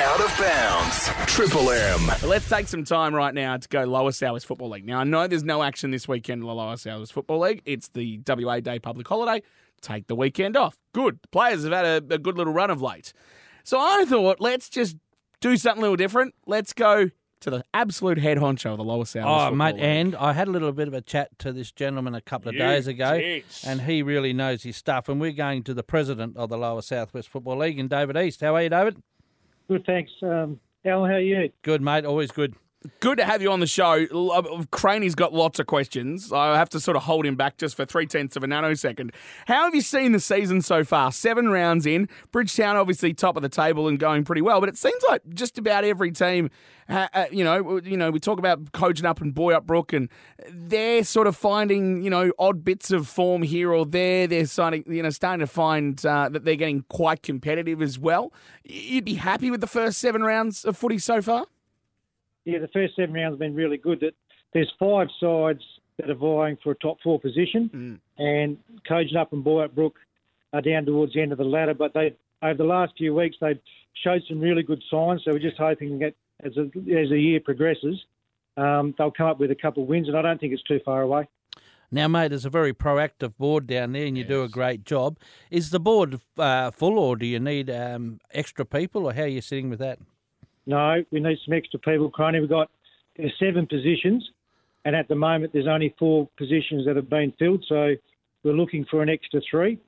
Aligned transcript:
Out 0.00 0.20
of 0.20 0.38
bounds. 0.38 1.08
Triple 1.32 1.70
M. 1.70 2.00
Let's 2.28 2.48
take 2.48 2.66
some 2.66 2.84
time 2.84 3.14
right 3.14 3.34
now 3.34 3.56
to 3.56 3.68
go 3.68 3.84
Lower 3.84 4.10
Southwest 4.12 4.46
Football 4.46 4.70
League. 4.70 4.86
Now, 4.86 5.00
I 5.00 5.04
know 5.04 5.26
there's 5.26 5.44
no 5.44 5.62
action 5.62 5.90
this 5.90 6.08
weekend 6.08 6.40
in 6.42 6.46
the 6.48 6.54
Lower 6.54 6.76
Southwest 6.76 7.12
Football 7.12 7.40
League. 7.40 7.62
It's 7.64 7.88
the 7.88 8.20
WA 8.26 8.60
Day 8.60 8.78
public 8.78 9.06
holiday. 9.06 9.42
Take 9.80 10.06
the 10.06 10.14
weekend 10.16 10.56
off. 10.56 10.78
Good. 10.92 11.18
The 11.22 11.28
players 11.28 11.64
have 11.64 11.72
had 11.72 11.84
a, 11.84 12.14
a 12.14 12.18
good 12.18 12.36
little 12.38 12.52
run 12.52 12.70
of 12.70 12.80
late. 12.80 13.12
So 13.64 13.78
I 13.78 14.04
thought, 14.06 14.40
let's 14.40 14.68
just 14.68 14.96
do 15.40 15.56
something 15.56 15.80
a 15.80 15.82
little 15.82 15.96
different. 15.96 16.34
Let's 16.46 16.72
go 16.72 17.10
to 17.40 17.50
the 17.50 17.64
absolute 17.74 18.18
head 18.18 18.38
honcho 18.38 18.70
of 18.72 18.78
the 18.78 18.84
Lower 18.84 19.04
Southwest 19.04 19.26
Oh, 19.26 19.38
Football 19.50 19.56
mate, 19.56 19.74
League. 19.74 19.84
and 19.84 20.16
I 20.16 20.32
had 20.32 20.48
a 20.48 20.50
little 20.52 20.72
bit 20.72 20.88
of 20.88 20.94
a 20.94 21.00
chat 21.00 21.36
to 21.40 21.52
this 21.52 21.70
gentleman 21.72 22.14
a 22.14 22.20
couple 22.20 22.48
of 22.48 22.54
You 22.54 22.60
days 22.60 22.86
ago, 22.86 23.18
did. 23.18 23.44
and 23.66 23.82
he 23.82 24.02
really 24.02 24.32
knows 24.32 24.62
his 24.62 24.76
stuff. 24.76 25.08
And 25.08 25.20
we're 25.20 25.32
going 25.32 25.64
to 25.64 25.74
the 25.74 25.82
president 25.82 26.36
of 26.36 26.48
the 26.50 26.56
Lower 26.56 26.82
Southwest 26.82 27.28
Football 27.28 27.58
League, 27.58 27.78
and 27.78 27.90
David 27.90 28.16
East. 28.16 28.40
How 28.40 28.54
are 28.54 28.62
you, 28.62 28.68
David? 28.68 29.02
Good, 29.72 29.86
thanks. 29.86 30.12
Um, 30.20 30.60
Al, 30.84 31.06
how 31.06 31.12
are 31.12 31.18
you? 31.18 31.50
Good, 31.62 31.80
mate. 31.80 32.04
Always 32.04 32.30
good. 32.30 32.54
Good 33.00 33.18
to 33.18 33.24
have 33.24 33.40
you 33.42 33.50
on 33.52 33.60
the 33.60 33.66
show. 33.66 34.06
Uh, 34.30 34.64
Craney's 34.70 35.14
got 35.14 35.32
lots 35.32 35.58
of 35.58 35.66
questions. 35.66 36.32
I 36.32 36.56
have 36.56 36.68
to 36.70 36.80
sort 36.80 36.96
of 36.96 37.04
hold 37.04 37.24
him 37.24 37.36
back 37.36 37.56
just 37.56 37.76
for 37.76 37.84
three 37.84 38.06
tenths 38.06 38.36
of 38.36 38.42
a 38.42 38.46
nanosecond. 38.46 39.10
How 39.46 39.64
have 39.64 39.74
you 39.74 39.80
seen 39.80 40.12
the 40.12 40.20
season 40.20 40.62
so 40.62 40.82
far? 40.82 41.12
Seven 41.12 41.48
rounds 41.50 41.86
in. 41.86 42.08
Bridgetown 42.32 42.76
obviously 42.76 43.14
top 43.14 43.36
of 43.36 43.42
the 43.42 43.48
table 43.48 43.86
and 43.86 43.98
going 43.98 44.24
pretty 44.24 44.42
well, 44.42 44.58
but 44.58 44.68
it 44.68 44.76
seems 44.76 45.02
like 45.08 45.22
just 45.32 45.58
about 45.58 45.84
every 45.84 46.10
team, 46.10 46.50
uh, 46.88 47.26
you 47.30 47.44
know, 47.44 47.80
you 47.84 47.96
know, 47.96 48.10
we 48.10 48.18
talk 48.18 48.38
about 48.38 48.72
Kojonup 48.72 49.20
and 49.20 49.32
Boyup 49.32 49.64
Brook, 49.64 49.92
and 49.92 50.08
they're 50.50 51.04
sort 51.04 51.26
of 51.26 51.36
finding, 51.36 52.02
you 52.02 52.10
know, 52.10 52.32
odd 52.38 52.64
bits 52.64 52.90
of 52.90 53.06
form 53.06 53.42
here 53.42 53.72
or 53.72 53.86
there. 53.86 54.26
They're 54.26 54.46
starting, 54.46 54.84
you 54.86 55.02
know, 55.02 55.10
starting 55.10 55.40
to 55.40 55.46
find 55.46 56.04
uh, 56.04 56.28
that 56.30 56.44
they're 56.44 56.56
getting 56.56 56.84
quite 56.88 57.22
competitive 57.22 57.80
as 57.80 57.98
well. 57.98 58.32
You'd 58.64 59.04
be 59.04 59.14
happy 59.14 59.50
with 59.50 59.60
the 59.60 59.66
first 59.66 59.98
seven 59.98 60.22
rounds 60.22 60.64
of 60.64 60.76
footy 60.76 60.98
so 60.98 61.22
far? 61.22 61.46
Yeah, 62.44 62.58
the 62.58 62.68
first 62.68 62.96
seven 62.96 63.14
rounds 63.14 63.34
have 63.34 63.38
been 63.38 63.54
really 63.54 63.76
good. 63.76 64.00
That 64.00 64.14
there's 64.52 64.72
five 64.78 65.08
sides 65.20 65.62
that 65.98 66.10
are 66.10 66.14
vying 66.14 66.58
for 66.62 66.72
a 66.72 66.74
top 66.76 66.98
four 67.02 67.20
position, 67.20 68.00
and 68.18 68.56
Kojonup 68.88 69.32
and 69.32 69.44
Boyup 69.44 69.74
Brook 69.74 69.96
are 70.52 70.62
down 70.62 70.84
towards 70.84 71.14
the 71.14 71.20
end 71.20 71.32
of 71.32 71.38
the 71.38 71.44
ladder. 71.44 71.74
But 71.74 71.94
they 71.94 72.16
over 72.42 72.58
the 72.58 72.64
last 72.64 72.92
few 72.98 73.14
weeks 73.14 73.36
they've 73.40 73.60
showed 74.02 74.22
some 74.28 74.40
really 74.40 74.62
good 74.62 74.82
signs. 74.90 75.22
So 75.24 75.32
we're 75.32 75.38
just 75.38 75.58
hoping 75.58 75.98
that 76.00 76.14
as 76.42 76.56
a, 76.56 76.62
as 76.62 77.10
the 77.10 77.20
year 77.20 77.40
progresses, 77.40 78.00
um, 78.56 78.94
they'll 78.98 79.12
come 79.12 79.26
up 79.26 79.38
with 79.38 79.50
a 79.50 79.54
couple 79.54 79.82
of 79.82 79.88
wins, 79.88 80.08
and 80.08 80.16
I 80.16 80.22
don't 80.22 80.40
think 80.40 80.52
it's 80.52 80.62
too 80.64 80.80
far 80.84 81.02
away. 81.02 81.28
Now, 81.94 82.08
mate, 82.08 82.28
there's 82.28 82.46
a 82.46 82.50
very 82.50 82.72
proactive 82.72 83.36
board 83.36 83.66
down 83.66 83.92
there, 83.92 84.06
and 84.06 84.16
you 84.16 84.24
do 84.24 84.42
a 84.42 84.48
great 84.48 84.84
job. 84.84 85.18
Is 85.50 85.70
the 85.70 85.78
board 85.78 86.20
uh, 86.38 86.70
full, 86.70 86.98
or 86.98 87.16
do 87.16 87.26
you 87.26 87.38
need 87.38 87.68
um, 87.68 88.18
extra 88.32 88.64
people, 88.64 89.04
or 89.04 89.12
how 89.12 89.22
are 89.22 89.26
you 89.26 89.42
sitting 89.42 89.68
with 89.68 89.78
that? 89.80 89.98
No, 90.66 91.04
we 91.10 91.20
need 91.20 91.38
some 91.44 91.54
extra 91.54 91.78
people, 91.80 92.10
Craney. 92.10 92.40
We've 92.40 92.48
got 92.48 92.70
there's 93.16 93.32
seven 93.38 93.66
positions, 93.66 94.28
and 94.84 94.94
at 94.96 95.08
the 95.08 95.14
moment 95.14 95.52
there's 95.52 95.66
only 95.66 95.94
four 95.98 96.28
positions 96.38 96.86
that 96.86 96.96
have 96.96 97.10
been 97.10 97.32
filled. 97.38 97.64
So 97.68 97.94
we're 98.42 98.52
looking 98.52 98.84
for 98.90 99.02
an 99.02 99.08
extra 99.08 99.40
three. 99.50 99.78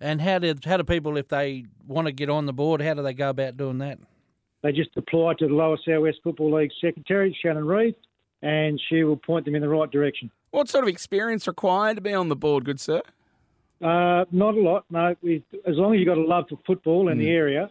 And 0.00 0.20
how 0.20 0.38
do 0.38 0.54
how 0.64 0.76
do 0.76 0.84
people, 0.84 1.16
if 1.16 1.28
they 1.28 1.66
want 1.86 2.06
to 2.06 2.12
get 2.12 2.30
on 2.30 2.46
the 2.46 2.52
board, 2.52 2.80
how 2.80 2.94
do 2.94 3.02
they 3.02 3.14
go 3.14 3.30
about 3.30 3.56
doing 3.56 3.78
that? 3.78 3.98
They 4.62 4.72
just 4.72 4.90
apply 4.96 5.34
to 5.38 5.48
the 5.48 5.54
Lower 5.54 5.78
South 5.86 6.02
West 6.02 6.18
Football 6.22 6.54
League 6.54 6.70
secretary, 6.80 7.36
Shannon 7.42 7.64
Reed, 7.64 7.94
and 8.42 8.80
she 8.88 9.04
will 9.04 9.16
point 9.16 9.44
them 9.46 9.54
in 9.54 9.62
the 9.62 9.68
right 9.68 9.90
direction. 9.90 10.30
What 10.50 10.68
sort 10.68 10.84
of 10.84 10.88
experience 10.88 11.46
required 11.46 11.96
to 11.96 12.00
be 12.02 12.12
on 12.12 12.28
the 12.28 12.36
board, 12.36 12.64
good 12.64 12.80
sir? 12.80 13.00
Uh, 13.80 14.26
not 14.30 14.54
a 14.54 14.60
lot, 14.60 14.84
no. 14.90 15.14
We, 15.22 15.42
as 15.66 15.76
long 15.76 15.94
as 15.94 16.00
you've 16.00 16.08
got 16.08 16.18
a 16.18 16.22
love 16.24 16.46
for 16.50 16.58
football 16.66 17.08
in 17.08 17.18
the 17.18 17.30
area, 17.30 17.70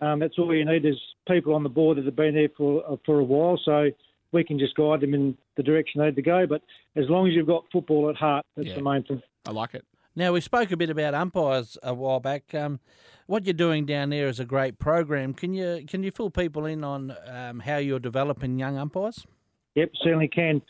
um, 0.00 0.18
that's 0.20 0.38
all 0.38 0.54
you 0.54 0.64
need. 0.64 0.84
There's 0.84 1.00
people 1.28 1.54
on 1.54 1.62
the 1.62 1.68
board 1.68 1.98
that 1.98 2.04
have 2.04 2.16
been 2.16 2.34
there 2.34 2.48
for 2.56 2.82
uh, 2.88 2.96
for 3.04 3.18
a 3.18 3.24
while, 3.24 3.58
so 3.64 3.90
we 4.32 4.44
can 4.44 4.58
just 4.58 4.74
guide 4.74 5.00
them 5.00 5.14
in 5.14 5.36
the 5.56 5.62
direction 5.62 6.00
they 6.00 6.06
need 6.06 6.16
to 6.16 6.22
go. 6.22 6.46
But 6.46 6.62
as 6.96 7.08
long 7.08 7.26
as 7.26 7.34
you've 7.34 7.46
got 7.46 7.64
football 7.72 8.10
at 8.10 8.16
heart, 8.16 8.44
that's 8.56 8.68
Yeah. 8.68 8.74
the 8.76 8.82
main 8.82 9.02
thing. 9.02 9.22
I 9.46 9.52
like 9.52 9.74
it. 9.74 9.84
Now, 10.14 10.32
we 10.32 10.40
spoke 10.40 10.72
a 10.72 10.76
bit 10.76 10.90
about 10.90 11.14
umpires 11.14 11.78
a 11.82 11.94
while 11.94 12.20
back. 12.20 12.52
Um, 12.54 12.80
what 13.26 13.44
you're 13.44 13.54
doing 13.54 13.86
down 13.86 14.10
there 14.10 14.26
is 14.26 14.40
a 14.40 14.44
great 14.44 14.78
program. 14.78 15.32
Can 15.34 15.54
you 15.54 15.84
can 15.86 16.02
you 16.02 16.10
fill 16.10 16.30
people 16.30 16.66
in 16.66 16.82
on 16.84 17.14
um, 17.26 17.60
how 17.60 17.76
you're 17.76 18.00
developing 18.00 18.58
young 18.58 18.76
umpires? 18.76 19.26
Yep, 19.74 19.90
certainly 20.02 20.28
can. 20.28 20.60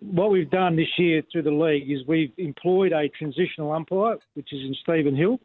What 0.00 0.30
we've 0.30 0.50
done 0.50 0.76
this 0.76 0.88
year 0.96 1.22
through 1.30 1.42
the 1.42 1.50
league 1.50 1.90
is 1.90 2.06
we've 2.06 2.32
employed 2.38 2.92
a 2.92 3.08
transitional 3.08 3.72
umpire, 3.72 4.16
which 4.34 4.52
is 4.52 4.60
in 4.60 4.74
Stephen 4.82 5.16
Hill. 5.16 5.40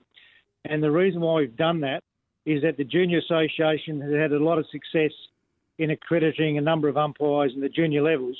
And 0.65 0.81
the 0.81 0.91
reason 0.91 1.21
why 1.21 1.41
we've 1.41 1.55
done 1.55 1.81
that 1.81 2.03
is 2.45 2.61
that 2.63 2.77
the 2.77 2.83
Junior 2.83 3.19
Association 3.19 4.01
has 4.01 4.13
had 4.13 4.31
a 4.31 4.43
lot 4.43 4.57
of 4.57 4.65
success 4.71 5.11
in 5.77 5.91
accrediting 5.91 6.57
a 6.57 6.61
number 6.61 6.87
of 6.87 6.97
umpires 6.97 7.51
in 7.55 7.61
the 7.61 7.69
junior 7.69 8.01
levels, 8.01 8.37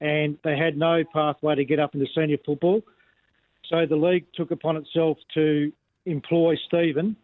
and 0.00 0.38
they 0.44 0.56
had 0.56 0.76
no 0.76 1.02
pathway 1.12 1.54
to 1.54 1.64
get 1.64 1.80
up 1.80 1.94
into 1.94 2.06
senior 2.14 2.36
football. 2.44 2.82
So 3.68 3.84
the 3.86 3.96
league 3.96 4.26
took 4.34 4.50
upon 4.50 4.76
itself 4.76 5.18
to 5.34 5.72
employ 6.06 6.56
Stephen, 6.66 7.16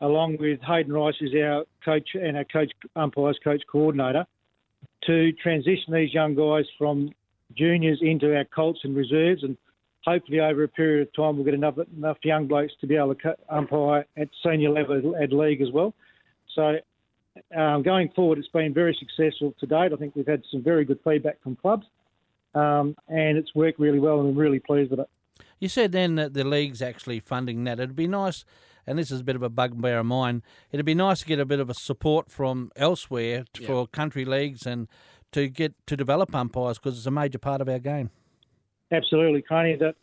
along 0.00 0.36
with 0.38 0.60
Hayden 0.62 0.92
Rice, 0.92 1.14
who's 1.18 1.34
our 1.34 1.64
coach 1.84 2.10
and 2.14 2.36
our 2.36 2.44
coach 2.44 2.72
umpires 2.96 3.38
coach 3.42 3.62
coordinator, 3.70 4.26
to 5.06 5.32
transition 5.32 5.92
these 5.92 6.14
young 6.14 6.34
guys 6.34 6.64
from 6.78 7.10
juniors 7.56 7.98
into 8.00 8.34
our 8.36 8.44
Colts 8.44 8.80
and 8.84 8.94
reserves, 8.96 9.42
and 9.42 9.56
hopefully 10.04 10.40
over 10.40 10.62
a 10.62 10.68
period 10.68 11.06
of 11.06 11.14
time 11.14 11.36
we'll 11.36 11.44
get 11.44 11.54
enough 11.54 11.76
enough 11.96 12.18
young 12.22 12.46
blokes 12.46 12.72
to 12.80 12.86
be 12.86 12.96
able 12.96 13.14
to 13.14 13.36
umpire 13.48 14.06
at 14.16 14.28
senior 14.44 14.70
level 14.70 15.14
at 15.22 15.32
league 15.32 15.60
as 15.60 15.70
well. 15.72 15.94
So 16.54 16.78
um, 17.56 17.82
going 17.82 18.10
forward, 18.10 18.38
it's 18.38 18.48
been 18.48 18.74
very 18.74 18.96
successful 18.98 19.54
to 19.60 19.66
date. 19.66 19.92
I 19.92 19.96
think 19.96 20.16
we've 20.16 20.26
had 20.26 20.42
some 20.50 20.62
very 20.62 20.84
good 20.84 20.98
feedback 21.04 21.42
from 21.42 21.56
clubs, 21.56 21.86
um, 22.54 22.96
and 23.08 23.38
it's 23.38 23.54
worked 23.54 23.78
really 23.78 23.98
well, 23.98 24.20
and 24.20 24.30
I'm 24.30 24.36
really 24.36 24.58
pleased 24.58 24.90
with 24.90 25.00
it. 25.00 25.08
You 25.58 25.68
said 25.68 25.92
then 25.92 26.16
that 26.16 26.34
the 26.34 26.44
league's 26.44 26.82
actually 26.82 27.20
funding 27.20 27.64
that. 27.64 27.78
It'd 27.78 27.94
be 27.94 28.08
nice, 28.08 28.44
and 28.86 28.98
this 28.98 29.10
is 29.10 29.20
a 29.20 29.24
bit 29.24 29.36
of 29.36 29.42
a 29.42 29.48
bugbear 29.48 29.98
of 29.98 30.06
mine. 30.06 30.42
It'd 30.72 30.86
be 30.86 30.94
nice 30.94 31.20
to 31.20 31.26
get 31.26 31.38
a 31.38 31.44
bit 31.44 31.60
of 31.60 31.70
a 31.70 31.74
support 31.74 32.30
from 32.30 32.72
elsewhere 32.76 33.44
t- 33.52 33.64
for 33.64 33.86
country 33.86 34.24
leagues 34.24 34.66
and 34.66 34.88
to 35.32 35.48
get 35.48 35.74
to 35.86 35.96
develop 35.96 36.34
umpires 36.34 36.78
because 36.78 36.96
it's 36.96 37.06
a 37.06 37.10
major 37.10 37.38
part 37.38 37.60
of 37.60 37.68
our 37.68 37.78
game. 37.78 38.10
Absolutely, 38.92 39.42
Connie. 39.42 39.76
That 39.76 39.94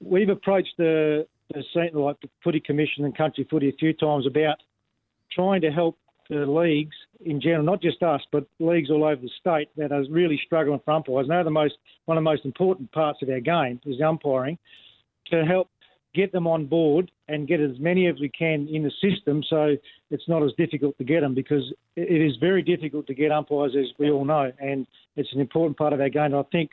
we've 0.00 0.28
approached 0.28 0.74
the, 0.78 1.26
the 1.52 1.62
like 1.94 2.20
the 2.20 2.28
Footy 2.42 2.60
Commission 2.60 3.04
and 3.04 3.16
Country 3.16 3.46
Footy 3.50 3.68
a 3.68 3.72
few 3.72 3.92
times 3.92 4.26
about 4.26 4.56
trying 5.32 5.60
to 5.62 5.70
help 5.70 5.96
the 6.28 6.46
leagues 6.46 6.94
in 7.24 7.40
general, 7.40 7.64
not 7.64 7.82
just 7.82 8.02
us, 8.02 8.22
but 8.30 8.46
leagues 8.60 8.90
all 8.90 9.04
over 9.04 9.20
the 9.20 9.30
state 9.40 9.68
that 9.76 9.92
are 9.92 10.04
really 10.08 10.40
struggling 10.46 10.80
for 10.84 10.92
umpires. 10.94 11.26
Now, 11.28 11.42
the 11.42 11.50
most 11.50 11.74
one 12.06 12.16
of 12.16 12.22
the 12.22 12.30
most 12.30 12.44
important 12.44 12.90
parts 12.92 13.20
of 13.22 13.28
our 13.28 13.40
game 13.40 13.80
is 13.84 14.00
umpiring, 14.00 14.56
to 15.30 15.44
help 15.44 15.68
get 16.14 16.32
them 16.32 16.46
on 16.46 16.66
board 16.66 17.10
and 17.28 17.46
get 17.46 17.60
as 17.60 17.78
many 17.78 18.08
as 18.08 18.18
we 18.20 18.28
can 18.28 18.68
in 18.68 18.82
the 18.82 18.90
system, 19.00 19.42
so 19.48 19.76
it's 20.10 20.28
not 20.28 20.42
as 20.42 20.50
difficult 20.58 20.96
to 20.98 21.04
get 21.04 21.20
them 21.20 21.34
because 21.34 21.72
it 21.96 22.20
is 22.20 22.36
very 22.40 22.62
difficult 22.62 23.06
to 23.06 23.14
get 23.14 23.30
umpires, 23.30 23.76
as 23.78 23.86
we 23.98 24.10
all 24.10 24.24
know, 24.24 24.52
and 24.60 24.86
it's 25.16 25.32
an 25.32 25.40
important 25.40 25.76
part 25.76 25.92
of 25.92 26.00
our 26.00 26.08
game. 26.08 26.34
I 26.34 26.42
think 26.50 26.70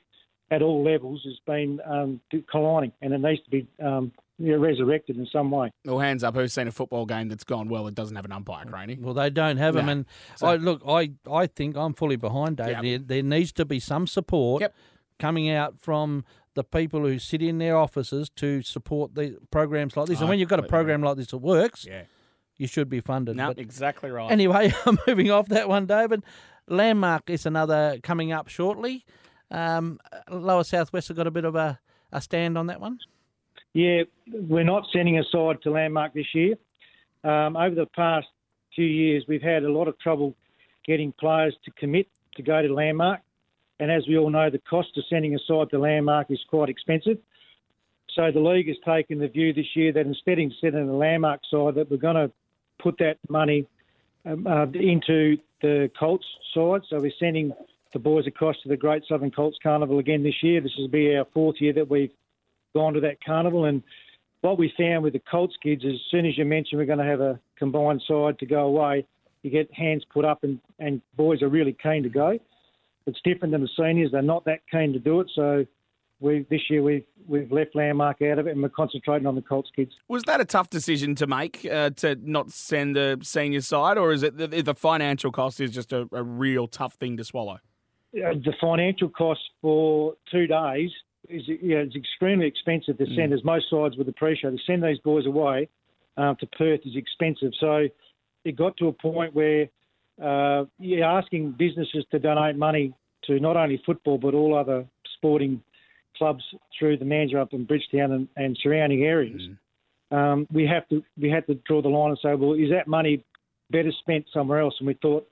at 0.51 0.61
all 0.61 0.83
levels 0.83 1.21
has 1.25 1.39
been 1.45 1.79
um, 1.85 2.21
declining, 2.29 2.91
and 3.01 3.13
it 3.13 3.19
needs 3.19 3.43
to 3.43 3.49
be 3.49 3.67
um, 3.83 4.11
you 4.37 4.51
know, 4.53 4.57
resurrected 4.59 5.17
in 5.17 5.25
some 5.31 5.49
way. 5.51 5.71
Well, 5.83 5.99
hands 5.99 6.23
up, 6.23 6.35
who's 6.35 6.53
seen 6.53 6.67
a 6.67 6.71
football 6.71 7.05
game 7.05 7.27
that's 7.27 7.43
gone 7.43 7.69
well 7.69 7.85
that 7.85 7.95
doesn't 7.95 8.15
have 8.15 8.25
an 8.25 8.31
umpire, 8.31 8.65
Craney? 8.65 8.97
Well, 8.99 9.13
they 9.15 9.29
don't 9.29 9.57
have 9.57 9.73
them, 9.73 9.87
No. 9.87 9.91
and 9.91 10.05
So- 10.35 10.47
I 10.47 10.55
look, 10.57 10.81
I, 10.87 11.11
I 11.31 11.47
think 11.47 11.75
I'm 11.75 11.93
fully 11.93 12.15
behind 12.17 12.57
Dave. 12.57 12.69
Yep. 12.69 12.81
There, 12.83 12.97
there 12.99 13.23
needs 13.23 13.51
to 13.53 13.65
be 13.65 13.79
some 13.79 14.05
support 14.07 14.61
Yep. 14.61 14.75
coming 15.19 15.49
out 15.49 15.79
from 15.79 16.23
the 16.53 16.63
people 16.63 17.01
who 17.01 17.19
sit 17.19 17.41
in 17.41 17.57
their 17.57 17.75
offices 17.77 18.29
to 18.35 18.61
support 18.61 19.15
the 19.15 19.37
programs 19.51 19.95
like 19.97 20.07
this. 20.07 20.19
and 20.19 20.29
when 20.29 20.39
you've 20.39 20.49
got 20.49 20.59
a 20.59 20.61
completely 20.63 20.79
agree. 20.79 20.93
program 20.93 21.01
like 21.03 21.17
this 21.17 21.27
that 21.27 21.37
works, 21.39 21.85
Yeah. 21.89 22.03
you 22.57 22.67
should 22.67 22.89
be 22.89 22.99
funded. 22.99 23.35
No, 23.35 23.47
But 23.47 23.59
exactly 23.59 24.09
right. 24.11 24.31
anyway, 24.31 24.71
I'm 24.85 24.97
moving 25.07 25.29
off 25.31 25.47
that 25.49 25.67
one, 25.67 25.85
David. 25.87 26.23
Landmark 26.67 27.29
is 27.29 27.45
another 27.45 27.97
coming 28.03 28.31
up 28.31 28.47
shortly. 28.49 29.05
Um, 29.51 29.99
Lower 30.29 30.63
Southwest 30.63 31.07
have 31.07 31.17
got 31.17 31.27
a 31.27 31.31
bit 31.31 31.45
of 31.45 31.55
a, 31.55 31.79
a 32.11 32.21
stand 32.21 32.57
on 32.57 32.67
that 32.67 32.81
one. 32.81 32.99
Yeah, 33.73 34.03
we're 34.31 34.63
not 34.63 34.83
sending 34.91 35.19
a 35.19 35.23
side 35.31 35.61
to 35.63 35.71
Landmark 35.71 36.13
this 36.13 36.33
year. 36.33 36.55
Um, 37.23 37.55
over 37.55 37.75
the 37.75 37.85
past 37.95 38.27
few 38.75 38.85
years, 38.85 39.25
we've 39.27 39.41
had 39.41 39.63
a 39.63 39.71
lot 39.71 39.87
of 39.87 39.99
trouble 39.99 40.35
getting 40.85 41.11
players 41.13 41.55
to 41.65 41.71
commit 41.71 42.07
to 42.35 42.43
go 42.43 42.61
to 42.61 42.73
Landmark. 42.73 43.21
And 43.79 43.91
as 43.91 44.07
we 44.07 44.17
all 44.17 44.29
know, 44.29 44.49
the 44.49 44.59
cost 44.59 44.89
of 44.97 45.03
sending 45.09 45.35
a 45.35 45.39
side 45.47 45.69
to 45.71 45.79
Landmark 45.79 46.31
is 46.31 46.39
quite 46.49 46.69
expensive. 46.69 47.17
So 48.15 48.31
the 48.31 48.39
league 48.39 48.67
has 48.67 48.77
taken 48.83 49.19
the 49.19 49.27
view 49.27 49.53
this 49.53 49.75
year 49.75 49.93
that 49.93 50.07
instead 50.07 50.39
of 50.39 50.51
sending 50.59 50.89
a 50.89 50.97
Landmark 50.97 51.41
side, 51.51 51.75
that 51.75 51.91
we're 51.91 51.97
going 51.97 52.15
to 52.15 52.31
put 52.81 52.97
that 52.99 53.17
money 53.29 53.67
um, 54.25 54.47
uh, 54.47 54.65
into 54.65 55.37
the 55.61 55.91
Colts 55.99 56.25
side. 56.53 56.81
So 56.89 56.99
we're 56.99 57.11
sending 57.19 57.51
the 57.93 57.99
boys 57.99 58.27
across 58.27 58.55
to 58.63 58.69
the 58.69 58.77
Great 58.77 59.03
Southern 59.07 59.31
Colts 59.31 59.57
Carnival 59.61 59.99
again 59.99 60.23
this 60.23 60.41
year. 60.41 60.61
This 60.61 60.75
will 60.77 60.87
be 60.87 61.15
our 61.15 61.25
fourth 61.33 61.55
year 61.59 61.73
that 61.73 61.89
we've 61.89 62.11
gone 62.75 62.93
to 62.93 62.99
that 63.01 63.23
carnival. 63.23 63.65
And 63.65 63.83
what 64.41 64.57
we 64.57 64.71
found 64.77 65.03
with 65.03 65.13
the 65.13 65.21
Colts 65.31 65.55
kids 65.61 65.83
is 65.83 65.93
as 65.93 66.01
soon 66.11 66.25
as 66.25 66.37
you 66.37 66.45
mention 66.45 66.77
we're 66.77 66.85
going 66.85 66.99
to 66.99 67.05
have 67.05 67.21
a 67.21 67.39
combined 67.57 68.03
side 68.07 68.39
to 68.39 68.45
go 68.45 68.65
away, 68.65 69.05
you 69.43 69.51
get 69.51 69.73
hands 69.73 70.03
put 70.13 70.25
up, 70.25 70.43
and, 70.43 70.59
and 70.79 71.01
boys 71.15 71.41
are 71.41 71.49
really 71.49 71.75
keen 71.81 72.03
to 72.03 72.09
go. 72.09 72.37
It's 73.05 73.19
different 73.23 73.53
than 73.53 73.61
the 73.61 73.69
seniors; 73.77 74.11
they're 74.11 74.21
not 74.21 74.45
that 74.45 74.59
keen 74.69 74.91
to 74.93 74.99
do 74.99 75.21
it. 75.21 75.31
So 75.33 75.65
we 76.19 76.45
this 76.49 76.61
year 76.69 76.83
we've 76.83 77.05
we've 77.27 77.51
left 77.51 77.75
Landmark 77.75 78.21
out 78.21 78.39
of 78.39 78.47
it, 78.47 78.51
and 78.51 78.61
we're 78.61 78.69
concentrating 78.69 79.27
on 79.27 79.35
the 79.35 79.41
Colts 79.41 79.69
kids. 79.75 79.93
Was 80.07 80.23
that 80.23 80.41
a 80.41 80.45
tough 80.45 80.69
decision 80.69 81.15
to 81.15 81.27
make 81.27 81.65
uh, 81.65 81.91
to 81.91 82.17
not 82.21 82.51
send 82.51 82.95
the 82.95 83.19
senior 83.21 83.61
side, 83.61 83.97
or 83.97 84.11
is 84.11 84.23
it 84.23 84.37
the, 84.37 84.47
the 84.47 84.75
financial 84.75 85.31
cost 85.31 85.61
is 85.61 85.71
just 85.71 85.93
a, 85.93 86.07
a 86.11 86.23
real 86.23 86.67
tough 86.67 86.95
thing 86.95 87.15
to 87.17 87.23
swallow? 87.23 87.59
Uh, 88.25 88.33
the 88.33 88.53
financial 88.59 89.09
cost 89.09 89.41
for 89.61 90.15
two 90.31 90.47
days 90.47 90.89
is 91.29 91.43
yeah, 91.47 91.77
it's 91.77 91.95
extremely 91.95 92.47
expensive 92.47 92.97
to 92.97 93.05
send, 93.15 93.33
as 93.33 93.43
most 93.43 93.69
sides 93.69 93.97
would 93.97 94.07
appreciate. 94.07 94.51
To 94.51 94.57
send 94.65 94.83
these 94.83 94.99
boys 94.99 95.25
away 95.25 95.69
uh, 96.17 96.33
to 96.35 96.47
Perth 96.47 96.81
is 96.85 96.95
expensive. 96.95 97.51
So 97.59 97.87
it 98.45 98.55
got 98.55 98.77
to 98.77 98.87
a 98.87 98.93
point 98.93 99.35
where 99.35 99.67
uh, 100.23 100.65
you're 100.79 101.03
asking 101.03 101.55
businesses 101.57 102.05
to 102.11 102.19
donate 102.19 102.55
money 102.55 102.93
to 103.25 103.39
not 103.39 103.57
only 103.57 103.81
football 103.85 104.17
but 104.17 104.33
all 104.33 104.57
other 104.57 104.85
sporting 105.15 105.61
clubs 106.17 106.43
through 106.77 106.97
the 106.97 107.05
Mandurah 107.05 107.51
and 107.51 107.67
Bridgetown 107.67 108.11
and, 108.11 108.27
and 108.35 108.57
surrounding 108.61 109.03
areas. 109.03 109.41
Um, 110.09 110.47
we 110.51 110.65
have 110.65 110.87
to 110.89 111.03
we 111.19 111.29
had 111.29 111.45
to 111.47 111.55
draw 111.67 111.81
the 111.81 111.89
line 111.89 112.11
and 112.11 112.19
say, 112.21 112.33
well, 112.35 112.53
is 112.53 112.69
that 112.71 112.87
money 112.87 113.23
better 113.69 113.91
spent 113.99 114.25
somewhere 114.33 114.59
else? 114.59 114.75
And 114.79 114.87
we 114.87 114.93
thought 115.01 115.27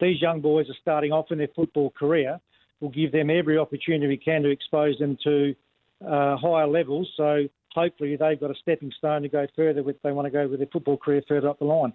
these 0.00 0.20
young 0.20 0.40
boys 0.40 0.68
are 0.68 0.76
starting 0.80 1.12
off 1.12 1.26
in 1.30 1.38
their 1.38 1.48
football 1.54 1.90
career. 1.90 2.40
We'll 2.80 2.90
give 2.90 3.12
them 3.12 3.30
every 3.30 3.58
opportunity 3.58 4.06
we 4.06 4.16
can 4.16 4.42
to 4.42 4.50
expose 4.50 4.98
them 4.98 5.18
to 5.24 5.54
uh, 6.06 6.36
higher 6.36 6.66
levels. 6.66 7.10
So 7.16 7.46
hopefully 7.74 8.16
they've 8.16 8.40
got 8.40 8.50
a 8.50 8.54
stepping 8.60 8.92
stone 8.96 9.22
to 9.22 9.28
go 9.28 9.46
further 9.54 9.88
if 9.88 10.02
they 10.02 10.12
want 10.12 10.26
to 10.26 10.30
go 10.30 10.48
with 10.48 10.60
their 10.60 10.68
football 10.72 10.96
career 10.96 11.22
further 11.28 11.48
up 11.48 11.58
the 11.58 11.66
line. 11.66 11.92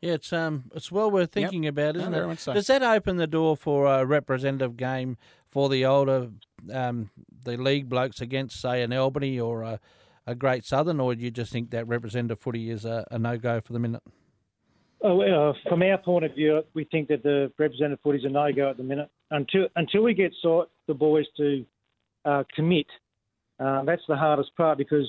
Yeah, 0.00 0.14
it's 0.14 0.32
um, 0.34 0.64
it's 0.74 0.92
well 0.92 1.10
worth 1.10 1.32
thinking 1.32 1.66
about, 1.66 1.96
isn't 1.96 2.12
No, 2.12 2.30
it? 2.30 2.38
so. 2.38 2.52
Does 2.52 2.66
that 2.66 2.82
open 2.82 3.16
the 3.16 3.26
door 3.26 3.56
for 3.56 3.86
a 3.86 4.04
representative 4.04 4.76
game 4.76 5.16
for 5.48 5.70
the 5.70 5.86
older, 5.86 6.28
um, 6.70 7.10
the 7.44 7.56
league 7.56 7.88
blokes 7.88 8.20
against, 8.20 8.60
say, 8.60 8.82
an 8.82 8.92
Albany 8.92 9.40
or 9.40 9.62
a, 9.62 9.80
a 10.26 10.34
Great 10.34 10.66
Southern, 10.66 11.00
or 11.00 11.14
do 11.14 11.22
you 11.22 11.30
just 11.30 11.52
think 11.52 11.70
that 11.70 11.88
representative 11.88 12.38
footy 12.38 12.68
is 12.70 12.84
a, 12.84 13.06
a 13.10 13.18
no 13.18 13.38
go 13.38 13.60
for 13.60 13.72
the 13.72 13.78
minute? 13.78 14.02
Uh, 15.04 15.52
from 15.68 15.82
our 15.82 15.98
point 15.98 16.24
of 16.24 16.34
view, 16.34 16.62
we 16.72 16.84
think 16.84 17.08
that 17.08 17.22
the 17.22 17.52
representative 17.58 17.98
footy 18.02 18.18
is 18.18 18.24
a 18.24 18.28
no 18.28 18.50
go 18.52 18.70
at 18.70 18.78
the 18.78 18.82
minute 18.82 19.10
until 19.30 19.66
until 19.76 20.02
we 20.02 20.14
get 20.14 20.32
sort 20.40 20.70
the 20.86 20.94
boys 20.94 21.26
to 21.36 21.64
uh, 22.24 22.42
commit. 22.54 22.86
Uh, 23.60 23.84
that's 23.84 24.02
the 24.08 24.16
hardest 24.16 24.50
part 24.56 24.78
because 24.78 25.06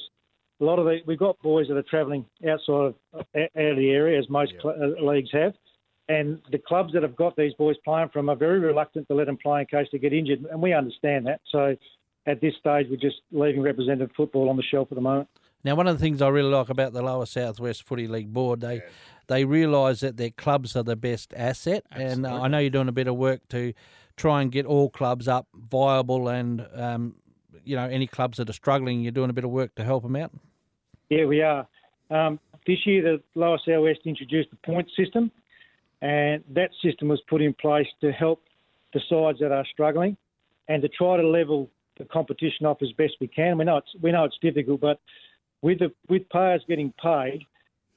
a 0.59 0.65
lot 0.65 0.79
of 0.79 0.85
the 0.85 0.99
we've 1.07 1.17
got 1.17 1.41
boys 1.41 1.67
that 1.69 1.77
are 1.77 1.83
travelling 1.83 2.25
outside 2.45 2.73
of 2.73 2.95
out 3.25 3.49
of 3.55 3.77
the 3.77 3.89
area 3.89 4.19
as 4.19 4.29
most 4.29 4.53
cl- 4.61 4.75
uh, 4.75 5.01
leagues 5.01 5.29
have, 5.31 5.53
and 6.09 6.41
the 6.51 6.57
clubs 6.57 6.91
that 6.91 7.03
have 7.03 7.15
got 7.15 7.33
these 7.37 7.53
boys 7.53 7.77
playing 7.85 8.09
from 8.11 8.27
are 8.27 8.35
very 8.35 8.59
reluctant 8.59 9.07
to 9.07 9.13
let 9.13 9.27
them 9.27 9.37
play 9.37 9.61
in 9.61 9.65
case 9.67 9.87
they 9.93 9.97
get 9.97 10.11
injured, 10.11 10.45
and 10.51 10.61
we 10.61 10.73
understand 10.73 11.25
that. 11.25 11.39
So 11.49 11.73
at 12.25 12.41
this 12.41 12.53
stage, 12.59 12.87
we're 12.89 12.97
just 12.97 13.21
leaving 13.31 13.61
representative 13.61 14.11
football 14.17 14.49
on 14.49 14.57
the 14.57 14.63
shelf 14.63 14.89
at 14.91 14.95
the 14.95 15.01
moment. 15.01 15.29
Now, 15.63 15.73
one 15.73 15.87
of 15.87 15.97
the 15.97 16.01
things 16.01 16.21
I 16.21 16.27
really 16.27 16.51
like 16.51 16.69
about 16.69 16.93
the 16.93 17.01
Lower 17.01 17.25
Southwest 17.25 17.81
Footy 17.83 18.07
League 18.07 18.31
board, 18.31 18.61
they 18.61 18.83
they 19.27 19.45
realise 19.45 19.99
that 20.01 20.17
their 20.17 20.29
clubs 20.29 20.75
are 20.75 20.83
the 20.83 20.95
best 20.95 21.33
asset, 21.35 21.83
and 21.91 22.25
uh, 22.25 22.41
I 22.41 22.47
know 22.47 22.59
you're 22.59 22.69
doing 22.69 22.87
a 22.87 22.93
bit 22.93 23.07
of 23.07 23.15
work 23.15 23.41
to 23.49 23.73
try 24.17 24.41
and 24.41 24.51
get 24.51 24.65
all 24.65 24.89
clubs 24.89 25.27
up 25.27 25.47
viable, 25.53 26.27
and 26.27 26.65
um, 26.73 27.15
you 27.63 27.75
know 27.75 27.87
any 27.87 28.07
clubs 28.07 28.37
that 28.37 28.49
are 28.49 28.53
struggling, 28.53 29.01
you're 29.01 29.11
doing 29.11 29.29
a 29.29 29.33
bit 29.33 29.43
of 29.43 29.51
work 29.51 29.75
to 29.75 29.83
help 29.83 30.03
them 30.03 30.15
out. 30.15 30.31
Yeah, 31.09 31.25
we 31.25 31.41
are. 31.41 31.67
Um, 32.09 32.39
this 32.67 32.85
year, 32.85 33.01
the 33.01 33.39
Lower 33.39 33.59
South 33.65 33.83
West 33.83 34.01
introduced 34.05 34.49
the 34.49 34.57
point 34.57 34.87
system, 34.97 35.31
and 36.01 36.43
that 36.53 36.71
system 36.83 37.07
was 37.07 37.21
put 37.29 37.41
in 37.41 37.53
place 37.53 37.87
to 38.01 38.11
help 38.11 38.43
the 38.93 39.01
sides 39.09 39.39
that 39.39 39.51
are 39.51 39.65
struggling 39.71 40.17
and 40.67 40.81
to 40.81 40.89
try 40.89 41.17
to 41.17 41.27
level 41.27 41.69
the 41.97 42.05
competition 42.05 42.65
off 42.65 42.77
as 42.81 42.91
best 42.93 43.13
we 43.19 43.27
can. 43.27 43.57
We 43.57 43.65
know 43.65 43.77
it's 43.77 43.95
we 44.01 44.11
know 44.11 44.23
it's 44.23 44.37
difficult, 44.41 44.81
but 44.81 44.99
with 45.61 45.79
the 45.79 45.91
with 46.09 46.27
players 46.29 46.63
getting 46.67 46.93
paid, 47.01 47.41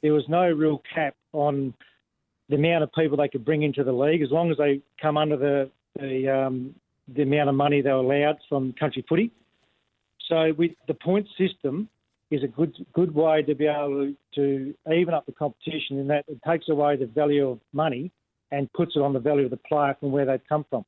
there 0.03 0.13
was 0.13 0.25
no 0.29 0.49
real 0.51 0.83
cap 0.95 1.15
on 1.33 1.75
the 2.49 2.57
amount 2.57 2.83
of 2.83 2.93
people 2.93 3.17
they 3.17 3.29
could 3.29 3.45
bring 3.45 3.63
into 3.63 3.85
the 3.85 3.93
league 3.93 4.23
as 4.23 4.31
long 4.31 4.51
as 4.51 4.57
they 4.57 4.81
come 5.01 5.17
under 5.17 5.37
the 5.37 5.71
the, 5.99 6.29
um, 6.29 6.75
the 7.09 7.23
amount 7.23 7.49
of 7.49 7.55
money 7.57 7.83
they 7.83 7.91
were 7.91 7.97
allowed 7.97 8.37
from 8.49 8.73
country 8.79 9.05
footy. 9.09 9.33
So 10.29 10.53
with 10.57 10.73
the 10.87 10.95
point 10.95 11.27
system 11.37 11.89
is 12.31 12.43
a 12.45 12.47
good 12.47 12.75
good 12.93 13.15
way 13.15 13.43
to 13.43 13.55
be 13.55 13.67
able 13.67 14.13
to, 14.35 14.75
even 14.93 15.15
up 15.15 15.27
the 15.27 15.33
competition 15.33 15.99
in 15.99 16.07
that 16.09 16.25
it 16.29 16.39
takes 16.47 16.69
away 16.69 16.97
the 16.97 17.07
value 17.07 17.49
of 17.49 17.61
money 17.73 18.13
and 18.51 18.73
puts 18.73 18.93
it 18.97 19.01
on 19.01 19.13
the 19.13 19.19
value 19.19 19.45
of 19.45 19.51
the 19.51 19.57
player 19.57 19.97
from 19.99 20.13
where 20.13 20.27
they've 20.27 20.47
come 20.49 20.65
from. 20.71 20.85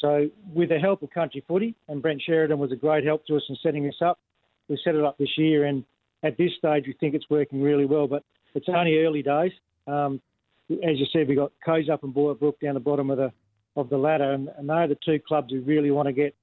So 0.00 0.28
with 0.54 0.68
the 0.68 0.78
help 0.78 1.02
of 1.02 1.10
country 1.10 1.44
footy, 1.46 1.74
and 1.88 2.02
Brent 2.02 2.22
Sheridan 2.22 2.58
was 2.58 2.70
a 2.72 2.76
great 2.76 3.04
help 3.04 3.26
to 3.26 3.36
us 3.36 3.42
in 3.48 3.56
setting 3.62 3.84
this 3.84 3.96
up, 4.00 4.18
we 4.68 4.78
set 4.84 4.94
it 4.94 5.04
up 5.04 5.18
this 5.18 5.36
year 5.36 5.64
and 5.64 5.84
at 6.26 6.36
this 6.36 6.50
stage 6.58 6.84
we 6.86 6.94
think 6.94 7.14
it's 7.14 7.30
working 7.30 7.62
really 7.62 7.84
well, 7.84 8.06
but 8.06 8.24
it's 8.54 8.68
only 8.68 8.98
early 8.98 9.22
days. 9.22 9.52
Um, 9.86 10.20
as 10.70 10.98
you 10.98 11.06
said, 11.12 11.28
we've 11.28 11.38
got 11.38 11.52
Kojonup 11.66 12.02
and 12.02 12.14
Boyup 12.14 12.40
Brook 12.40 12.58
down 12.60 12.74
the 12.74 12.80
bottom 12.80 13.10
of 13.10 13.18
the 13.18 13.32
of 13.76 13.90
the 13.90 13.98
ladder, 13.98 14.32
and, 14.32 14.48
and 14.56 14.68
they're 14.68 14.88
the 14.88 14.98
two 15.04 15.20
clubs 15.20 15.52
who 15.52 15.60
really 15.60 15.90
want 15.90 16.06
to 16.06 16.12
get 16.12 16.34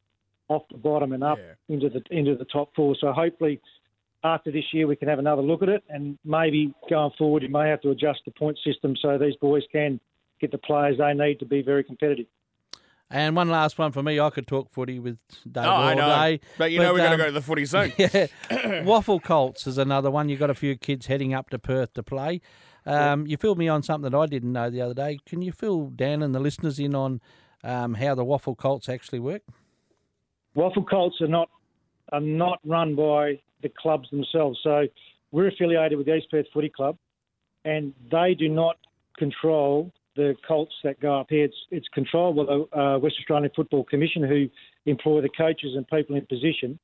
off 0.49 0.61
the 0.69 0.77
bottom 0.77 1.13
and 1.13 1.23
up 1.23 1.39
into 1.67 1.89
the 1.89 2.01
into 2.11 2.35
the 2.35 2.45
top 2.45 2.69
four. 2.75 2.95
So 2.99 3.11
hopefully, 3.11 3.59
after 4.23 4.51
this 4.51 4.65
year, 4.71 4.87
we 4.87 4.95
can 4.95 5.07
have 5.07 5.19
another 5.19 5.41
look 5.41 5.63
at 5.63 5.69
it, 5.69 5.83
and 5.89 6.17
maybe 6.23 6.73
going 6.89 7.11
forward, 7.17 7.43
you 7.43 7.49
may 7.49 7.69
have 7.69 7.81
to 7.81 7.89
adjust 7.89 8.21
the 8.25 8.31
point 8.31 8.57
system 8.65 8.95
so 9.01 9.17
these 9.17 9.35
boys 9.37 9.63
can 9.71 9.99
get 10.39 10.51
the 10.51 10.57
players 10.57 10.97
they 10.97 11.13
need 11.13 11.39
to 11.39 11.45
be 11.45 11.61
very 11.61 11.83
competitive. 11.83 12.27
And 13.13 13.35
one 13.35 13.47
last 13.47 13.77
one 13.77 13.91
for 13.91 14.01
me. 14.01 14.19
I 14.19 14.31
could 14.31 14.47
talk 14.47 14.71
footy 14.71 14.97
with 14.97 15.19
Dave 15.49 15.65
Oh, 15.65 15.69
all 15.69 15.83
I 15.83 15.93
know. 15.93 16.07
day. 16.07 16.39
But 16.57 16.71
you 16.71 16.79
know 16.79 16.91
we're 16.93 16.97
going 16.97 17.11
to 17.11 17.13
um, 17.13 17.19
go 17.19 17.25
to 17.27 17.31
the 17.31 17.41
footy 17.41 17.65
soon. 17.65 17.93
yeah. 17.99 18.27
WAFL 18.49 19.21
Colts 19.23 19.67
is 19.67 19.77
another 19.77 20.09
one. 20.09 20.29
You've 20.29 20.39
got 20.39 20.49
a 20.49 20.55
few 20.55 20.75
kids 20.75 21.05
heading 21.05 21.31
up 21.31 21.51
to 21.51 21.59
Perth 21.59 21.93
to 21.93 22.01
play. 22.01 22.41
Um, 22.87 23.27
you 23.27 23.37
filled 23.37 23.59
me 23.59 23.67
on 23.67 23.83
something 23.83 24.09
that 24.11 24.17
I 24.17 24.25
didn't 24.25 24.51
know 24.51 24.71
the 24.71 24.81
other 24.81 24.95
day. 24.95 25.19
Can 25.27 25.43
you 25.43 25.51
fill 25.51 25.91
Dan 25.95 26.23
and 26.23 26.33
the 26.33 26.39
listeners 26.39 26.79
in 26.79 26.95
on 26.95 27.21
um, 27.63 27.93
how 27.93 28.15
the 28.15 28.25
WAFL 28.25 28.57
Colts 28.57 28.89
actually 28.89 29.19
work? 29.19 29.43
WAFL 30.55 30.89
Colts 30.89 31.21
are 31.21 31.27
not 31.27 31.49
are 32.11 32.19
not 32.19 32.59
run 32.65 32.95
by 32.95 33.39
the 33.61 33.69
clubs 33.69 34.09
themselves. 34.09 34.59
So 34.63 34.87
we're 35.31 35.47
affiliated 35.49 35.97
with 35.99 36.09
East 36.09 36.31
Perth 36.31 36.47
Footy 36.51 36.69
Club, 36.69 36.97
and 37.63 37.93
they 38.11 38.33
do 38.33 38.49
not 38.49 38.77
control 39.17 39.91
the 40.15 40.35
Colts 40.47 40.73
that 40.83 40.99
go 40.99 41.19
up 41.19 41.27
here. 41.29 41.45
It's 41.45 41.55
it's 41.71 41.87
controlled 41.93 42.35
by 42.35 42.43
the 42.45 42.79
uh, 42.79 42.99
West 42.99 43.15
Australian 43.19 43.51
Football 43.55 43.83
Commission, 43.85 44.23
who 44.23 44.47
employ 44.85 45.21
the 45.21 45.29
coaches 45.29 45.75
and 45.75 45.87
people 45.87 46.15
in 46.15 46.25
position. 46.25 46.79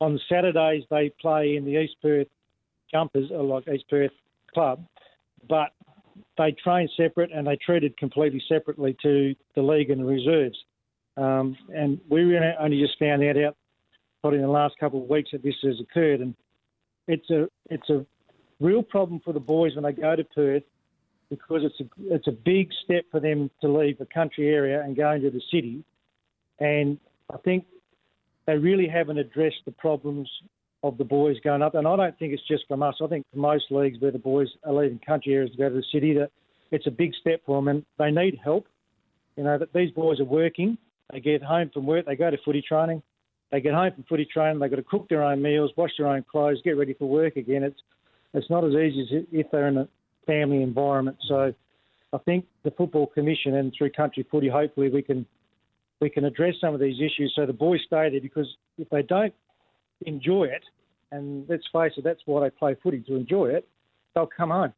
On 0.00 0.18
Saturdays, 0.28 0.84
they 0.90 1.10
play 1.20 1.56
in 1.56 1.64
the 1.64 1.80
East 1.80 1.96
Perth 2.00 2.28
Jumpers, 2.90 3.30
or 3.30 3.42
like 3.42 3.68
East 3.68 3.84
Perth 3.88 4.12
Club, 4.52 4.84
but 5.48 5.70
they 6.36 6.52
train 6.52 6.88
separate 6.96 7.32
and 7.32 7.46
they 7.46 7.56
treated 7.56 7.96
completely 7.96 8.42
separately 8.48 8.96
to 9.02 9.34
the 9.54 9.62
league 9.62 9.90
and 9.90 10.00
the 10.00 10.04
reserves. 10.04 10.56
Um, 11.16 11.56
and 11.74 12.00
we 12.08 12.38
only 12.60 12.80
just 12.80 12.98
found 12.98 13.22
that 13.22 13.42
out 13.44 13.56
probably 14.20 14.38
in 14.38 14.44
the 14.44 14.50
last 14.50 14.78
couple 14.78 15.02
of 15.02 15.08
weeks 15.08 15.30
that 15.32 15.42
this 15.42 15.56
has 15.62 15.80
occurred. 15.80 16.20
And 16.20 16.34
it's 17.08 17.28
a 17.30 17.48
it's 17.70 17.90
a 17.90 18.06
real 18.60 18.82
problem 18.82 19.20
for 19.24 19.32
the 19.32 19.40
boys 19.40 19.74
when 19.74 19.84
they 19.84 19.92
go 19.92 20.14
to 20.14 20.24
Perth 20.24 20.62
because 21.30 21.62
it's 21.62 21.80
a 21.80 22.14
it's 22.14 22.26
a 22.26 22.32
big 22.32 22.70
step 22.84 23.04
for 23.10 23.20
them 23.20 23.50
to 23.60 23.68
leave 23.68 23.98
the 23.98 24.06
country 24.06 24.48
area 24.48 24.82
and 24.82 24.96
go 24.96 25.10
into 25.12 25.30
the 25.30 25.42
city. 25.52 25.84
And 26.58 26.98
I 27.32 27.36
think 27.38 27.66
they 28.46 28.56
really 28.56 28.88
haven't 28.88 29.18
addressed 29.18 29.62
the 29.64 29.72
problems 29.72 30.28
of 30.82 30.96
the 30.96 31.04
boys 31.04 31.36
going 31.42 31.62
up. 31.62 31.74
And 31.74 31.86
I 31.86 31.96
don't 31.96 32.18
think 32.18 32.32
it's 32.32 32.46
just 32.48 32.64
from 32.68 32.82
us. 32.82 32.94
I 33.02 33.06
think 33.08 33.26
for 33.32 33.38
most 33.38 33.64
leagues 33.70 33.98
where 34.00 34.12
the 34.12 34.18
boys 34.18 34.48
are 34.64 34.72
leaving 34.72 35.00
country 35.00 35.34
areas 35.34 35.50
to 35.52 35.58
go 35.58 35.68
to 35.68 35.74
the 35.74 35.84
city, 35.92 36.14
that 36.14 36.30
it's 36.70 36.86
a 36.86 36.90
big 36.90 37.12
step 37.20 37.42
for 37.44 37.58
them, 37.58 37.68
and 37.68 37.84
they 37.98 38.10
need 38.10 38.38
help. 38.42 38.66
You 39.36 39.44
know 39.44 39.58
that 39.58 39.72
these 39.72 39.90
boys 39.92 40.20
are 40.20 40.24
working. 40.24 40.78
They 41.12 41.20
get 41.20 41.42
home 41.42 41.70
from 41.72 41.86
work, 41.86 42.06
they 42.06 42.16
go 42.16 42.30
to 42.30 42.38
footy 42.44 42.62
training. 42.62 43.02
They 43.50 43.60
get 43.60 43.72
home 43.72 43.92
from 43.94 44.04
footy 44.04 44.26
training, 44.26 44.60
they've 44.60 44.70
got 44.70 44.76
to 44.76 44.82
cook 44.82 45.08
their 45.08 45.22
own 45.22 45.40
meals, 45.40 45.70
wash 45.76 45.92
their 45.96 46.08
own 46.08 46.24
clothes, 46.30 46.60
get 46.64 46.76
ready 46.76 46.92
for 46.92 47.08
work 47.08 47.36
again. 47.36 47.62
It's 47.62 47.80
it's 48.34 48.50
not 48.50 48.64
as 48.64 48.72
easy 48.72 49.02
as 49.02 49.24
if 49.32 49.50
they're 49.50 49.68
in 49.68 49.78
a 49.78 49.88
family 50.28 50.62
environment. 50.62 51.16
So 51.26 51.52
I 52.12 52.18
think 52.18 52.44
the 52.62 52.70
football 52.70 53.06
commission 53.06 53.56
and 53.56 53.72
through 53.76 53.90
country 53.90 54.24
footy, 54.30 54.48
hopefully 54.48 54.90
we 54.90 55.02
can 55.02 55.26
we 56.00 56.08
can 56.08 56.24
address 56.24 56.54
some 56.60 56.74
of 56.74 56.80
these 56.80 56.96
issues 56.96 57.32
so 57.34 57.44
the 57.44 57.52
boys 57.52 57.80
stay 57.84 58.08
there 58.10 58.20
because 58.20 58.46
if 58.76 58.88
they 58.90 59.02
don't 59.02 59.34
enjoy 60.06 60.44
it, 60.44 60.62
and 61.10 61.44
let's 61.48 61.64
face 61.72 61.92
it, 61.96 62.04
that's 62.04 62.20
why 62.24 62.44
they 62.44 62.50
play 62.50 62.76
footy 62.80 63.00
to 63.00 63.16
enjoy 63.16 63.46
it, 63.46 63.66
they'll 64.14 64.28
come 64.28 64.50
home 64.50 64.72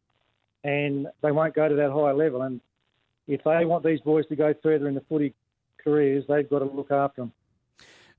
and 0.65 1.07
they 1.23 1.31
won't 1.31 1.55
go 1.55 1.69
to 1.69 1.75
that 1.75 1.91
higher 1.91 2.15
level. 2.15 2.43
And 2.43 2.61
if 3.27 3.43
they 3.45 3.65
want 3.65 3.85
these 3.85 4.01
boys 4.01 4.27
to 4.29 4.37
go 4.37 4.55
further 4.63 4.89
in 4.89 4.95
the 4.95 5.03
footy 5.09 5.35
careers, 5.83 6.25
they've 6.29 6.49
got 6.49 6.61
to 6.61 6.65
look 6.65 6.91
after 6.91 7.23
them. 7.23 7.33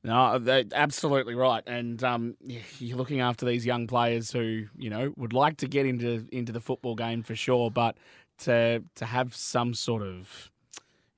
No, 0.04 0.40
they're 0.40 0.64
absolutely 0.74 1.36
right, 1.36 1.64
and 1.68 2.04
um, 2.04 2.36
you're 2.80 2.98
looking 2.98 3.20
after 3.22 3.46
these 3.46 3.66
young 3.68 3.86
players 3.86 4.32
who 4.32 4.66
you 4.76 4.90
know 4.90 5.14
would 5.16 5.34
like 5.34 5.58
to 5.58 5.68
get 5.68 5.86
into 5.86 6.28
into 6.32 6.52
the 6.52 6.60
football 6.60 6.96
game 6.96 7.22
for 7.22 7.36
sure, 7.36 7.70
but 7.70 7.98
to 8.40 8.84
to 8.96 9.06
have 9.06 9.36
some 9.36 9.76
sort 9.76 10.02
of, 10.02 10.50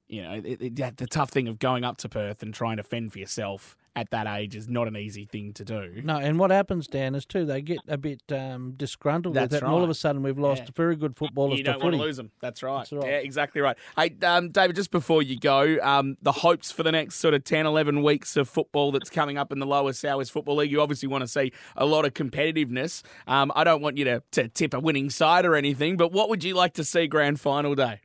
you 0.09 0.21
know, 0.23 0.33
it, 0.43 0.61
it, 0.61 0.97
the 0.97 1.07
tough 1.07 1.29
thing 1.31 1.47
of 1.47 1.59
going 1.59 1.85
up 1.85 1.97
to 1.97 2.09
Perth 2.09 2.43
and 2.43 2.53
trying 2.53 2.77
to 2.77 2.83
fend 2.83 3.13
for 3.13 3.19
yourself 3.19 3.77
at 3.95 4.09
that 4.09 4.25
age 4.25 4.55
is 4.55 4.67
not 4.67 4.88
an 4.88 4.97
easy 4.97 5.23
thing 5.25 5.53
to 5.53 5.63
do. 5.63 6.01
No, 6.03 6.17
and 6.17 6.39
what 6.39 6.50
happens, 6.50 6.88
Dan, 6.88 7.13
is 7.13 7.25
too 7.27 7.45
they 7.45 7.62
get 7.62 7.77
a 7.88 7.97
bit 7.97 8.21
um, 8.31 8.73
disgruntled 8.75 9.35
That's 9.35 9.51
with 9.51 9.62
it, 9.62 9.63
and 9.63 9.71
all 9.71 9.83
of 9.83 9.89
a 9.91 9.93
sudden 9.93 10.23
we've 10.23 10.39
lost 10.39 10.63
Yeah. 10.63 10.69
very 10.75 10.95
good 10.95 11.15
footballers 11.15 11.59
You 11.59 11.63
to 11.65 11.71
don't 11.73 11.83
want 11.83 11.93
footy. 11.93 11.97
to 12.00 12.03
lose 12.03 12.17
them. 12.17 12.31
That's 12.41 12.63
right. 12.63 12.79
That's 12.79 12.91
right. 12.93 13.05
Yeah, 13.05 13.17
exactly 13.17 13.62
right. 13.62 13.77
Hey, 13.95 14.15
um, 14.23 14.50
David, 14.50 14.75
just 14.75 14.89
before 14.89 15.21
you 15.21 15.38
go, 15.39 15.77
um, 15.83 16.17
the 16.23 16.31
hopes 16.31 16.71
for 16.71 16.81
the 16.81 16.91
next 16.91 17.17
sort 17.17 17.35
of 17.35 17.43
10, 17.43 17.67
11 17.67 18.01
weeks 18.01 18.35
of 18.35 18.50
football 18.50 18.91
that's 18.91 19.12
coming 19.12 19.38
up 19.38 19.51
in 19.51 19.59
the 19.59 19.67
lower 19.67 19.93
South 19.93 20.27
Football 20.29 20.55
League, 20.55 20.71
you 20.71 20.81
obviously 20.81 21.07
want 21.07 21.21
to 21.21 21.27
see 21.27 21.51
a 21.75 21.85
lot 21.85 22.03
of 22.03 22.15
competitiveness. 22.15 23.03
Um, 23.27 23.51
I 23.55 23.63
don't 23.63 23.81
want 23.83 23.97
you 23.97 24.05
to, 24.05 24.23
to 24.31 24.47
tip 24.47 24.73
a 24.73 24.79
winning 24.79 25.12
side 25.12 25.45
or 25.45 25.55
anything, 25.55 25.97
but 25.97 26.12
what 26.12 26.29
would 26.29 26.43
you 26.43 26.55
like 26.55 26.73
to 26.73 26.83
see 26.83 27.05
grand 27.05 27.39
final 27.39 27.75
day? 27.75 28.00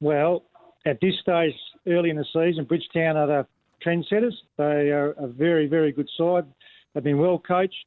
Well, 0.00 0.44
at 0.86 1.00
this 1.00 1.14
stage, 1.20 1.54
early 1.86 2.10
in 2.10 2.16
the 2.16 2.24
season, 2.32 2.64
Bridgetown 2.64 3.16
are 3.16 3.26
the 3.26 3.46
trendsetters. 3.84 4.34
They 4.56 4.90
are 4.90 5.10
a 5.12 5.26
very, 5.26 5.66
very 5.66 5.92
good 5.92 6.08
side. 6.16 6.44
They've 6.92 7.04
been 7.04 7.18
well 7.18 7.38
coached. 7.38 7.86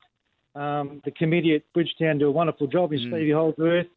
Um, 0.55 1.01
the 1.05 1.11
committee 1.11 1.55
at 1.55 1.61
Bridgetown 1.73 2.17
do 2.17 2.27
a 2.27 2.31
wonderful 2.31 2.67
job 2.67 2.91
in 2.91 2.99
Stevie 2.99 3.31
Holdsworth 3.31 3.87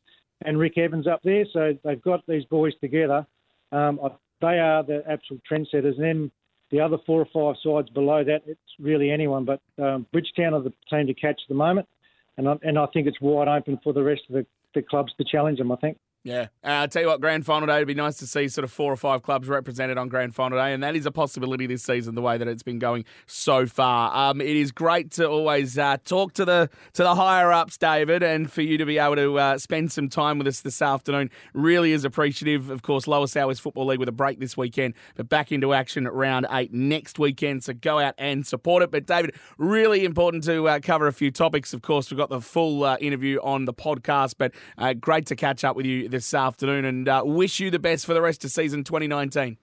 and 0.43 0.59
Rick 0.59 0.79
Evans 0.79 1.07
up 1.07 1.21
there. 1.23 1.45
So 1.53 1.77
they've 1.85 2.03
got 2.03 2.27
these 2.27 2.45
boys 2.45 2.73
together. 2.81 3.27
Um, 3.73 3.99
they 4.41 4.59
are 4.59 4.83
the 4.83 5.03
absolute 5.09 5.43
trendsetters. 5.51 5.97
And 5.97 6.05
then 6.05 6.31
the 6.71 6.81
other 6.81 6.99
four 7.07 7.21
or 7.21 7.29
five 7.33 7.61
sides 7.63 7.91
below 7.91 8.25
that, 8.25 8.43
it's 8.47 8.61
really 8.79 9.11
anyone. 9.11 9.45
But 9.45 9.61
um, 9.83 10.07
Bridgetown 10.13 10.55
are 10.55 10.63
the 10.63 10.73
team 10.89 11.07
to 11.07 11.15
catch 11.15 11.41
at 11.43 11.49
the 11.49 11.55
moment. 11.55 11.89
And 12.37 12.49
I, 12.49 12.57
and 12.63 12.79
I 12.79 12.87
think 12.87 13.07
it's 13.07 13.21
wide 13.21 13.49
open 13.49 13.79
for 13.83 13.93
the 13.93 14.03
rest 14.03 14.23
of 14.29 14.35
the, 14.35 14.47
the 14.75 14.83
clubs 14.83 15.13
to 15.19 15.25
challenge 15.25 15.59
them, 15.59 15.73
I 15.73 15.77
think. 15.77 15.99
Yeah, 16.23 16.49
uh, 16.63 16.69
I'll 16.69 16.89
tell 16.89 17.01
you 17.01 17.09
what, 17.09 17.23
grand 17.23 17.47
final 17.47 17.67
day, 17.67 17.77
it'd 17.77 17.89
be 17.89 17.95
nice 17.95 18.19
to 18.19 18.27
see 18.27 18.47
sort 18.49 18.65
of 18.65 18.71
four 18.71 18.93
or 18.93 18.97
five 18.97 19.23
clubs 19.23 19.49
represented 19.49 19.97
on 19.97 20.11
grand 20.11 20.35
final 20.35 20.59
day, 20.59 20.75
and 20.75 20.83
that 20.83 20.95
is 20.95 21.07
a 21.07 21.11
possibility 21.11 21.67
this 21.67 21.83
season, 21.83 22.15
the 22.15 22.21
way 22.21 22.37
that 22.37 22.47
it's 22.47 22.63
been 22.63 22.79
going 22.79 23.07
so 23.27 23.65
far. 23.65 24.15
Um, 24.15 24.43
it 24.43 24.55
is 24.55 24.71
great 24.71 25.11
to 25.13 25.27
always 25.27 25.79
uh, 25.79 25.97
talk 26.05 26.35
to 26.35 26.45
the 26.45 26.69
to 26.93 27.05
the 27.05 27.15
higher 27.15 27.51
ups, 27.51 27.79
David, 27.79 28.23
and 28.23 28.53
for 28.53 28.61
you 28.61 28.77
to 28.77 28.85
be 28.85 28.99
able 28.99 29.17
to 29.17 29.39
uh, 29.39 29.57
spend 29.57 29.93
some 29.93 30.11
time 30.11 30.37
with 30.37 30.47
us 30.47 30.61
this 30.61 30.83
afternoon 30.83 31.31
really 31.55 31.93
is 31.93 32.05
appreciative. 32.05 32.69
Of 32.69 32.83
course, 32.83 33.07
Lower 33.09 33.27
South 33.27 33.59
Football 33.59 33.87
League 33.87 33.99
with 33.99 34.09
a 34.11 34.13
break 34.13 34.41
this 34.41 34.59
weekend, 34.59 34.93
but 35.15 35.31
back 35.31 35.51
into 35.51 35.73
action 35.73 36.07
at 36.07 36.13
round 36.13 36.47
eight 36.51 36.71
next 36.71 37.19
weekend, 37.19 37.65
so 37.65 37.73
go 37.73 37.99
out 37.99 38.15
and 38.19 38.47
support 38.47 38.83
it. 38.83 38.91
But 38.91 39.07
David, 39.07 39.37
really 39.57 40.05
important 40.05 40.45
to 40.45 40.69
uh, 40.69 40.81
cover 40.81 41.07
a 41.07 41.15
few 41.15 41.31
topics. 41.31 41.73
Of 41.73 41.81
course, 41.81 42.11
we've 42.11 42.19
got 42.19 42.29
the 42.29 42.43
full 42.43 42.85
uh, 42.85 42.99
interview 43.01 43.39
on 43.43 43.65
the 43.65 43.73
podcast, 43.73 44.35
but 44.37 44.53
uh, 44.77 44.93
great 44.93 45.25
to 45.29 45.35
catch 45.35 45.65
up 45.65 45.77
with 45.77 45.87
you 45.87 46.10
this 46.11 46.35
afternoon 46.35 46.85
and 46.85 47.09
uh, 47.09 47.23
wish 47.25 47.61
you 47.61 47.71
the 47.71 47.79
best 47.79 48.07
for 48.07 48.15
the 48.15 48.21
rest 48.21 48.45
of 48.45 48.51
season 48.51 48.85
2019. 48.85 49.57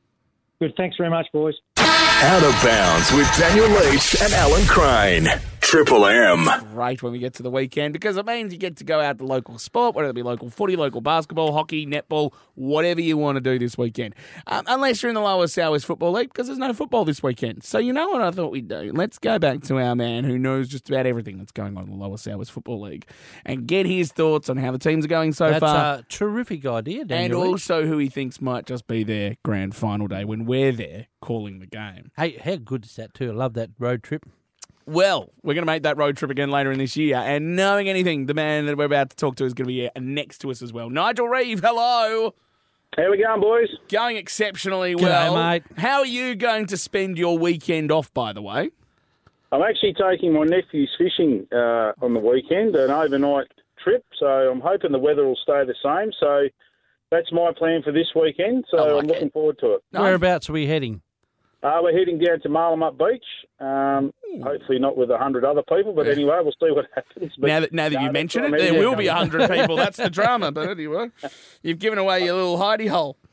Good. 0.60 0.74
Thanks 0.76 0.98
very 0.98 1.10
much, 1.10 1.28
boys. 1.32 1.54
Out 1.90 2.44
of 2.44 2.52
bounds 2.64 3.14
with 3.14 3.32
Daniel 3.38 3.70
Leach 3.70 4.22
and 4.22 4.34
Alan 4.34 4.66
Crane. 4.66 5.28
Triple 5.62 6.06
M. 6.06 6.48
Great 6.74 7.04
when 7.04 7.12
we 7.12 7.20
get 7.20 7.34
to 7.36 7.44
the 7.44 7.52
weekend 7.52 7.92
because 7.92 8.16
it 8.16 8.26
means 8.26 8.54
you 8.54 8.58
get 8.58 8.78
to 8.78 8.86
go 8.86 9.02
out 9.02 9.18
to 9.18 9.26
local 9.26 9.60
sport, 9.60 9.96
whether 9.96 10.08
it 10.10 10.14
be 10.14 10.24
local 10.24 10.50
footy, 10.50 10.78
local 10.78 11.02
basketball, 11.02 11.52
hockey, 11.52 11.86
netball, 11.86 12.34
whatever 12.56 13.02
you 13.02 13.18
want 13.18 13.36
to 13.36 13.42
do 13.42 13.60
this 13.60 13.78
weekend. 13.78 14.16
Um, 14.48 14.64
unless 14.68 15.04
you're 15.04 15.10
in 15.10 15.16
the 15.16 15.22
lower 15.22 15.46
South 15.48 15.84
Football 15.84 16.14
League 16.14 16.30
because 16.30 16.48
there's 16.48 16.58
no 16.58 16.72
football 16.74 17.04
this 17.04 17.22
weekend. 17.22 17.66
So 17.66 17.80
you 17.80 17.92
know 17.92 18.08
what 18.08 18.22
I 18.22 18.32
thought 18.32 18.52
we'd 18.52 18.70
do? 18.70 18.92
Let's 18.94 19.20
go 19.20 19.40
back 19.40 19.62
to 19.64 19.78
our 19.78 19.94
man 19.94 20.24
who 20.24 20.38
knows 20.38 20.70
just 20.70 20.88
about 20.90 21.06
everything 21.06 21.38
that's 21.38 21.52
going 21.52 21.76
on 21.78 21.84
in 21.84 21.90
the 21.90 21.98
lower 21.98 22.18
South 22.18 22.50
Football 22.50 22.82
League 22.84 23.06
and 23.46 23.68
get 23.68 23.86
his 23.86 24.14
thoughts 24.14 24.50
on 24.50 24.56
how 24.56 24.72
the 24.72 24.80
teams 24.80 25.04
are 25.04 25.10
going 25.10 25.34
so 25.34 25.50
That's 25.50 25.60
far. 25.60 25.96
a 25.96 26.04
terrific 26.08 26.66
idea, 26.66 27.02
and 27.02 27.10
Daniel. 27.10 27.42
Leach. 27.42 27.52
also 27.52 27.86
who 27.86 27.98
he 27.98 28.08
thinks 28.08 28.40
might 28.40 28.66
just 28.66 28.88
be 28.88 29.04
their 29.04 29.36
grand 29.44 29.76
final 29.76 30.08
day 30.08 30.24
when 30.24 30.46
we're 30.46 30.72
there 30.72 31.08
calling 31.22 31.60
the 31.60 31.66
game. 31.66 32.12
Hey, 32.18 32.38
how 32.38 32.56
good 32.56 32.86
is 32.86 32.96
that 32.96 33.14
too? 33.14 33.32
I 33.32 33.34
love 33.34 33.54
that 33.56 33.72
road 33.80 34.04
trip. 34.04 34.26
Well, 34.86 35.32
we're 35.44 35.54
going 35.54 35.64
to 35.64 35.72
make 35.72 35.84
that 35.84 35.98
road 35.98 36.16
trip 36.16 36.32
again 36.32 36.50
later 36.50 36.72
in 36.72 36.80
this 36.80 36.96
year. 36.96 37.18
And 37.18 37.58
knowing 37.58 37.90
anything, 37.90 38.26
the 38.26 38.34
man 38.34 38.66
that 38.68 38.78
we're 38.78 38.86
about 38.86 39.10
to 39.10 39.16
talk 39.18 39.36
to 39.36 39.46
is 39.46 39.54
going 39.54 39.66
to 39.66 39.68
be 39.68 39.80
here 39.80 39.92
next 40.00 40.38
to 40.40 40.52
us 40.52 40.62
as 40.62 40.72
well. 40.72 40.90
Nigel 40.90 41.28
Reeve, 41.28 41.60
hello. 41.60 42.34
How 42.96 43.12
we 43.12 43.22
going, 43.22 43.42
boys? 43.42 43.68
Going 43.90 44.16
exceptionally 44.16 44.96
G'day, 44.96 45.02
well. 45.02 45.36
mate. 45.36 45.64
How 45.78 46.00
are 46.00 46.06
you 46.06 46.36
going 46.36 46.68
to 46.68 46.78
spend 46.78 47.18
your 47.18 47.38
weekend 47.38 47.92
off, 47.92 48.14
by 48.14 48.32
the 48.32 48.42
way? 48.42 48.70
I'm 49.52 49.62
actually 49.62 49.94
taking 49.94 50.34
my 50.34 50.44
nephews 50.44 50.90
fishing 50.98 51.48
uh, 51.52 51.92
on 52.02 52.14
the 52.14 52.20
weekend, 52.20 52.76
an 52.76 52.90
overnight 52.90 53.48
trip. 53.84 54.06
So 54.18 54.26
I'm 54.26 54.62
hoping 54.62 54.94
the 54.94 55.00
weather 55.00 55.26
will 55.26 55.38
stay 55.44 55.64
the 55.66 55.76
same. 55.84 56.12
So 56.20 56.48
that's 57.12 57.32
my 57.32 57.52
plan 57.58 57.84
for 57.84 57.92
this 57.92 58.08
weekend. 58.16 58.66
So 58.72 58.78
I 58.78 58.82
like 58.92 59.04
I'm 59.04 59.08
looking 59.08 59.28
it. 59.28 59.34
forward 59.34 59.60
to 59.60 59.74
it. 59.74 59.84
Whereabouts 59.92 60.50
are 60.50 60.54
we 60.54 60.66
heading? 60.66 61.02
Uh, 61.64 61.80
we're 61.82 61.98
heading 61.98 62.20
down 62.20 62.40
to 62.42 62.50
Malimup 62.50 62.98
Beach. 62.98 63.24
Um, 63.60 64.14
hopefully 64.44 64.78
not 64.78 64.96
with 64.96 65.10
a 65.10 65.18
hundred 65.18 65.44
other 65.44 65.64
people, 65.64 65.94
but 65.94 66.08
anyway, 66.08 66.38
we'll 66.44 66.52
see 66.54 66.72
what 66.72 66.86
happens. 66.96 67.34
But 67.40 67.48
now 67.48 67.60
that, 67.62 67.74
now 67.74 67.90
that 67.90 67.96
no, 67.96 68.02
you 68.02 68.12
mention 68.12 68.44
it, 68.44 68.46
I'm 68.48 68.52
there 68.52 68.62
heading 68.62 68.80
will 68.80 68.96
be 68.96 69.06
down. 69.06 69.30
100 69.30 69.50
people. 69.50 69.76
That's 69.76 69.98
the 69.98 70.10
drama. 70.10 70.52
But 70.52 70.70
anyway, 70.70 71.10
you've 71.64 71.80
given 71.80 71.98
away 71.98 72.24
your 72.24 72.36
little 72.36 72.58
hidey 72.58 72.90
hole. 72.90 73.18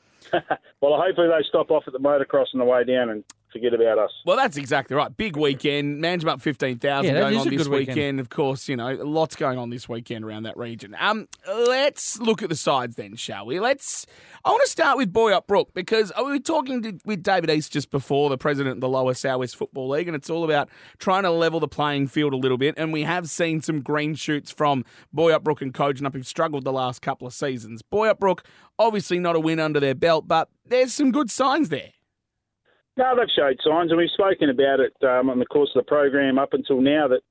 Well, 0.81 1.01
hopefully 1.03 1.29
they 1.29 1.43
stop 1.49 1.71
off 1.71 1.85
at 1.87 1.95
the 1.95 1.99
motocross 1.99 2.47
on 2.53 2.59
the 2.59 2.65
way 2.67 2.85
down 2.85 3.09
and 3.09 3.25
forget 3.55 3.73
about 3.73 3.99
us. 3.99 4.11
Well, 4.27 4.37
that's 4.37 4.59
exactly 4.59 4.95
right. 4.97 5.17
Big 5.17 5.37
weekend. 5.37 6.01
Management 6.01 6.43
15,000 6.43 7.07
Yeah, 7.15 7.21
going 7.21 7.37
on 7.39 7.49
this 7.49 7.67
weekend. 7.69 7.89
weekend. 7.97 8.21
Of 8.21 8.29
course, 8.29 8.69
you 8.69 8.77
know, 8.77 8.93
lots 8.93 9.37
going 9.37 9.57
on 9.59 9.71
this 9.71 9.89
weekend 9.89 10.25
around 10.25 10.43
that 10.43 10.57
region. 10.59 10.95
Um, 10.99 11.29
Let's 11.49 12.19
look 12.21 12.43
at 12.43 12.51
the 12.51 12.57
sides 12.57 12.97
then, 12.97 13.17
shall 13.17 13.47
we? 13.47 13.61
Let's. 13.61 14.05
I 14.45 14.51
want 14.51 14.63
to 14.65 14.71
start 14.71 14.99
with 14.99 15.11
Boyup 15.13 15.47
Brook 15.47 15.71
because 15.73 16.13
we 16.19 16.25
were 16.25 16.39
talking 16.39 16.83
to, 16.83 16.99
with 17.07 17.23
David 17.23 17.49
East 17.49 17.73
just 17.73 17.91
before, 17.91 18.29
the 18.29 18.37
president 18.37 18.77
of 18.77 18.81
the 18.83 18.89
Lower 18.91 19.15
South 19.15 19.39
West 19.39 19.57
Football 19.57 19.89
League, 19.89 20.07
and 20.07 20.15
it's 20.15 20.29
all 20.29 20.45
about 20.45 20.69
trying 20.99 21.23
to 21.23 21.31
level 21.31 21.61
the 21.61 21.69
playing 21.69 22.09
field 22.09 22.35
a 22.35 22.37
little 22.37 22.59
bit. 22.59 22.75
And 22.77 22.93
we 22.93 23.05
have 23.05 23.31
seen 23.31 23.63
some 23.63 23.81
green 23.81 24.15
shoots 24.15 24.51
from 24.51 24.85
Boyup 25.17 25.43
Brook 25.43 25.63
and 25.63 25.73
Kojonup 25.73 26.13
who've 26.13 26.27
struggled 26.27 26.65
the 26.65 26.73
last 26.73 27.01
couple 27.01 27.27
of 27.27 27.33
seasons. 27.33 27.81
Boyup 27.83 28.19
Brook, 28.19 28.43
obviously 28.79 29.19
not 29.19 29.35
a 29.37 29.41
win 29.41 29.59
under 29.61 29.81
their 29.81 29.95
belt, 29.95 30.29
but 30.29 30.51
there's 30.67 30.93
some 30.93 31.11
good 31.11 31.31
signs 31.31 31.71
there. 31.71 31.93
No, 32.97 33.17
they've 33.17 33.27
showed 33.35 33.59
signs, 33.67 33.91
and 33.91 33.99
we've 33.99 34.11
spoken 34.11 34.51
about 34.51 34.79
it 34.81 34.95
um, 35.03 35.29
on 35.29 35.39
the 35.39 35.47
course 35.47 35.71
of 35.75 35.85
the 35.85 35.89
program 35.89 36.39
up 36.39 36.53
until 36.53 36.81
now 36.81 37.09
that 37.09 37.23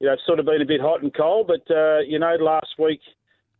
you 0.00 0.08
know 0.08 0.14
it's 0.14 0.26
sort 0.26 0.40
of 0.40 0.46
been 0.46 0.60
a 0.60 0.66
bit 0.66 0.80
hot 0.80 1.02
and 1.02 1.14
cold. 1.14 1.46
But 1.46 1.72
uh, 1.72 2.00
you 2.00 2.18
know, 2.18 2.34
last 2.40 2.74
week, 2.78 3.00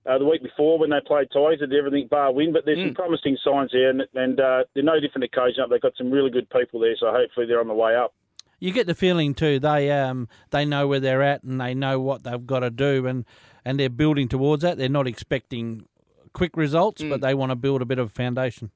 uh, 0.04 0.18
the 0.18 0.24
week 0.24 0.42
before 0.42 0.78
when 0.78 0.90
they 0.90 1.00
played 1.06 1.28
ties, 1.32 1.58
they 1.60 1.66
did 1.66 1.78
everything 1.78 2.08
bar 2.10 2.32
win. 2.32 2.52
But 2.52 2.64
there's 2.64 2.78
some 2.78 2.94
promising 2.94 3.38
signs 3.44 3.70
there, 3.72 3.90
and, 3.90 4.02
and 4.14 4.40
uh, 4.40 4.64
they're 4.74 4.82
no 4.82 4.98
different 4.98 5.30
Up. 5.36 5.70
They've 5.70 5.80
got 5.80 5.96
some 5.96 6.10
really 6.10 6.30
good 6.30 6.50
people 6.50 6.80
there, 6.80 6.96
so 6.98 7.12
hopefully 7.12 7.46
they're 7.46 7.60
on 7.60 7.68
the 7.68 7.74
way 7.74 7.94
up. 7.94 8.14
You 8.58 8.72
get 8.72 8.86
the 8.86 8.94
feeling 8.94 9.34
too 9.34 9.58
they 9.58 9.90
um 9.90 10.28
they 10.50 10.64
know 10.64 10.88
where 10.88 11.00
they're 11.00 11.22
at 11.22 11.42
and 11.42 11.60
they 11.60 11.74
know 11.74 12.00
what 12.00 12.22
they've 12.22 12.46
got 12.46 12.60
to 12.60 12.70
do 12.70 13.06
and 13.06 13.26
and 13.64 13.78
they're 13.78 13.90
building 13.90 14.28
towards 14.28 14.62
that. 14.62 14.78
They're 14.78 14.88
not 14.88 15.06
expecting 15.06 15.86
quick 16.32 16.56
results, 16.56 17.02
but 17.02 17.20
they 17.20 17.34
want 17.34 17.50
to 17.50 17.56
build 17.56 17.82
a 17.82 17.84
bit 17.84 17.98
of 17.98 18.06
a 18.06 18.10
foundation. 18.10 18.70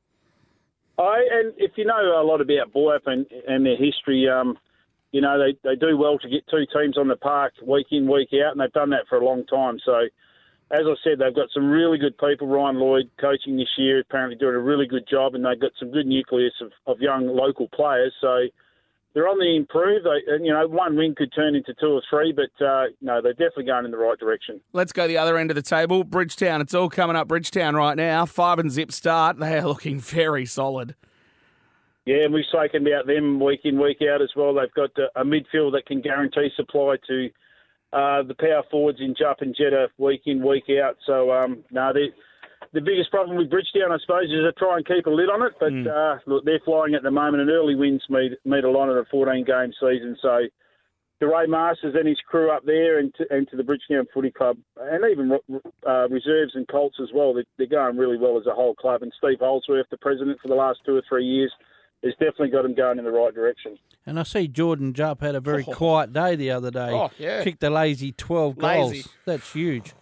I 0.98 1.26
and 1.30 1.54
if 1.56 1.72
you 1.76 1.84
know 1.84 2.20
a 2.20 2.26
lot 2.26 2.40
about 2.40 2.72
Boyup 2.74 3.06
and, 3.06 3.26
and 3.46 3.64
their 3.64 3.76
history, 3.76 4.28
um, 4.28 4.58
you 5.12 5.20
know 5.20 5.38
they, 5.38 5.56
they 5.62 5.76
do 5.76 5.96
well 5.96 6.18
to 6.18 6.28
get 6.28 6.46
two 6.50 6.64
teams 6.74 6.98
on 6.98 7.08
the 7.08 7.16
park 7.16 7.54
week 7.64 7.86
in 7.90 8.10
week 8.10 8.30
out, 8.44 8.52
and 8.52 8.60
they've 8.60 8.72
done 8.72 8.90
that 8.90 9.06
for 9.08 9.18
a 9.18 9.24
long 9.24 9.46
time. 9.46 9.78
So, 9.84 9.94
as 10.70 10.80
I 10.84 10.94
said, 11.04 11.18
they've 11.18 11.34
got 11.34 11.48
some 11.54 11.70
really 11.70 11.98
good 11.98 12.18
people. 12.18 12.48
Ryan 12.48 12.80
Lloyd 12.80 13.10
coaching 13.20 13.56
this 13.56 13.72
year, 13.78 14.00
apparently 14.00 14.36
doing 14.36 14.56
a 14.56 14.60
really 14.60 14.86
good 14.86 15.06
job, 15.08 15.34
and 15.34 15.44
they've 15.44 15.60
got 15.60 15.72
some 15.78 15.92
good 15.92 16.06
nucleus 16.06 16.54
of, 16.60 16.72
of 16.86 17.00
young 17.00 17.26
local 17.26 17.68
players. 17.68 18.14
So. 18.20 18.48
They're 19.14 19.28
on 19.28 19.38
the 19.38 19.56
improve. 19.56 20.04
They, 20.04 20.44
you 20.44 20.52
know, 20.52 20.66
one 20.68 20.96
win 20.96 21.14
could 21.16 21.32
turn 21.34 21.54
into 21.54 21.74
two 21.80 21.88
or 21.88 22.02
three, 22.08 22.32
but 22.32 22.64
uh, 22.64 22.84
no, 23.00 23.20
they're 23.22 23.32
definitely 23.32 23.64
going 23.64 23.84
in 23.84 23.90
the 23.90 23.98
right 23.98 24.18
direction. 24.18 24.60
Let's 24.72 24.92
go 24.92 25.08
the 25.08 25.18
other 25.18 25.36
end 25.36 25.50
of 25.50 25.54
the 25.54 25.62
table. 25.62 26.04
Bridgetown. 26.04 26.60
It's 26.60 26.74
all 26.74 26.88
coming 26.90 27.16
up 27.16 27.26
Bridgetown 27.26 27.74
right 27.74 27.96
now. 27.96 28.26
Five 28.26 28.58
and 28.58 28.70
zip 28.70 28.92
start. 28.92 29.38
They 29.38 29.58
are 29.58 29.66
looking 29.66 29.98
very 29.98 30.44
solid. 30.46 30.94
Yeah, 32.08 32.24
and 32.24 32.32
we've 32.32 32.46
spoken 32.46 32.86
about 32.86 33.06
them 33.06 33.38
week 33.38 33.60
in, 33.64 33.78
week 33.78 33.98
out 34.02 34.22
as 34.22 34.30
well. 34.34 34.54
They've 34.54 34.72
got 34.72 34.90
a, 35.14 35.24
midfield 35.24 35.72
that 35.72 35.82
can 35.86 36.00
guarantee 36.00 36.48
supply 36.56 36.96
to 37.06 37.28
uh, 37.92 38.22
the 38.22 38.34
power 38.38 38.62
forwards 38.70 38.98
in 39.00 39.14
Jupp 39.14 39.42
and 39.42 39.54
Jetta 39.54 39.88
week 39.98 40.22
in, 40.24 40.42
week 40.42 40.64
out. 40.82 40.96
So, 41.04 41.30
um, 41.30 41.64
no, 41.70 41.92
they, 41.92 42.08
the 42.72 42.80
biggest 42.80 43.10
problem 43.10 43.37
with 43.37 43.50
Bridgetown, 43.50 43.92
I 43.92 43.98
suppose, 44.00 44.25
is 44.25 44.44
to 44.44 44.52
try 44.58 44.76
and 44.76 44.87
keep 44.87 45.06
a 45.06 45.10
lid 45.10 45.28
on 45.30 45.42
it. 45.42 45.54
But 45.58 45.72
uh, 45.90 46.18
look, 46.26 46.44
they're 46.44 46.60
flying 46.64 46.94
at 46.94 47.02
the 47.02 47.10
moment, 47.10 47.40
and 47.42 47.50
early 47.50 47.75
wins 47.75 48.02
meet, 48.08 48.32
meet 48.44 48.64
a 48.64 48.70
lot 48.70 48.90
in 48.90 48.98
a 48.98 49.04
14 49.10 49.44
game 49.44 49.72
season. 49.80 50.16
So, 50.20 50.40
to 51.20 51.26
Ray 51.26 51.46
Masters 51.46 51.94
and 51.98 52.06
his 52.06 52.18
crew 52.28 52.50
up 52.50 52.64
there, 52.64 52.98
and 52.98 53.12
to, 53.16 53.25
and 53.30 53.48
to 53.48 53.56
the 53.56 53.64
Bridgetown 53.64 54.06
Footy 54.14 54.30
Club, 54.30 54.56
and 54.76 55.04
even 55.10 55.32
uh, 55.87 56.08
reserves 56.08 56.52
and 56.54 56.68
Colts 56.68 56.98
as 57.02 57.08
well, 57.14 57.34
they're, 57.34 57.44
they're 57.56 57.66
going 57.66 57.96
really 57.96 58.18
well 58.18 58.38
as 58.38 58.46
a 58.46 58.54
whole 58.54 58.75
club. 58.75 59.02
And 59.02 59.12
Steve 59.18 59.38
Holdsworth, 59.40 59.87
the 59.90 59.98
president 59.98 60.38
for 60.40 60.48
the 60.48 60.54
last 60.54 60.80
two 60.87 60.96
or 60.96 61.02
three 61.08 61.25
years, 61.25 61.52
has 62.04 62.12
definitely 62.12 62.50
got 62.50 62.62
them 62.62 62.75
going 62.75 62.98
in 62.98 63.04
the 63.04 63.10
right 63.10 63.34
direction. 63.34 63.76
And 64.06 64.20
I 64.20 64.22
see 64.22 64.46
Jordan 64.46 64.94
Jupp 64.94 65.20
had 65.20 65.34
a 65.34 65.40
very 65.40 65.64
quiet 65.64 66.12
day 66.12 66.37
the 66.37 66.52
other 66.52 66.70
day. 66.70 66.90
Oh, 66.92 67.10
yeah. 67.18 67.42
Kicked 67.42 67.62
a 67.64 67.70
lazy 67.70 68.12
12 68.12 68.56
goals. 68.56 68.92
Lazy. 68.92 69.08
That's 69.25 69.52
huge. 69.52 69.94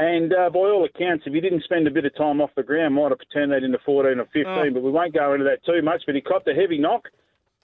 And 0.00 0.32
uh, 0.32 0.48
by 0.48 0.60
all 0.60 0.86
accounts, 0.86 1.24
if 1.26 1.34
he 1.34 1.42
didn't 1.42 1.62
spend 1.62 1.86
a 1.86 1.90
bit 1.90 2.06
of 2.06 2.16
time 2.16 2.40
off 2.40 2.48
the 2.56 2.62
ground, 2.62 2.94
might 2.94 3.10
have 3.10 3.18
turned 3.30 3.52
that 3.52 3.62
into 3.62 3.78
14 3.84 4.18
or 4.18 4.24
15. 4.24 4.44
Oh. 4.46 4.70
But 4.72 4.82
we 4.82 4.90
won't 4.90 5.12
go 5.12 5.34
into 5.34 5.44
that 5.44 5.62
too 5.62 5.82
much. 5.82 6.04
But 6.06 6.14
he 6.14 6.22
copped 6.22 6.48
a 6.48 6.54
heavy 6.54 6.78
knock, 6.78 7.08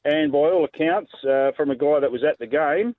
and 0.04 0.30
by 0.30 0.38
all 0.38 0.66
accounts, 0.66 1.10
uh, 1.24 1.52
from 1.56 1.70
a 1.70 1.76
guy 1.76 1.98
that 2.00 2.12
was 2.12 2.22
at 2.24 2.38
the 2.38 2.46
game, 2.46 2.94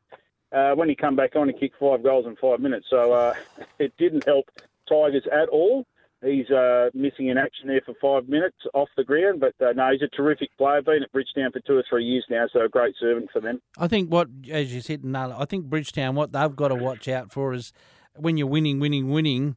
uh, 0.51 0.73
when 0.73 0.89
he 0.89 0.95
come 0.95 1.15
back 1.15 1.35
on, 1.35 1.49
he 1.49 1.53
kicked 1.53 1.79
five 1.79 2.01
goals 2.01 2.25
in 2.25 2.35
five 2.37 2.59
minutes. 2.59 2.87
So 2.89 3.13
uh, 3.13 3.35
it 3.79 3.93
didn't 3.99 4.25
help 4.25 4.49
Tigers 4.89 5.27
at 5.31 5.49
all. 5.49 5.85
He's 6.25 6.49
uh, 6.49 6.89
missing 6.95 7.27
in 7.27 7.37
action 7.37 7.67
there 7.67 7.81
for 7.85 7.93
five 8.01 8.27
minutes 8.27 8.57
off 8.73 8.89
the 8.97 9.03
ground, 9.03 9.39
but 9.39 9.53
uh, 9.63 9.73
no, 9.73 9.91
he's 9.91 10.01
a 10.01 10.07
terrific 10.07 10.49
player. 10.57 10.81
Been 10.81 11.03
at 11.03 11.11
Bridgetown 11.11 11.51
for 11.51 11.59
two 11.59 11.77
or 11.77 11.83
three 11.87 12.05
years 12.05 12.25
now, 12.27 12.47
so 12.51 12.61
a 12.61 12.69
great 12.69 12.95
servant 12.99 13.29
for 13.31 13.39
them. 13.39 13.61
I 13.77 13.87
think 13.87 14.11
what, 14.11 14.29
as 14.49 14.73
you 14.73 14.81
said, 14.81 15.05
Null, 15.05 15.31
I 15.31 15.45
think 15.45 15.65
Bridgetown, 15.65 16.15
what 16.15 16.31
they've 16.31 16.55
got 16.55 16.69
to 16.69 16.75
watch 16.75 17.07
out 17.07 17.31
for 17.31 17.53
is 17.53 17.71
when 18.19 18.37
you're 18.37 18.47
winning, 18.47 18.79
winning, 18.79 19.11
winning. 19.11 19.55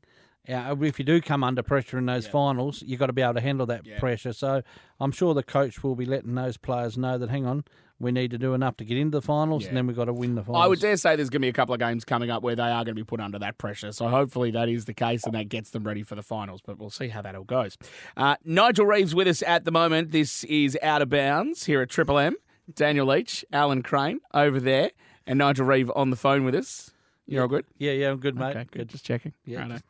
Uh, 0.49 0.75
if 0.81 0.99
you 0.99 1.05
do 1.05 1.21
come 1.21 1.45
under 1.45 1.63
pressure 1.63 1.99
in 1.99 2.07
those 2.07 2.27
finals, 2.27 2.83
you've 2.85 2.99
got 2.99 3.07
to 3.07 3.13
be 3.13 3.23
able 3.23 3.35
to 3.35 3.41
handle 3.41 3.67
that 3.67 3.85
pressure. 3.99 4.33
So 4.33 4.63
I'm 4.99 5.13
sure 5.13 5.35
the 5.35 5.43
coach 5.43 5.85
will 5.85 5.95
be 5.95 6.07
letting 6.07 6.35
those 6.35 6.57
players 6.57 6.97
know 6.97 7.19
that, 7.19 7.29
hang 7.29 7.47
on, 7.47 7.65
we 8.01 8.11
need 8.11 8.31
to 8.31 8.39
do 8.39 8.55
enough 8.55 8.79
to 8.79 8.85
get 8.85 8.97
into 8.97 9.19
the 9.19 9.23
finals, 9.23 9.67
and 9.67 9.77
then 9.77 9.87
we've 9.87 9.95
got 9.95 10.07
to 10.07 10.13
win 10.15 10.35
the 10.35 10.43
finals. 10.43 10.65
I 10.65 10.67
would 10.67 10.81
dare 10.81 10.97
say 10.97 11.17
there's 11.17 11.29
going 11.29 11.43
to 11.43 11.45
be 11.45 11.51
a 11.51 11.53
couple 11.53 11.75
of 11.75 11.79
games 11.79 12.07
coming 12.07 12.31
up 12.31 12.43
where 12.43 12.57
they 12.57 12.63
are 12.63 12.83
going 12.83 12.87
to 12.87 12.95
be 12.95 13.05
put 13.05 13.21
under 13.21 13.39
that 13.39 13.59
pressure. 13.59 13.93
So 13.93 14.09
hopefully 14.09 14.51
that 14.53 14.71
is 14.71 14.87
the 14.87 14.95
case 14.95 15.25
and 15.25 15.35
that 15.35 15.51
gets 15.51 15.71
them 15.71 15.85
ready 15.85 16.03
for 16.03 16.15
the 16.15 16.23
finals. 16.23 16.63
But 16.65 16.79
we'll 16.79 16.89
see 16.89 17.09
how 17.09 17.21
that 17.21 17.35
all 17.35 17.45
goes. 17.45 17.77
Uh, 18.17 18.37
Nigel 18.43 18.87
Reeves 18.87 19.15
with 19.15 19.29
us 19.29 19.43
at 19.43 19.67
the 19.67 19.71
moment. 19.71 20.13
This 20.13 20.45
is 20.45 20.79
Out 20.83 21.03
of 21.03 21.11
Bounds 21.11 21.67
here 21.67 21.83
at 21.83 21.91
Triple 21.91 22.19
M. 22.19 22.37
Daniel 22.75 23.07
Leach, 23.07 23.45
Alan 23.53 23.83
Crane 23.83 24.21
over 24.33 24.59
there, 24.61 24.93
and 25.27 25.39
Nigel 25.39 25.67
Reeve 25.67 25.91
on 25.95 26.09
the 26.09 26.17
phone 26.17 26.45
with 26.45 26.55
us. 26.55 26.93
You're 27.31 27.43
all 27.43 27.49
good? 27.49 27.65
Yeah, 27.79 27.93
yeah, 27.93 28.11
I'm 28.11 28.19
good, 28.19 28.35
mate. 28.37 28.57
Okay, 28.57 28.67
good. 28.73 28.89
Just 28.89 29.05
checking. 29.05 29.33
Yeah. 29.45 29.61
Righto. 29.61 29.79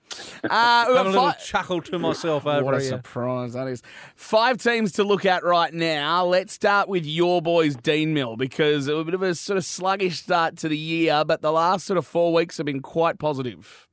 Uh, 0.48 0.84
we've 0.88 0.96
a 0.96 1.02
little 1.04 1.32
fi- 1.32 1.38
chuckle 1.38 1.82
to 1.82 1.98
myself 1.98 2.46
over 2.46 2.64
what 2.64 2.74
a 2.74 2.78
here. 2.80 2.88
surprise 2.88 3.52
that 3.52 3.68
is. 3.68 3.82
Five 4.16 4.56
teams 4.56 4.92
to 4.92 5.04
look 5.04 5.26
at 5.26 5.44
right 5.44 5.72
now. 5.74 6.24
Let's 6.24 6.54
start 6.54 6.88
with 6.88 7.04
your 7.04 7.42
boys, 7.42 7.76
Dean 7.76 8.14
Mill, 8.14 8.36
because 8.36 8.88
it 8.88 8.94
was 8.94 9.02
a 9.02 9.04
bit 9.04 9.14
of 9.14 9.22
a 9.22 9.34
sort 9.34 9.58
of 9.58 9.66
sluggish 9.66 10.20
start 10.22 10.56
to 10.58 10.68
the 10.68 10.78
year, 10.78 11.24
but 11.26 11.42
the 11.42 11.52
last 11.52 11.84
sort 11.86 11.98
of 11.98 12.06
four 12.06 12.32
weeks 12.32 12.56
have 12.56 12.64
been 12.64 12.80
quite 12.80 13.18
positive. 13.18 13.86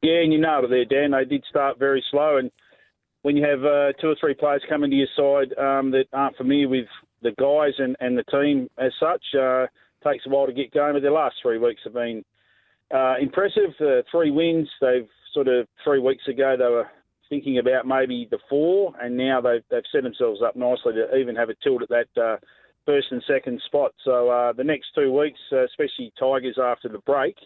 Yeah, 0.00 0.22
and 0.22 0.32
you 0.32 0.38
know 0.38 0.62
it 0.64 0.68
there, 0.70 0.86
Dan. 0.86 1.10
They 1.10 1.26
did 1.26 1.44
start 1.48 1.78
very 1.78 2.02
slow, 2.10 2.38
and 2.38 2.50
when 3.22 3.36
you 3.36 3.44
have 3.44 3.62
uh, 3.62 3.92
two 4.00 4.08
or 4.08 4.16
three 4.18 4.34
players 4.34 4.62
coming 4.68 4.90
to 4.90 4.96
your 4.96 5.08
side 5.14 5.52
um, 5.58 5.90
that 5.90 6.04
aren't 6.14 6.36
familiar 6.38 6.68
with 6.68 6.86
the 7.22 7.32
guys 7.32 7.74
and, 7.78 7.94
and 8.00 8.16
the 8.16 8.24
team 8.24 8.70
as 8.78 8.92
such, 8.98 9.22
uh, 9.38 9.66
takes 10.02 10.24
a 10.26 10.30
while 10.30 10.46
to 10.46 10.52
get 10.54 10.72
going. 10.72 10.94
But 10.94 11.02
their 11.02 11.12
last 11.12 11.36
three 11.42 11.58
weeks 11.58 11.82
have 11.84 11.92
been 11.92 12.24
uh, 12.94 13.14
impressive. 13.20 13.70
Uh, 13.80 14.02
three 14.10 14.30
wins. 14.30 14.68
They've 14.80 15.08
sort 15.32 15.48
of 15.48 15.66
three 15.84 16.00
weeks 16.00 16.26
ago 16.28 16.56
they 16.58 16.64
were 16.64 16.88
thinking 17.28 17.58
about 17.58 17.86
maybe 17.86 18.26
the 18.30 18.38
four, 18.48 18.92
and 19.00 19.16
now 19.16 19.40
they've 19.40 19.62
they've 19.70 19.82
set 19.92 20.02
themselves 20.02 20.40
up 20.44 20.56
nicely 20.56 20.94
to 20.94 21.16
even 21.16 21.36
have 21.36 21.50
a 21.50 21.54
tilt 21.62 21.82
at 21.82 21.88
that 21.88 22.20
uh, 22.20 22.36
first 22.84 23.06
and 23.10 23.22
second 23.26 23.60
spot. 23.66 23.92
So 24.04 24.28
uh, 24.28 24.52
the 24.52 24.64
next 24.64 24.88
two 24.94 25.16
weeks, 25.16 25.38
uh, 25.52 25.64
especially 25.64 26.12
Tigers 26.18 26.58
after 26.62 26.88
the 26.88 26.98
break, 26.98 27.36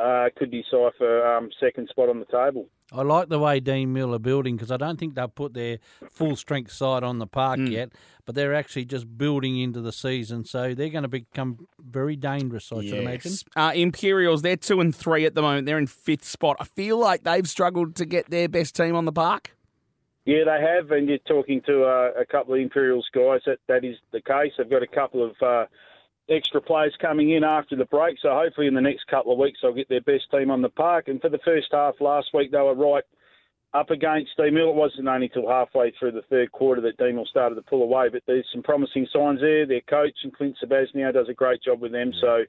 uh, 0.00 0.28
could 0.36 0.50
decipher 0.50 1.26
um, 1.26 1.50
second 1.60 1.88
spot 1.88 2.08
on 2.08 2.20
the 2.20 2.26
table. 2.26 2.66
I 2.92 3.02
like 3.02 3.28
the 3.28 3.38
way 3.38 3.60
Dean 3.60 3.92
Mill 3.92 4.14
are 4.14 4.18
building 4.18 4.56
because 4.56 4.72
I 4.72 4.76
don't 4.76 4.98
think 4.98 5.14
they've 5.14 5.32
put 5.32 5.54
their 5.54 5.78
full 6.10 6.34
strength 6.34 6.72
side 6.72 7.04
on 7.04 7.18
the 7.18 7.26
park 7.26 7.60
yet, 7.60 7.92
but 8.24 8.34
they're 8.34 8.54
actually 8.54 8.84
just 8.86 9.16
building 9.16 9.58
into 9.58 9.80
the 9.80 9.92
season. 9.92 10.44
So 10.44 10.74
they're 10.74 10.88
going 10.88 11.02
to 11.02 11.08
become 11.08 11.68
very 11.78 12.16
dangerous, 12.16 12.72
I 12.72 12.84
should 12.84 12.98
imagine. 12.98 13.32
Uh, 13.54 13.72
Imperials, 13.74 14.42
they're 14.42 14.56
two 14.56 14.80
and 14.80 14.94
three 14.94 15.24
at 15.24 15.34
the 15.34 15.42
moment. 15.42 15.66
They're 15.66 15.78
in 15.78 15.86
fifth 15.86 16.24
spot. 16.24 16.56
I 16.58 16.64
feel 16.64 16.98
like 16.98 17.22
they've 17.22 17.48
struggled 17.48 17.94
to 17.96 18.06
get 18.06 18.30
their 18.30 18.48
best 18.48 18.74
team 18.74 18.96
on 18.96 19.04
the 19.04 19.12
park. 19.12 19.56
Yeah, 20.24 20.44
they 20.44 20.60
have, 20.60 20.90
and 20.90 21.08
you're 21.08 21.18
talking 21.18 21.62
to 21.66 21.84
uh, 21.84 22.20
a 22.20 22.26
couple 22.26 22.54
of 22.54 22.60
Imperials 22.60 23.08
guys. 23.14 23.40
That 23.46 23.58
that 23.68 23.84
is 23.84 23.96
the 24.12 24.20
case. 24.20 24.52
They've 24.58 24.68
got 24.68 24.82
a 24.82 24.86
couple 24.86 25.24
of 25.24 25.34
uh, 25.42 25.64
extra 26.30 26.60
players 26.60 26.94
coming 27.00 27.30
in 27.30 27.44
after 27.44 27.76
the 27.76 27.84
break, 27.86 28.16
so 28.22 28.30
hopefully 28.30 28.66
in 28.66 28.74
the 28.74 28.80
next 28.80 29.06
couple 29.08 29.32
of 29.32 29.38
weeks 29.38 29.58
they'll 29.60 29.74
get 29.74 29.88
their 29.88 30.00
best 30.00 30.30
team 30.30 30.50
on 30.50 30.62
the 30.62 30.68
park. 30.68 31.08
And 31.08 31.20
for 31.20 31.28
the 31.28 31.40
first 31.44 31.68
half 31.72 32.00
last 32.00 32.28
week, 32.32 32.52
they 32.52 32.58
were 32.58 32.74
right 32.74 33.04
up 33.74 33.90
against 33.90 34.30
D 34.36 34.50
Mill. 34.50 34.70
It 34.70 34.74
wasn't 34.74 35.08
only 35.08 35.28
till 35.28 35.48
halfway 35.48 35.92
through 35.98 36.12
the 36.12 36.22
third 36.30 36.52
quarter 36.52 36.80
that 36.82 36.96
D 36.96 37.12
Mill 37.12 37.26
started 37.26 37.56
to 37.56 37.62
pull 37.62 37.82
away, 37.82 38.08
but 38.08 38.22
there's 38.26 38.46
some 38.52 38.62
promising 38.62 39.06
signs 39.12 39.40
there. 39.40 39.66
Their 39.66 39.82
coach 39.82 40.16
and 40.22 40.32
Clint 40.32 40.56
Sebastian 40.60 41.12
does 41.12 41.28
a 41.28 41.34
great 41.34 41.62
job 41.62 41.80
with 41.80 41.92
them, 41.92 42.12
so 42.20 42.44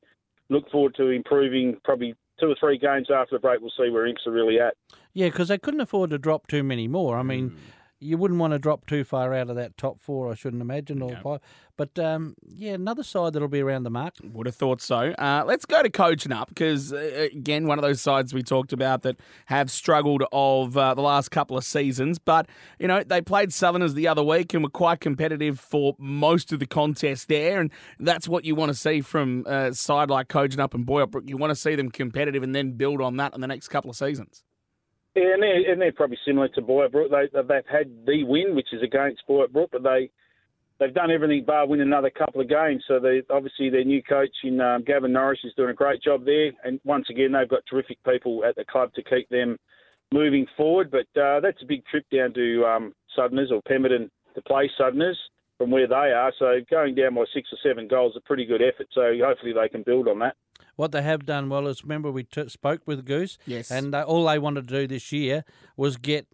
look 0.50 0.70
forward 0.72 0.96
to 0.96 1.10
improving. 1.10 1.78
Probably 1.84 2.16
two 2.40 2.48
or 2.48 2.56
three 2.60 2.78
games 2.78 3.10
after 3.14 3.36
the 3.36 3.40
break, 3.40 3.62
we'll 3.62 3.72
see 3.78 3.90
where 3.90 4.08
Imps 4.08 4.26
are 4.26 4.32
really 4.32 4.60
at. 4.60 4.76
Yeah, 5.14 5.28
because 5.28 5.50
they 5.50 5.58
couldn't 5.58 5.82
afford 5.82 6.10
to 6.10 6.18
drop 6.18 6.48
too 6.48 6.64
many 6.64 6.88
more. 6.88 7.18
I 7.18 7.24
mean, 7.24 7.52
mm. 7.52 7.58
You 8.02 8.18
wouldn't 8.18 8.40
want 8.40 8.54
to 8.54 8.60
drop 8.60 8.88
too 8.88 9.04
far 9.04 9.34
out 9.34 9.50
of 9.50 9.56
that 9.56 9.78
top 9.78 10.02
four, 10.02 10.32
I 10.32 10.36
shouldn't 10.36 10.62
imagine, 10.62 11.02
or 11.02 11.16
five. 11.18 11.40
But 11.78 11.98
um, 11.98 12.36
yeah, 12.48 12.74
another 12.74 13.04
side 13.04 13.34
that'll 13.34 13.48
be 13.48 13.62
around 13.62 13.84
the 13.84 13.90
mark. 13.90 14.16
Would 14.24 14.46
have 14.46 14.56
thought 14.56 14.82
so. 14.82 15.14
Uh, 15.18 15.44
let's 15.46 15.66
go 15.66 15.82
to 15.82 15.90
Kojonup 15.90 16.50
because 16.50 16.94
uh, 16.94 17.30
again, 17.34 17.68
one 17.68 17.80
of 17.80 17.84
those 17.84 18.02
sides 18.02 18.34
we 18.34 18.44
talked 18.44 18.74
about 18.74 19.04
that 19.04 19.18
have 19.46 19.72
struggled 19.72 20.24
of 20.32 20.78
uh, 20.78 20.94
the 20.94 21.02
last 21.02 21.30
couple 21.30 21.58
of 21.58 21.64
seasons. 21.64 22.20
But 22.20 22.48
you 22.80 22.88
know, 22.88 23.04
they 23.04 23.22
played 23.22 23.54
Southerners 23.54 23.94
the 23.94 24.08
other 24.08 24.24
week 24.24 24.54
and 24.54 24.64
were 24.64 24.70
quite 24.70 25.00
competitive 25.00 25.60
for 25.60 25.96
most 25.98 26.52
of 26.52 26.60
the 26.60 26.68
contest 26.68 27.28
there, 27.28 27.60
and 27.60 27.72
that's 28.00 28.28
what 28.28 28.46
you 28.46 28.56
want 28.56 28.70
to 28.70 28.78
see 28.78 29.02
from 29.02 29.46
a 29.48 29.74
side 29.74 30.10
like 30.10 30.28
coaching 30.28 30.60
up 30.60 30.74
and 30.74 30.86
Boyup. 30.86 31.28
You 31.28 31.38
want 31.38 31.52
to 31.52 31.56
see 31.56 31.76
them 31.76 31.90
competitive 31.90 32.44
and 32.44 32.54
then 32.54 32.74
build 32.74 33.02
on 33.02 33.18
that 33.18 33.34
in 33.34 33.42
the 33.42 33.48
next 33.48 33.70
couple 33.70 33.90
of 33.90 33.96
seasons. 33.96 34.44
Yeah, 35.16 35.34
and 35.34 35.44
they're, 35.44 35.72
and 35.72 35.82
they're 35.82 35.92
probably 35.92 36.18
similar 36.26 36.48
to 36.50 36.62
Boyup 36.62 36.92
Brook. 36.92 37.12
They, 37.12 37.28
they've 37.34 37.66
had 37.70 37.92
the 38.06 38.24
win, 38.24 38.56
which 38.56 38.70
is 38.72 38.82
against 38.82 39.24
Boyup 39.28 39.52
Brook, 39.52 39.70
but 39.72 39.84
they 39.84 40.10
they've 40.80 40.94
done 40.94 41.12
everything 41.12 41.44
bar 41.46 41.68
win 41.68 41.82
another 41.82 42.10
couple 42.10 42.42
of 42.42 42.50
games. 42.50 42.84
So 42.88 43.00
they 43.00 43.22
obviously 43.30 43.70
their 43.70 43.84
new 43.84 44.02
coach 44.02 44.34
in 44.44 44.60
um, 44.62 44.84
Gavin 44.84 45.14
Norris 45.14 45.40
is 45.44 45.54
doing 45.56 45.70
a 45.70 45.74
great 45.74 46.02
job 46.02 46.26
there, 46.26 46.52
and 46.64 46.80
once 46.86 47.06
again 47.10 47.34
they've 47.34 47.50
got 47.50 47.64
terrific 47.70 47.98
people 48.04 48.44
at 48.46 48.56
the 48.56 48.66
club 48.66 48.94
to 48.94 49.04
keep 49.04 49.30
them 49.30 49.58
moving 50.14 50.46
forward. 50.56 50.92
But 50.92 51.22
uh, 51.22 51.40
that's 51.42 51.62
a 51.62 51.68
big 51.68 51.86
trip 51.86 52.06
down 52.12 52.34
to 52.34 52.66
um, 52.66 52.94
Southerners 53.16 53.52
or 53.52 53.62
Pemberton 53.68 54.10
to 54.36 54.42
play 54.42 54.70
Southerners 54.78 55.20
from 55.58 55.72
where 55.72 55.88
they 55.88 55.94
are. 55.94 56.34
So 56.40 56.60
going 56.70 56.96
down 56.96 57.16
by 57.16 57.26
six 57.34 57.50
or 57.52 57.58
seven 57.62 57.88
goals 57.88 58.14
is 58.14 58.22
a 58.24 58.28
pretty 58.28 58.46
good 58.46 58.62
effort. 58.62 58.88
So 58.94 59.14
hopefully 59.24 59.54
they 59.54 59.70
can 59.70 59.84
build 59.84 60.08
on 60.08 60.20
that. 60.20 60.36
What 60.82 60.92
they 60.94 61.04
have 61.04 61.28
done 61.28 61.48
well 61.48 61.68
is 61.68 61.84
remember 61.84 62.10
we 62.12 62.24
t- 62.24 62.50
spoke 62.50 62.82
with 62.88 63.06
Goose, 63.06 63.38
Yes. 63.46 63.70
and 63.70 63.94
all 63.94 64.26
they 64.26 64.40
wanted 64.40 64.68
to 64.68 64.74
do 64.74 64.88
this 64.88 65.12
year 65.12 65.46
was 65.78 65.96
get 65.96 66.26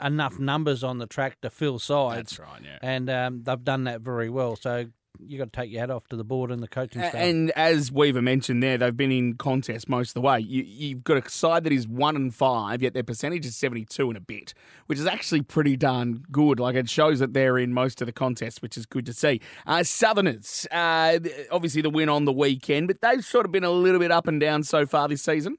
enough 0.00 0.38
numbers 0.38 0.84
on 0.84 0.98
the 0.98 1.08
track 1.08 1.40
to 1.40 1.50
fill 1.50 1.80
sides. 1.80 2.36
That's 2.36 2.38
right, 2.38 2.62
yeah. 2.62 2.78
And 2.82 3.10
um, 3.10 3.42
they've 3.42 3.64
done 3.64 3.82
that 3.82 4.02
very 4.02 4.30
well. 4.30 4.54
So 4.54 4.90
you 5.20 5.38
got 5.38 5.52
to 5.52 5.60
take 5.60 5.70
your 5.70 5.80
hat 5.80 5.90
off 5.90 6.06
to 6.08 6.16
the 6.16 6.24
board 6.24 6.50
and 6.50 6.62
the 6.62 6.68
coaching 6.68 7.02
staff. 7.02 7.14
And 7.14 7.50
as 7.52 7.90
Weaver 7.92 8.22
mentioned 8.22 8.62
there, 8.62 8.78
they've 8.78 8.96
been 8.96 9.12
in 9.12 9.34
contest 9.34 9.88
most 9.88 10.10
of 10.10 10.14
the 10.14 10.20
way. 10.20 10.40
You, 10.40 10.62
you've 10.62 11.04
got 11.04 11.24
a 11.24 11.30
side 11.30 11.64
that 11.64 11.72
is 11.72 11.86
one 11.86 12.16
and 12.16 12.34
five, 12.34 12.82
yet 12.82 12.94
their 12.94 13.02
percentage 13.02 13.46
is 13.46 13.56
seventy-two 13.56 14.08
and 14.08 14.16
a 14.16 14.20
bit, 14.20 14.54
which 14.86 14.98
is 14.98 15.06
actually 15.06 15.42
pretty 15.42 15.76
darn 15.76 16.24
good. 16.30 16.60
Like 16.60 16.74
it 16.74 16.88
shows 16.88 17.18
that 17.18 17.32
they're 17.32 17.58
in 17.58 17.72
most 17.72 18.00
of 18.00 18.06
the 18.06 18.12
contests, 18.12 18.62
which 18.62 18.76
is 18.76 18.86
good 18.86 19.06
to 19.06 19.12
see. 19.12 19.40
Uh, 19.66 19.82
Southerners, 19.82 20.66
uh, 20.70 21.18
obviously 21.50 21.82
the 21.82 21.90
win 21.90 22.08
on 22.08 22.24
the 22.24 22.32
weekend, 22.32 22.88
but 22.88 23.00
they've 23.00 23.24
sort 23.24 23.46
of 23.46 23.52
been 23.52 23.64
a 23.64 23.70
little 23.70 24.00
bit 24.00 24.10
up 24.10 24.26
and 24.26 24.40
down 24.40 24.62
so 24.62 24.86
far 24.86 25.08
this 25.08 25.22
season. 25.22 25.56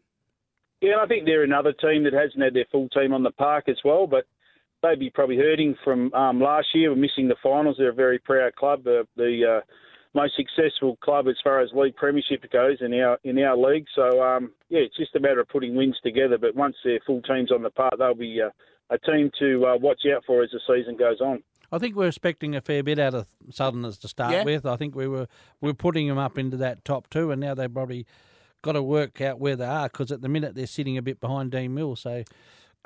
Yeah, 0.81 0.93
and 0.93 1.01
I 1.01 1.07
think 1.07 1.25
they're 1.25 1.43
another 1.43 1.73
team 1.73 2.03
that 2.03 2.13
hasn't 2.13 2.43
had 2.43 2.53
their 2.53 2.67
full 2.71 2.87
team 2.89 3.11
on 3.11 3.23
the 3.23 3.31
park 3.31 3.67
as 3.67 3.77
well, 3.83 4.05
but 4.05 4.25
they'd 4.83 4.99
be 4.99 5.09
probably 5.09 5.37
hurting 5.37 5.75
from 5.83 6.13
um, 6.13 6.39
last 6.41 6.67
year. 6.73 6.89
We're 6.89 6.97
missing 6.97 7.27
the 7.27 7.35
finals. 7.41 7.75
They're 7.77 7.89
a 7.89 7.93
very 7.93 8.19
proud 8.19 8.55
club, 8.55 8.83
the, 8.83 9.07
the 9.15 9.57
uh, 9.59 9.61
most 10.13 10.33
successful 10.35 10.97
club 11.03 11.27
as 11.27 11.35
far 11.43 11.61
as 11.61 11.69
league 11.73 11.95
premiership 11.95 12.49
goes 12.51 12.77
in 12.81 12.93
our 12.93 13.17
in 13.23 13.37
our 13.39 13.57
league. 13.57 13.85
So 13.95 14.21
um, 14.23 14.51
yeah, 14.69 14.79
it's 14.79 14.97
just 14.97 15.15
a 15.15 15.19
matter 15.19 15.39
of 15.41 15.47
putting 15.49 15.75
wins 15.75 15.97
together. 16.03 16.37
But 16.37 16.55
once 16.55 16.75
their 16.83 16.99
full 17.05 17.21
team's 17.21 17.51
on 17.51 17.63
the 17.63 17.69
park, 17.69 17.93
they'll 17.97 18.15
be 18.15 18.41
uh, 18.41 18.49
a 18.89 18.97
team 18.99 19.31
to 19.39 19.65
uh, 19.65 19.77
watch 19.77 20.01
out 20.13 20.23
for 20.25 20.43
as 20.43 20.49
the 20.51 20.59
season 20.67 20.97
goes 20.97 21.21
on. 21.21 21.43
I 21.71 21.79
think 21.79 21.95
we're 21.97 22.07
expecting 22.07 22.55
a 22.55 22.61
fair 22.61 22.81
bit 22.81 22.97
out 22.97 23.13
of 23.13 23.27
Southerners 23.51 23.97
to 23.99 24.07
start 24.07 24.31
Yeah. 24.31 24.43
with. 24.45 24.65
I 24.65 24.77
think 24.77 24.95
we 24.95 25.07
were 25.07 25.27
we 25.59 25.69
are 25.69 25.75
putting 25.75 26.07
them 26.07 26.17
up 26.17 26.37
into 26.37 26.57
that 26.57 26.85
top 26.85 27.09
two, 27.09 27.31
and 27.31 27.41
now 27.41 27.53
they've 27.53 27.73
probably 27.73 28.05
got 28.61 28.71
to 28.73 28.81
work 28.83 29.21
out 29.21 29.39
where 29.39 29.55
they 29.55 29.65
are 29.65 29.87
because 29.87 30.11
at 30.11 30.21
the 30.21 30.29
minute 30.29 30.55
they're 30.55 30.65
sitting 30.65 30.97
a 30.97 31.01
bit 31.01 31.19
behind 31.19 31.51
Dean 31.51 31.73
Mill. 31.73 31.95
So 31.95 32.23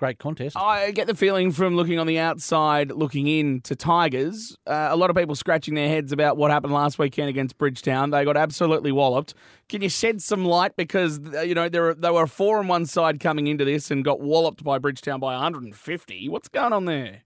great 0.01 0.17
contest. 0.17 0.57
I 0.57 0.89
get 0.89 1.05
the 1.05 1.13
feeling 1.13 1.51
from 1.51 1.75
looking 1.75 1.99
on 1.99 2.07
the 2.07 2.17
outside, 2.17 2.91
looking 2.91 3.27
in 3.27 3.61
to 3.61 3.75
Tigers, 3.75 4.57
uh, 4.65 4.87
a 4.89 4.95
lot 4.95 5.11
of 5.11 5.15
people 5.15 5.35
scratching 5.35 5.75
their 5.75 5.87
heads 5.87 6.11
about 6.11 6.37
what 6.37 6.49
happened 6.49 6.73
last 6.73 6.97
weekend 6.97 7.29
against 7.29 7.55
Bridgetown. 7.59 8.09
They 8.09 8.25
got 8.25 8.35
absolutely 8.35 8.91
walloped. 8.91 9.35
Can 9.69 9.83
you 9.83 9.89
shed 9.89 10.19
some 10.23 10.43
light 10.43 10.75
because 10.75 11.19
uh, 11.35 11.41
you 11.41 11.53
know 11.53 11.69
there 11.69 11.83
were, 11.83 11.93
they 11.93 12.09
were 12.09 12.25
four 12.25 12.57
on 12.57 12.67
one 12.67 12.87
side 12.87 13.19
coming 13.19 13.45
into 13.45 13.63
this 13.63 13.91
and 13.91 14.03
got 14.03 14.19
walloped 14.19 14.63
by 14.63 14.79
Bridgetown 14.79 15.19
by 15.19 15.33
150. 15.33 16.29
What's 16.29 16.47
going 16.47 16.73
on 16.73 16.85
there? 16.85 17.21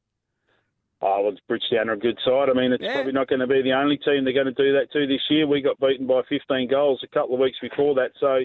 Oh, 1.02 1.22
well, 1.24 1.34
Bridgetown 1.48 1.88
are 1.88 1.94
a 1.94 1.98
good 1.98 2.20
side. 2.26 2.50
I 2.50 2.54
mean, 2.54 2.74
it's 2.74 2.84
Yeah. 2.84 2.96
probably 2.96 3.14
not 3.14 3.30
going 3.30 3.40
to 3.40 3.48
be 3.48 3.62
the 3.62 3.72
only 3.72 3.96
team 3.98 4.26
they're 4.26 4.34
going 4.34 4.48
to 4.48 4.52
do 4.52 4.74
that 4.74 4.92
to 4.92 5.08
this 5.08 5.22
year. 5.30 5.48
We 5.48 5.62
got 5.62 5.80
beaten 5.80 6.08
by 6.08 6.24
15 6.28 6.70
goals 6.70 7.00
a 7.04 7.08
couple 7.08 7.36
of 7.36 7.40
weeks 7.40 7.58
before 7.62 7.96
that. 7.96 8.12
So, 8.20 8.40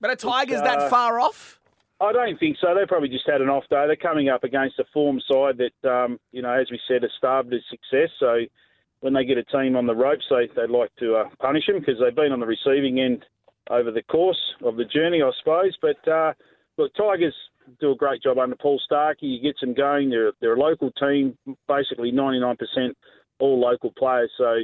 But 0.00 0.10
are 0.10 0.16
Tigers 0.16 0.60
uh, 0.60 0.64
that 0.64 0.90
far 0.90 1.18
off? 1.18 1.58
I 2.04 2.12
don't 2.12 2.38
think 2.38 2.56
so. 2.60 2.74
They 2.74 2.86
probably 2.86 3.08
just 3.08 3.28
had 3.28 3.40
an 3.40 3.48
off 3.48 3.64
day. 3.70 3.84
They're 3.86 3.96
coming 3.96 4.28
up 4.28 4.44
against 4.44 4.78
a 4.78 4.84
form 4.92 5.20
side 5.30 5.58
that, 5.58 5.88
um, 5.88 6.18
you 6.32 6.42
know, 6.42 6.52
as 6.52 6.70
we 6.70 6.80
said, 6.86 7.02
has 7.02 7.10
starved 7.16 7.52
of 7.52 7.60
success. 7.70 8.10
So 8.20 8.40
when 9.00 9.12
they 9.12 9.24
get 9.24 9.38
a 9.38 9.44
team 9.44 9.76
on 9.76 9.86
the 9.86 9.94
ropes, 9.94 10.24
they, 10.30 10.48
they'd 10.54 10.70
like 10.70 10.94
to 11.00 11.16
uh, 11.16 11.28
punish 11.40 11.66
them 11.66 11.80
because 11.80 11.96
they've 12.00 12.14
been 12.14 12.32
on 12.32 12.40
the 12.40 12.46
receiving 12.46 13.00
end 13.00 13.24
over 13.70 13.90
the 13.90 14.02
course 14.02 14.40
of 14.62 14.76
the 14.76 14.84
journey, 14.84 15.22
I 15.22 15.30
suppose. 15.38 15.76
But 15.80 16.08
uh, 16.10 16.32
look, 16.76 16.92
Tigers 16.94 17.34
do 17.80 17.92
a 17.92 17.96
great 17.96 18.22
job 18.22 18.38
under 18.38 18.56
Paul 18.56 18.80
Starkey. 18.84 19.36
He 19.36 19.40
gets 19.40 19.60
them 19.60 19.74
going. 19.74 20.10
They're, 20.10 20.32
they're 20.40 20.54
a 20.54 20.60
local 20.60 20.90
team, 20.92 21.36
basically 21.68 22.12
99% 22.12 22.56
all 23.38 23.60
local 23.60 23.92
players. 23.96 24.30
So 24.38 24.56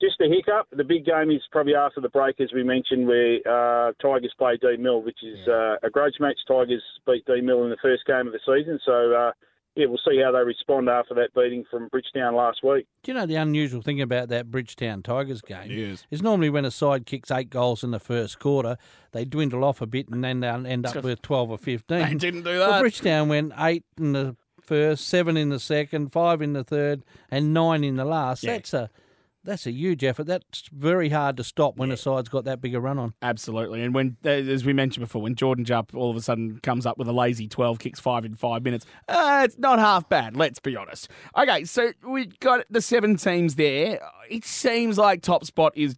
just 0.00 0.20
a 0.20 0.28
hiccup. 0.28 0.66
The 0.72 0.84
big 0.84 1.04
game 1.04 1.30
is 1.30 1.42
probably 1.50 1.74
after 1.74 2.00
the 2.00 2.08
break, 2.08 2.40
as 2.40 2.52
we 2.54 2.62
mentioned, 2.62 3.06
where 3.06 3.38
uh, 3.46 3.92
Tigers 4.00 4.32
play 4.38 4.56
D 4.60 4.76
Mill, 4.78 5.02
which 5.02 5.18
is 5.22 5.46
uh, 5.48 5.76
a 5.82 5.90
grudge 5.90 6.14
match. 6.20 6.38
Tigers 6.48 6.82
beat 7.06 7.24
D 7.26 7.40
Mill 7.40 7.64
in 7.64 7.70
the 7.70 7.76
first 7.82 8.04
game 8.06 8.26
of 8.26 8.32
the 8.32 8.40
season. 8.46 8.78
So, 8.84 9.12
uh, 9.12 9.32
yeah, 9.76 9.86
we'll 9.86 9.98
see 9.98 10.20
how 10.20 10.32
they 10.32 10.40
respond 10.40 10.88
after 10.88 11.14
that 11.14 11.32
beating 11.34 11.64
from 11.70 11.88
Bridgetown 11.88 12.34
last 12.34 12.58
week. 12.64 12.86
Do 13.04 13.12
you 13.12 13.18
know 13.18 13.24
the 13.26 13.36
unusual 13.36 13.82
thing 13.82 14.00
about 14.00 14.28
that 14.28 14.50
Bridgetown 14.50 15.02
Tigers 15.02 15.42
game 15.42 15.70
Yes. 15.70 16.04
is 16.10 16.22
normally 16.22 16.50
when 16.50 16.64
a 16.64 16.70
side 16.72 17.06
kicks 17.06 17.30
eight 17.30 17.50
goals 17.50 17.84
in 17.84 17.92
the 17.92 18.00
first 18.00 18.40
quarter, 18.40 18.76
they 19.12 19.24
dwindle 19.24 19.62
off 19.64 19.80
a 19.80 19.86
bit 19.86 20.08
and 20.08 20.24
then 20.24 20.40
they'll 20.40 20.66
end 20.66 20.86
up 20.86 21.04
with 21.04 21.22
12 21.22 21.50
or 21.52 21.58
15. 21.58 21.98
They 22.00 22.14
didn't 22.14 22.42
do 22.42 22.58
Well, 22.58 22.70
that. 22.72 22.80
Bridgetown 22.80 23.28
went 23.28 23.52
eight 23.58 23.84
in 23.96 24.12
the 24.12 24.34
first, 24.60 25.06
seven 25.06 25.36
in 25.36 25.50
the 25.50 25.60
second, 25.60 26.10
five 26.12 26.42
in 26.42 26.52
the 26.52 26.64
third, 26.64 27.04
and 27.30 27.54
nine 27.54 27.84
in 27.84 27.94
the 27.96 28.04
last. 28.04 28.42
Yeah. 28.42 28.54
That's 28.54 28.74
a 28.74 28.90
that's 29.44 29.66
a 29.66 29.72
huge 29.72 30.04
effort. 30.04 30.24
That's 30.24 30.68
very 30.72 31.08
hard 31.08 31.36
to 31.38 31.44
stop 31.44 31.76
when 31.76 31.90
a 31.90 31.96
side's 31.96 32.28
got 32.28 32.44
that 32.44 32.60
big 32.60 32.74
a 32.74 32.80
run 32.80 32.98
on. 32.98 33.14
Absolutely. 33.22 33.82
And 33.82 33.94
when, 33.94 34.16
uh, 34.24 34.28
as 34.28 34.64
we 34.64 34.72
mentioned 34.72 35.04
before, 35.06 35.22
when 35.22 35.34
Jordan 35.34 35.64
Jupp 35.64 35.94
all 35.94 36.10
of 36.10 36.16
a 36.16 36.20
sudden 36.20 36.60
comes 36.62 36.86
up 36.86 36.98
with 36.98 37.08
a 37.08 37.12
lazy 37.12 37.48
12, 37.48 37.78
kicks 37.78 38.00
five 38.00 38.24
in 38.24 38.34
five 38.34 38.62
minutes, 38.62 38.84
uh, 39.08 39.42
it's 39.44 39.58
not 39.58 39.78
half 39.78 40.08
bad, 40.08 40.36
let's 40.36 40.58
be 40.60 40.76
honest. 40.76 41.08
Okay, 41.36 41.64
so 41.64 41.92
we've 42.06 42.38
got 42.40 42.64
the 42.70 42.80
seven 42.82 43.16
teams 43.16 43.54
there. 43.54 44.00
It 44.28 44.44
seems 44.44 44.98
like 44.98 45.22
top 45.22 45.44
spot 45.44 45.72
is 45.74 45.96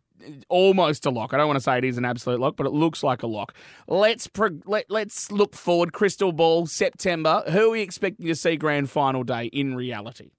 almost 0.48 1.06
a 1.06 1.10
lock. 1.10 1.34
I 1.34 1.36
don't 1.36 1.48
want 1.48 1.56
to 1.56 1.62
say 1.62 1.78
it 1.78 1.84
is 1.84 1.98
an 1.98 2.04
absolute 2.04 2.40
lock, 2.40 2.56
but 2.56 2.66
it 2.66 2.72
looks 2.72 3.02
like 3.02 3.22
a 3.22 3.26
lock. 3.26 3.54
Let's 3.88 4.26
pro- 4.28 4.60
let, 4.66 4.86
let's 4.88 5.32
look 5.32 5.54
forward. 5.54 5.92
Crystal 5.92 6.32
ball, 6.32 6.66
September. 6.66 7.42
Who 7.50 7.68
are 7.68 7.70
we 7.70 7.80
expecting 7.80 8.26
to 8.26 8.34
see 8.34 8.56
grand 8.56 8.90
final 8.90 9.24
day 9.24 9.46
in 9.46 9.74
reality? 9.74 10.30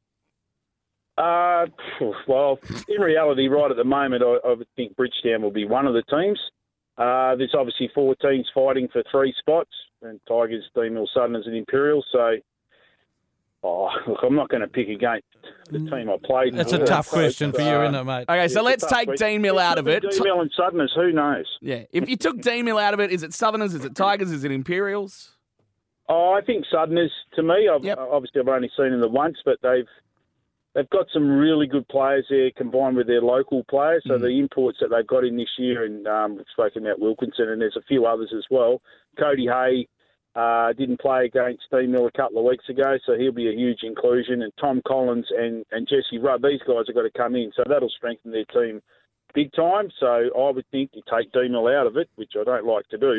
Uh, 1.18 1.66
well, 2.28 2.60
in 2.88 3.02
reality, 3.02 3.48
right 3.48 3.70
at 3.70 3.78
the 3.78 3.84
moment, 3.84 4.24
I, 4.24 4.38
I 4.48 4.54
would 4.54 4.68
think 4.76 4.96
Bridgetown 4.96 5.42
will 5.42 5.52
be 5.52 5.66
one 5.66 5.86
of 5.86 5.94
the 5.94 6.04
teams. 6.04 6.40
Uh, 6.98 7.36
there's 7.36 7.54
obviously 7.58 7.90
four 7.94 8.16
teams 8.16 8.48
fighting 8.54 8.88
for 8.92 9.04
three 9.12 9.34
spots, 9.40 9.70
and 10.02 10.20
Tigers, 10.28 10.64
Dean 10.76 10.94
Mill, 10.96 11.08
Southerners, 11.14 11.46
and 11.46 11.56
Imperial. 11.56 12.04
So, 12.12 12.36
oh, 13.64 13.90
look, 14.08 14.20
I'm 14.24 14.36
not 14.36 14.50
going 14.50 14.62
to 14.62 14.68
pick 14.68 14.90
against 14.90 15.26
the 15.72 15.80
team 15.80 16.10
I 16.10 16.18
played. 16.24 16.56
That's 16.56 16.74
a 16.74 16.80
for. 16.80 16.86
tough 16.86 17.10
question 17.10 17.52
for 17.52 17.62
you, 17.62 17.68
Uh, 17.68 17.84
isn't 17.84 17.96
it, 17.96 18.04
mate? 18.04 18.26
Okay, 18.30 18.48
so 18.48 18.62
a 18.62 18.64
let's 18.64 18.86
take 18.86 19.08
question. 19.08 19.28
Dean 19.28 19.42
Mill 19.42 19.60
out 19.60 19.78
of 19.78 19.88
it. 19.88 20.04
Dean 20.10 20.24
Mill 20.24 20.42
and 20.42 20.52
Southerners, 20.58 20.92
who 20.96 21.12
knows? 21.12 21.46
Yeah, 21.62 21.84
if 21.92 22.10
you 22.10 22.16
took 22.18 22.42
Dean 22.42 22.66
Mill 22.66 22.78
out 22.80 22.94
of 22.94 23.00
it, 23.00 23.12
is 23.12 23.24
it 23.24 23.34
Southerners? 23.34 23.74
Is 23.76 23.86
it 23.86 23.96
Tigers? 23.96 24.32
Is 24.32 24.44
it 24.44 24.52
Imperials? 24.52 25.36
Oh, 26.10 26.34
I 26.34 26.42
think 26.42 26.66
Southerners. 26.72 27.12
To 27.36 27.44
me, 27.44 27.70
I've, 27.74 27.84
Yep. 27.84 27.98
obviously 28.00 28.42
I've 28.42 28.48
only 28.48 28.70
seen 28.78 29.00
them 29.00 29.14
once, 29.14 29.38
but 29.46 29.58
they've 29.64 29.88
they've 30.74 30.90
got 30.90 31.08
some 31.14 31.28
really 31.28 31.68
good 31.68 31.88
players 31.88 32.26
there, 32.30 32.52
combined 32.56 32.98
with 32.98 33.08
their 33.08 33.22
local 33.22 33.64
players. 33.66 34.04
Mm. 34.06 34.10
So 34.10 34.18
the 34.18 34.40
imports 34.40 34.80
that 34.82 34.90
they've 34.90 35.08
got 35.08 35.24
in 35.24 35.38
this 35.38 35.50
year, 35.58 35.86
and 35.86 36.08
um, 36.08 36.36
we've 36.38 36.46
spoken 36.52 36.86
about 36.86 37.00
Wilkinson, 37.00 37.50
and 37.50 37.62
there's 37.62 37.78
a 37.78 37.88
few 37.88 38.06
others 38.06 38.34
as 38.36 38.46
well. 38.50 38.82
Cody 39.20 39.48
Hay 39.48 39.88
uh, 40.36 40.74
didn't 40.74 41.00
play 41.00 41.26
against 41.26 41.64
Dean 41.72 41.92
Mill 41.92 42.08
a 42.08 42.12
couple 42.12 42.40
of 42.40 42.46
weeks 42.46 42.68
ago, 42.70 42.98
so 43.06 43.16
he'll 43.18 43.32
be 43.32 43.50
a 43.50 43.56
huge 43.56 43.84
inclusion. 43.84 44.42
And 44.42 44.52
Tom 44.60 44.82
Collins 44.88 45.28
and 45.38 45.66
and 45.72 45.88
Jesse 45.88 46.18
Rudd, 46.20 46.42
these 46.42 46.62
guys 46.68 46.86
have 46.88 46.96
got 46.96 47.04
to 47.04 47.12
come 47.16 47.36
in, 47.36 47.52
so 47.56 47.64
that'll 47.68 47.90
strengthen 47.90 48.32
their 48.32 48.46
team 48.46 48.82
big 49.34 49.52
time. 49.54 49.90
So 50.00 50.08
I 50.08 50.52
would 50.52 50.66
think 50.72 50.92
you 50.94 51.02
take 51.12 51.32
Dean 51.32 51.52
Mill 51.52 51.68
out 51.68 51.88
of 51.88 51.98
it, 51.98 52.10
which 52.16 52.34
I 52.40 52.44
don't 52.44 52.66
like 52.66 52.88
to 52.90 52.98
do 52.98 53.12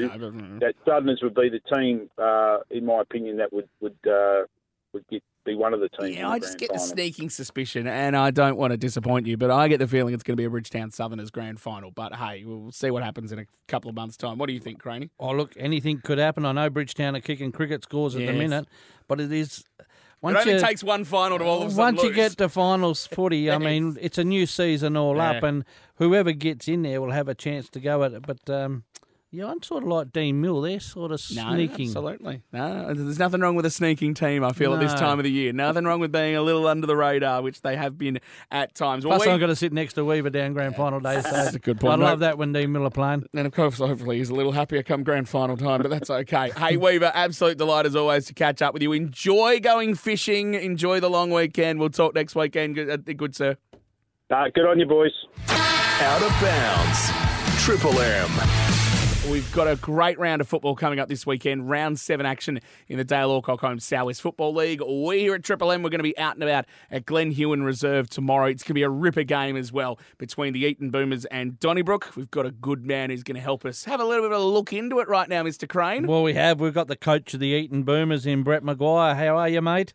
that 0.60 0.74
Southerners 0.84 1.20
would 1.22 1.34
be 1.34 1.50
the 1.50 1.60
team, 1.74 2.10
uh, 2.18 2.58
in 2.70 2.84
my 2.84 3.00
opinion, 3.00 3.36
that 3.38 3.52
would 3.52 3.68
would 3.80 3.96
uh, 4.08 4.44
would 4.92 5.06
get, 5.08 5.22
be 5.44 5.54
one 5.54 5.74
of 5.74 5.80
the 5.80 5.88
teams. 5.88 6.10
in 6.10 6.14
Yeah, 6.14 6.28
the 6.28 6.34
I 6.34 6.38
just 6.38 6.52
grand 6.52 6.60
get 6.60 6.68
the 6.72 6.78
final. 6.78 6.86
sneaking 6.94 7.30
suspicion, 7.30 7.86
and 7.86 8.16
I 8.16 8.30
don't 8.30 8.56
want 8.56 8.72
to 8.72 8.76
disappoint 8.76 9.26
you, 9.26 9.36
but 9.36 9.50
I 9.50 9.68
get 9.68 9.78
the 9.78 9.86
feeling 9.88 10.14
it's 10.14 10.22
going 10.22 10.34
to 10.36 10.40
be 10.40 10.44
a 10.44 10.50
Bridgetown 10.50 10.90
Southerners 10.90 11.30
grand 11.30 11.60
final. 11.60 11.90
But 11.90 12.14
hey, 12.16 12.44
we'll 12.44 12.72
see 12.72 12.90
what 12.90 13.02
happens 13.02 13.32
in 13.32 13.38
a 13.38 13.46
couple 13.68 13.88
of 13.88 13.94
months' 13.96 14.16
time. 14.16 14.38
What 14.38 14.46
do 14.46 14.52
you 14.52 14.60
think, 14.60 14.78
Craney? 14.80 15.10
Oh, 15.20 15.32
look, 15.32 15.52
anything 15.56 16.00
could 16.02 16.18
happen. 16.18 16.44
I 16.46 16.52
know 16.52 16.70
Bridgetown 16.70 17.14
are 17.16 17.20
kicking 17.20 17.52
cricket 17.52 17.82
scores 17.84 18.14
at 18.16 18.22
Yes. 18.22 18.32
the 18.32 18.38
minute, 18.38 18.66
but 19.08 19.20
it 19.20 19.30
is. 19.32 19.64
It 19.78 19.86
Once 20.22 20.38
only 20.38 20.54
you, 20.54 20.60
takes 20.60 20.82
one 20.82 21.04
final 21.04 21.38
to 21.38 21.44
all 21.44 21.62
of 21.64 21.74
a 21.74 21.76
once 21.76 22.00
you 22.02 22.08
lose. 22.08 22.16
get 22.16 22.38
to 22.38 22.48
finals 22.48 23.06
footy, 23.06 23.50
I 23.50 23.58
mean, 23.68 23.98
it's 24.00 24.16
a 24.16 24.24
new 24.24 24.46
season 24.46 24.96
all 24.96 25.20
up, 25.20 25.42
and 25.42 25.64
whoever 25.96 26.32
gets 26.32 26.66
in 26.66 26.80
there 26.82 27.02
will 27.02 27.10
have 27.10 27.28
a 27.28 27.34
chance 27.34 27.68
to 27.70 27.80
go 27.80 28.02
at 28.04 28.14
it. 28.14 28.22
But 28.26 28.48
um, 28.48 28.84
yeah, 29.34 29.46
I'm 29.46 29.62
sort 29.62 29.82
of 29.82 29.88
like 29.88 30.12
Dean 30.12 30.40
Mill. 30.40 30.60
They're 30.60 30.78
sort 30.80 31.10
of 31.12 31.20
No, 31.34 31.52
sneaking. 31.52 31.86
absolutely. 31.88 32.42
No, 32.52 32.94
there's 32.94 33.18
nothing 33.18 33.40
wrong 33.40 33.54
with 33.56 33.66
a 33.66 33.70
sneaking 33.70 34.14
team. 34.14 34.44
I 34.44 34.52
feel 34.52 34.72
at 34.74 34.80
this 34.80 34.94
time 34.94 35.18
of 35.18 35.24
the 35.24 35.30
year. 35.30 35.52
Nothing 35.52 35.84
wrong 35.84 36.00
with 36.00 36.12
being 36.12 36.36
a 36.36 36.42
little 36.42 36.66
under 36.66 36.86
the 36.86 36.96
radar, 36.96 37.42
which 37.42 37.60
they 37.62 37.76
have 37.76 37.98
been 37.98 38.20
at 38.50 38.74
times. 38.74 39.04
Well, 39.04 39.16
Plus, 39.16 39.26
we- 39.26 39.32
I'm 39.32 39.38
going 39.40 39.48
to 39.50 39.56
sit 39.56 39.72
next 39.72 39.94
to 39.94 40.04
Weaver 40.04 40.30
down 40.30 40.52
grand 40.52 40.76
final 40.76 41.00
day. 41.00 41.20
So 41.20 41.30
That's 41.30 41.54
a 41.54 41.58
good 41.58 41.80
point, 41.80 42.00
I 42.00 42.04
love 42.06 42.20
mate. 42.20 42.26
that 42.26 42.38
when 42.38 42.52
Dean 42.52 42.70
Miller 42.72 42.90
playing. 42.90 43.26
And 43.34 43.46
of 43.46 43.52
course, 43.52 43.78
hopefully, 43.78 44.18
he's 44.18 44.30
a 44.30 44.34
little 44.34 44.52
happier 44.52 44.82
come 44.82 45.02
grand 45.02 45.28
final 45.28 45.56
time, 45.56 45.82
but 45.82 45.90
that's 45.90 46.10
okay. 46.10 46.50
hey, 46.56 46.76
Weaver, 46.76 47.10
absolute 47.14 47.58
delight 47.58 47.86
as 47.86 47.96
always 47.96 48.26
to 48.26 48.34
catch 48.34 48.62
up 48.62 48.72
with 48.72 48.82
you. 48.82 48.92
Enjoy 48.92 49.58
going 49.60 49.94
fishing. 49.96 50.54
Enjoy 50.54 51.00
the 51.00 51.10
long 51.10 51.30
weekend. 51.30 51.80
We'll 51.80 51.90
talk 51.90 52.14
next 52.14 52.34
weekend. 52.34 52.74
Good, 52.76 52.88
uh, 52.90 52.96
good 53.14 53.34
sir. 53.34 53.56
Uh, 54.30 54.44
good 54.54 54.66
on 54.66 54.78
you, 54.78 54.86
boys. 54.86 55.12
Out 55.48 56.22
of 56.22 56.30
bounds. 56.40 57.10
Triple 57.64 57.98
M. 58.00 58.63
We've 59.30 59.50
got 59.52 59.66
a 59.66 59.76
great 59.76 60.18
round 60.18 60.42
of 60.42 60.48
football 60.48 60.76
coming 60.76 61.00
up 61.00 61.08
this 61.08 61.24
weekend. 61.24 61.70
Round 61.70 61.98
seven 61.98 62.26
action 62.26 62.60
in 62.88 62.98
the 62.98 63.04
Dale 63.04 63.30
Alcock 63.30 63.60
Home 63.62 63.80
Southwest 63.80 64.20
Football 64.20 64.54
League. 64.54 64.82
We 64.86 65.20
here 65.20 65.34
at 65.34 65.42
Triple 65.42 65.72
M, 65.72 65.82
we're 65.82 65.88
going 65.88 66.00
to 66.00 66.04
be 66.04 66.16
out 66.18 66.34
and 66.34 66.42
about 66.42 66.66
at 66.90 67.06
Glen 67.06 67.30
Huon 67.30 67.62
Reserve 67.62 68.10
tomorrow. 68.10 68.46
It's 68.48 68.62
going 68.62 68.68
to 68.68 68.74
be 68.74 68.82
a 68.82 68.90
ripper 68.90 69.22
game 69.22 69.56
as 69.56 69.72
well 69.72 69.98
between 70.18 70.52
the 70.52 70.60
Eaton 70.66 70.90
Boomers 70.90 71.24
and 71.26 71.58
Donnybrook. 71.58 72.14
We've 72.16 72.30
got 72.30 72.44
a 72.44 72.50
good 72.50 72.84
man 72.84 73.08
who's 73.08 73.22
going 73.22 73.36
to 73.36 73.40
help 73.40 73.64
us 73.64 73.84
have 73.84 73.98
a 73.98 74.04
little 74.04 74.24
bit 74.24 74.32
of 74.32 74.42
a 74.42 74.44
look 74.44 74.74
into 74.74 74.98
it 74.98 75.08
right 75.08 75.28
now, 75.28 75.42
Mr. 75.42 75.66
Crane. 75.66 76.06
Well, 76.06 76.22
we 76.22 76.34
have. 76.34 76.60
We've 76.60 76.74
got 76.74 76.88
the 76.88 76.96
coach 76.96 77.32
of 77.32 77.40
the 77.40 77.48
Eaton 77.48 77.82
Boomers 77.82 78.26
in 78.26 78.42
Brett 78.42 78.62
Maguire. 78.62 79.14
How 79.14 79.38
are 79.38 79.48
you, 79.48 79.62
mate? 79.62 79.94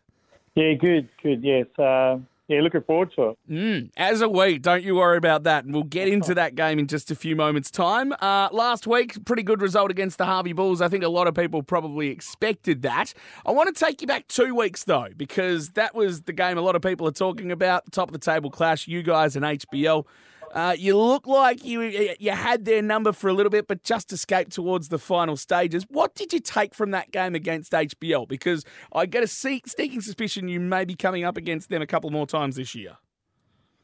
Yeah, 0.56 0.72
good, 0.74 1.08
good. 1.22 1.44
Yes, 1.44 1.66
uh, 1.78 2.18
yeah, 2.50 2.60
looking 2.62 2.82
forward 2.82 3.12
to 3.14 3.28
it. 3.28 3.38
Mm, 3.48 3.90
as 3.96 4.22
a 4.22 4.28
week, 4.28 4.62
don't 4.62 4.82
you 4.82 4.96
worry 4.96 5.16
about 5.16 5.44
that. 5.44 5.64
And 5.64 5.72
we'll 5.72 5.84
get 5.84 6.08
into 6.08 6.34
that 6.34 6.56
game 6.56 6.80
in 6.80 6.88
just 6.88 7.08
a 7.12 7.14
few 7.14 7.36
moments' 7.36 7.70
time. 7.70 8.12
Uh, 8.20 8.48
last 8.50 8.88
week, 8.88 9.24
pretty 9.24 9.44
good 9.44 9.62
result 9.62 9.92
against 9.92 10.18
the 10.18 10.26
Harvey 10.26 10.52
Bulls. 10.52 10.80
I 10.82 10.88
think 10.88 11.04
a 11.04 11.08
lot 11.08 11.28
of 11.28 11.34
people 11.36 11.62
probably 11.62 12.08
expected 12.08 12.82
that. 12.82 13.14
I 13.46 13.52
want 13.52 13.72
to 13.72 13.84
take 13.84 14.00
you 14.00 14.08
back 14.08 14.26
two 14.26 14.52
weeks, 14.52 14.82
though, 14.82 15.06
because 15.16 15.70
that 15.70 15.94
was 15.94 16.22
the 16.22 16.32
game 16.32 16.58
a 16.58 16.60
lot 16.60 16.74
of 16.74 16.82
people 16.82 17.06
are 17.06 17.12
talking 17.12 17.52
about. 17.52 17.92
Top 17.92 18.08
of 18.08 18.12
the 18.12 18.18
table 18.18 18.50
clash, 18.50 18.88
you 18.88 19.04
guys 19.04 19.36
and 19.36 19.44
HBL. 19.44 20.04
Uh, 20.52 20.74
you 20.76 20.98
look 20.98 21.28
like 21.28 21.64
you 21.64 21.80
you 22.18 22.32
had 22.32 22.64
their 22.64 22.82
number 22.82 23.12
for 23.12 23.28
a 23.28 23.32
little 23.32 23.50
bit, 23.50 23.68
but 23.68 23.84
just 23.84 24.12
escaped 24.12 24.50
towards 24.50 24.88
the 24.88 24.98
final 24.98 25.36
stages. 25.36 25.86
What 25.88 26.14
did 26.14 26.32
you 26.32 26.40
take 26.40 26.74
from 26.74 26.90
that 26.90 27.12
game 27.12 27.36
against 27.36 27.70
HBL? 27.72 28.26
Because 28.26 28.64
I 28.92 29.06
get 29.06 29.22
a 29.22 29.28
sneaking 29.28 30.00
suspicion 30.00 30.48
you 30.48 30.58
may 30.58 30.84
be 30.84 30.96
coming 30.96 31.24
up 31.24 31.36
against 31.36 31.68
them 31.70 31.82
a 31.82 31.86
couple 31.86 32.10
more 32.10 32.26
times 32.26 32.56
this 32.56 32.74
year. 32.74 32.96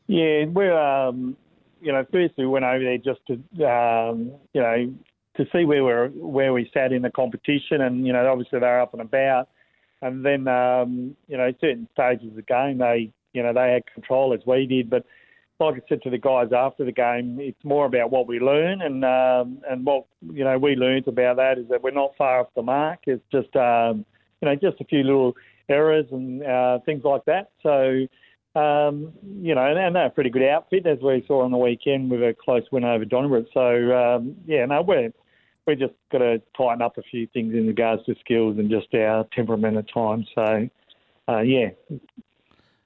Yeah, 0.08 0.46
we're 0.46 0.76
um, 0.76 1.36
you 1.80 1.92
know, 1.92 2.04
firstly 2.10 2.44
we 2.44 2.46
went 2.46 2.64
over 2.64 2.82
there 2.82 2.98
just 2.98 3.20
to 3.28 3.34
um, 3.64 4.32
you 4.52 4.60
know 4.60 4.92
to 5.36 5.44
see 5.52 5.64
where 5.64 5.84
we're 5.84 6.08
where 6.08 6.52
we 6.52 6.68
sat 6.74 6.92
in 6.92 7.02
the 7.02 7.10
competition, 7.10 7.80
and 7.80 8.04
you 8.04 8.12
know 8.12 8.26
obviously 8.28 8.58
they're 8.58 8.80
up 8.80 8.92
and 8.92 9.02
about, 9.02 9.48
and 10.02 10.26
then 10.26 10.48
um, 10.48 11.16
you 11.28 11.36
know 11.36 11.52
certain 11.60 11.88
stages 11.92 12.28
of 12.28 12.34
the 12.34 12.42
game 12.42 12.78
they 12.78 13.12
you 13.32 13.42
know 13.42 13.52
they 13.52 13.72
had 13.72 13.82
control 13.94 14.34
as 14.34 14.40
we 14.46 14.66
did, 14.66 14.90
but 14.90 15.04
like 15.58 15.74
I 15.76 15.80
said 15.88 16.02
to 16.02 16.10
the 16.10 16.18
guys 16.18 16.48
after 16.54 16.84
the 16.84 16.92
game, 16.92 17.38
it's 17.40 17.64
more 17.64 17.86
about 17.86 18.10
what 18.10 18.26
we 18.26 18.38
learn, 18.40 18.82
and 18.82 19.04
um, 19.04 19.58
and 19.68 19.84
what 19.84 20.06
you 20.32 20.44
know 20.44 20.58
we 20.58 20.76
learned 20.76 21.08
about 21.08 21.36
that 21.36 21.58
is 21.58 21.66
that 21.70 21.82
we're 21.82 21.90
not 21.90 22.12
far 22.16 22.40
off 22.40 22.48
the 22.54 22.62
mark. 22.62 23.00
It's 23.06 23.24
just 23.32 23.54
um, 23.56 24.04
you 24.40 24.48
know 24.48 24.54
just 24.54 24.80
a 24.80 24.84
few 24.84 25.02
little 25.02 25.34
errors 25.68 26.06
and 26.10 26.44
uh, 26.44 26.78
things 26.84 27.02
like 27.04 27.24
that. 27.24 27.50
So 27.62 28.06
um, 28.58 29.12
you 29.40 29.54
know, 29.54 29.66
and 29.66 29.94
they're 29.94 30.06
a 30.06 30.10
pretty 30.10 30.30
good 30.30 30.48
outfit 30.48 30.86
as 30.86 30.98
we 31.02 31.24
saw 31.26 31.42
on 31.42 31.50
the 31.50 31.58
weekend 31.58 32.10
with 32.10 32.20
a 32.20 32.34
close 32.42 32.62
win 32.72 32.84
over 32.84 33.04
Donnybrook. 33.04 33.46
So 33.52 33.60
um, 33.96 34.36
yeah, 34.46 34.64
no, 34.66 34.82
we're 34.82 35.12
we 35.66 35.74
just 35.74 35.94
got 36.12 36.18
to 36.18 36.40
tighten 36.56 36.80
up 36.80 36.96
a 36.96 37.02
few 37.02 37.26
things 37.28 37.52
in 37.52 37.66
regards 37.66 38.04
to 38.06 38.14
skills 38.20 38.56
and 38.58 38.70
just 38.70 38.94
our 38.94 39.26
temperament 39.34 39.76
at 39.76 39.92
times. 39.92 40.26
So 40.34 40.68
uh, 41.28 41.40
yeah, 41.40 41.70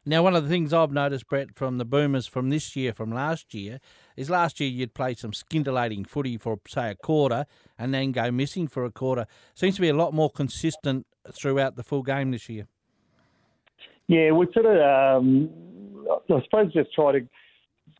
Now, 0.06 0.22
one 0.22 0.34
of 0.34 0.42
the 0.44 0.48
things 0.48 0.72
I've 0.72 0.92
noticed, 0.92 1.28
Brett, 1.28 1.54
from 1.54 1.76
the 1.76 1.84
Boomers 1.84 2.26
from 2.26 2.48
this 2.48 2.74
year, 2.74 2.94
from 2.94 3.12
last 3.12 3.52
year, 3.52 3.80
is 4.16 4.30
last 4.30 4.58
year 4.58 4.70
you'd 4.70 4.94
play 4.94 5.14
some 5.14 5.34
scintillating 5.34 6.06
footy 6.06 6.38
for, 6.38 6.58
say, 6.66 6.90
a 6.90 6.94
quarter 6.94 7.44
and 7.78 7.92
then 7.92 8.12
go 8.12 8.30
missing 8.30 8.66
for 8.66 8.86
a 8.86 8.90
quarter. 8.90 9.26
Seems 9.54 9.74
to 9.74 9.82
be 9.82 9.90
a 9.90 9.94
lot 9.94 10.14
more 10.14 10.30
consistent 10.30 11.06
throughout 11.30 11.76
the 11.76 11.82
full 11.82 12.02
game 12.02 12.30
this 12.30 12.48
year. 12.48 12.66
Yeah, 14.08 14.32
we 14.32 14.46
sort 14.54 14.66
of, 14.66 15.22
um, 15.22 15.50
I 16.08 16.42
suppose, 16.44 16.72
just 16.72 16.94
try 16.94 17.12
to 17.12 17.20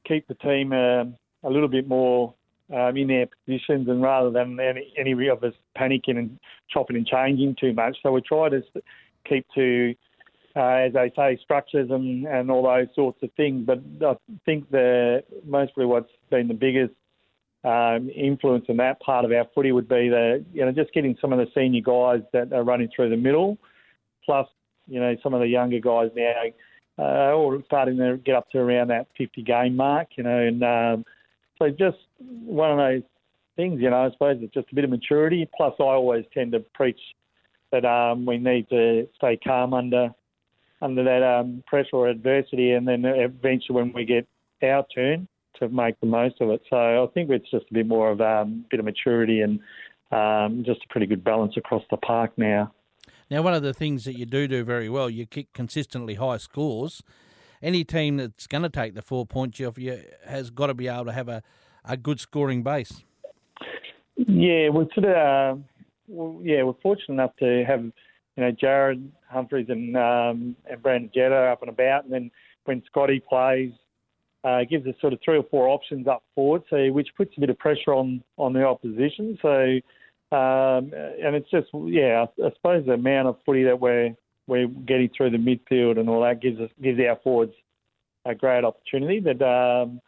keep 0.08 0.26
the 0.26 0.34
team 0.34 0.72
uh, 0.72 1.04
a 1.46 1.50
little 1.50 1.68
bit 1.68 1.86
more 1.86 2.34
um, 2.74 2.96
in 2.96 3.08
their 3.08 3.28
positions, 3.46 3.88
and 3.88 4.00
rather 4.02 4.30
than 4.30 4.58
any, 4.58 4.92
any 4.96 5.28
of 5.28 5.44
us 5.44 5.54
panicking 5.76 6.16
and 6.18 6.38
chopping 6.70 6.96
and 6.96 7.06
changing 7.06 7.56
too 7.60 7.74
much. 7.74 7.98
So 8.02 8.12
we 8.12 8.22
try 8.22 8.48
to 8.48 8.62
keep 9.28 9.46
to, 9.54 9.94
uh, 10.56 10.60
as 10.60 10.92
they 10.92 11.12
say, 11.16 11.38
structures 11.42 11.90
and, 11.90 12.26
and 12.26 12.50
all 12.50 12.62
those 12.62 12.88
sorts 12.94 13.22
of 13.22 13.30
things. 13.36 13.66
But 13.66 13.80
I 14.06 14.16
think 14.44 14.70
the 14.70 15.22
mostly 15.44 15.84
what's 15.86 16.10
been 16.30 16.48
the 16.48 16.54
biggest 16.54 16.94
um, 17.64 18.10
influence 18.10 18.64
in 18.68 18.76
that 18.78 19.00
part 19.00 19.24
of 19.24 19.32
our 19.32 19.46
footy 19.54 19.72
would 19.72 19.88
be 19.88 20.08
the 20.08 20.44
you 20.52 20.64
know 20.64 20.72
just 20.72 20.92
getting 20.92 21.16
some 21.20 21.32
of 21.32 21.38
the 21.38 21.46
senior 21.54 21.82
guys 21.82 22.22
that 22.32 22.52
are 22.52 22.64
running 22.64 22.88
through 22.94 23.10
the 23.10 23.16
middle, 23.16 23.58
plus 24.24 24.48
you 24.86 25.00
know 25.00 25.14
some 25.22 25.34
of 25.34 25.40
the 25.40 25.48
younger 25.48 25.78
guys 25.78 26.10
now 26.16 26.42
uh, 27.00 27.32
all 27.32 27.60
starting 27.64 27.96
to 27.96 28.18
get 28.18 28.34
up 28.34 28.50
to 28.50 28.58
around 28.58 28.88
that 28.88 29.06
50 29.16 29.42
game 29.42 29.74
mark, 29.74 30.08
you 30.16 30.24
know, 30.24 30.38
and 30.38 30.62
um, 30.62 31.04
so 31.58 31.70
just 31.70 31.96
one 32.18 32.70
of 32.70 32.76
those 32.76 33.02
things, 33.56 33.80
you 33.80 33.88
know. 33.88 34.04
I 34.04 34.10
suppose 34.10 34.38
it's 34.40 34.52
just 34.52 34.70
a 34.70 34.74
bit 34.74 34.84
of 34.84 34.90
maturity. 34.90 35.48
Plus, 35.56 35.72
I 35.80 35.84
always 35.84 36.24
tend 36.34 36.52
to 36.52 36.60
preach 36.60 37.00
that 37.72 37.84
um, 37.86 38.26
we 38.26 38.36
need 38.36 38.68
to 38.68 39.08
stay 39.16 39.38
calm 39.42 39.72
under 39.72 40.10
under 40.82 41.04
that 41.04 41.22
um, 41.22 41.62
pressure 41.66 41.94
or 41.94 42.08
adversity, 42.08 42.72
and 42.72 42.86
then 42.86 43.04
eventually 43.04 43.76
when 43.76 43.92
we 43.92 44.04
get 44.04 44.26
our 44.62 44.84
turn 44.94 45.28
to 45.56 45.68
make 45.68 45.98
the 46.00 46.06
most 46.06 46.40
of 46.40 46.50
it. 46.50 46.62
So 46.70 46.76
I 46.76 47.06
think 47.12 47.30
it's 47.30 47.50
just 47.50 47.66
a 47.70 47.74
bit 47.74 47.86
more 47.86 48.10
of 48.10 48.20
a 48.20 48.42
um, 48.42 48.64
bit 48.70 48.80
of 48.80 48.86
maturity 48.86 49.40
and 49.40 49.60
um, 50.10 50.64
just 50.64 50.80
a 50.84 50.88
pretty 50.90 51.06
good 51.06 51.24
balance 51.24 51.54
across 51.56 51.82
the 51.90 51.96
park 51.98 52.32
now. 52.36 52.72
Now, 53.30 53.42
one 53.42 53.54
of 53.54 53.62
the 53.62 53.74
things 53.74 54.04
that 54.04 54.18
you 54.18 54.26
do 54.26 54.48
do 54.48 54.64
very 54.64 54.88
well, 54.88 55.08
you 55.08 55.26
kick 55.26 55.52
consistently 55.52 56.14
high 56.14 56.38
scores 56.38 57.02
any 57.62 57.84
team 57.84 58.16
that's 58.16 58.46
going 58.46 58.62
to 58.62 58.68
take 58.68 58.94
the 58.94 59.02
four 59.02 59.26
points 59.26 59.60
off 59.60 59.78
you 59.78 60.02
has 60.26 60.50
got 60.50 60.68
to 60.68 60.74
be 60.74 60.88
able 60.88 61.06
to 61.06 61.12
have 61.12 61.28
a, 61.28 61.42
a 61.84 61.96
good 61.96 62.20
scoring 62.20 62.62
base. 62.62 63.04
Yeah, 64.16 64.68
we're 64.68 64.86
sort 64.94 65.06
of 65.06 65.16
uh, 65.56 65.60
well, 66.08 66.40
yeah, 66.42 66.62
we're 66.62 66.74
fortunate 66.82 67.14
enough 67.14 67.36
to 67.38 67.64
have 67.66 67.84
you 68.40 68.46
know 68.46 68.52
Jared 68.52 69.12
Humphreys 69.28 69.66
and 69.68 69.96
um, 69.96 70.56
and 70.70 70.82
Brandon 70.82 71.10
Jetta 71.14 71.34
up 71.34 71.60
and 71.60 71.68
about, 71.68 72.04
and 72.04 72.12
then 72.12 72.30
when 72.64 72.82
Scotty 72.86 73.20
plays, 73.20 73.72
uh, 74.44 74.64
gives 74.68 74.86
us 74.86 74.94
sort 75.00 75.12
of 75.12 75.18
three 75.22 75.36
or 75.36 75.44
four 75.50 75.68
options 75.68 76.06
up 76.06 76.22
forward, 76.34 76.62
so 76.70 76.90
which 76.92 77.08
puts 77.16 77.32
a 77.36 77.40
bit 77.40 77.50
of 77.50 77.58
pressure 77.58 77.92
on 77.92 78.22
on 78.36 78.52
the 78.52 78.64
opposition. 78.64 79.38
So. 79.42 79.80
Um, 80.32 80.92
and 80.94 81.34
it's 81.34 81.50
just, 81.50 81.66
yeah, 81.86 82.24
I 82.40 82.50
suppose 82.54 82.86
the 82.86 82.92
amount 82.92 83.26
of 83.26 83.38
footy 83.44 83.64
that 83.64 83.80
we're 83.80 84.14
we're 84.46 84.68
getting 84.68 85.10
through 85.16 85.30
the 85.30 85.38
midfield 85.38 85.98
and 85.98 86.08
all 86.08 86.22
that 86.22 86.40
gives 86.40 86.60
us 86.60 86.70
gives 86.80 87.00
our 87.00 87.18
forwards 87.24 87.52
a 88.24 88.32
great 88.32 88.62
opportunity. 88.62 89.18
But 89.18 89.42
um, 89.42 90.00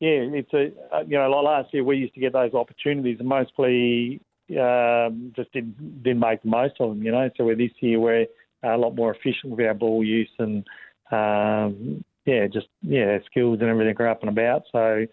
yeah, 0.00 0.18
it's 0.34 0.52
a 0.52 0.72
you 1.06 1.16
know 1.16 1.30
like 1.30 1.44
last 1.44 1.72
year 1.72 1.84
we 1.84 1.96
used 1.96 2.14
to 2.14 2.20
get 2.20 2.32
those 2.32 2.54
opportunities 2.54 3.20
and 3.20 3.28
mostly 3.28 4.20
um, 4.50 5.32
just 5.34 5.52
didn't 5.52 6.02
didn't 6.02 6.20
make 6.20 6.42
the 6.42 6.48
most 6.48 6.74
of 6.80 6.90
them. 6.90 7.02
You 7.02 7.12
know, 7.12 7.28
so 7.36 7.46
this 7.54 7.70
year 7.80 7.98
we're 8.00 8.26
a 8.62 8.76
lot 8.76 8.94
more 8.94 9.14
efficient 9.14 9.52
with 9.52 9.66
our 9.66 9.74
ball 9.74 10.04
use 10.04 10.30
and 10.38 10.64
um, 11.10 12.04
yeah, 12.24 12.46
just 12.46 12.68
yeah, 12.82 13.18
skills 13.26 13.58
and 13.60 13.68
everything 13.68 13.96
are 13.98 14.08
up 14.08 14.22
and 14.22 14.30
about. 14.30 14.62
So. 14.72 15.06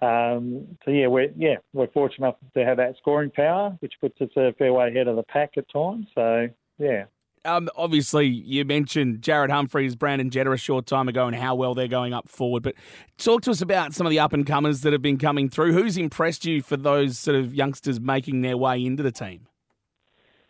Um, 0.00 0.78
so 0.84 0.92
yeah, 0.92 1.08
we're 1.08 1.32
yeah 1.36 1.56
we're 1.72 1.88
fortunate 1.88 2.24
enough 2.28 2.36
to 2.54 2.64
have 2.64 2.76
that 2.76 2.94
scoring 2.98 3.32
power, 3.32 3.76
which 3.80 3.94
puts 4.00 4.20
us 4.20 4.28
a 4.36 4.52
fair 4.52 4.72
way 4.72 4.90
ahead 4.90 5.08
of 5.08 5.16
the 5.16 5.24
pack 5.24 5.54
at 5.56 5.68
times. 5.72 6.06
So 6.14 6.46
yeah, 6.78 7.06
um, 7.44 7.68
obviously, 7.76 8.26
you 8.26 8.64
mentioned 8.64 9.22
Jared 9.22 9.50
Humphreys, 9.50 9.96
Brandon 9.96 10.30
Jetta 10.30 10.50
a 10.50 10.56
short 10.56 10.86
time 10.86 11.08
ago, 11.08 11.26
and 11.26 11.36
how 11.36 11.54
well 11.54 11.74
they're 11.74 11.88
going 11.88 12.12
up 12.12 12.28
forward. 12.28 12.62
But 12.62 12.74
talk 13.16 13.42
to 13.42 13.50
us 13.50 13.60
about 13.60 13.94
some 13.94 14.06
of 14.06 14.10
the 14.10 14.18
up 14.18 14.32
and 14.32 14.46
comers 14.46 14.82
that 14.82 14.92
have 14.92 15.02
been 15.02 15.18
coming 15.18 15.48
through. 15.48 15.72
Who's 15.72 15.96
impressed 15.96 16.44
you 16.44 16.62
for 16.62 16.76
those 16.76 17.18
sort 17.18 17.36
of 17.36 17.54
youngsters 17.54 18.00
making 18.00 18.42
their 18.42 18.56
way 18.56 18.84
into 18.84 19.02
the 19.02 19.12
team? 19.12 19.46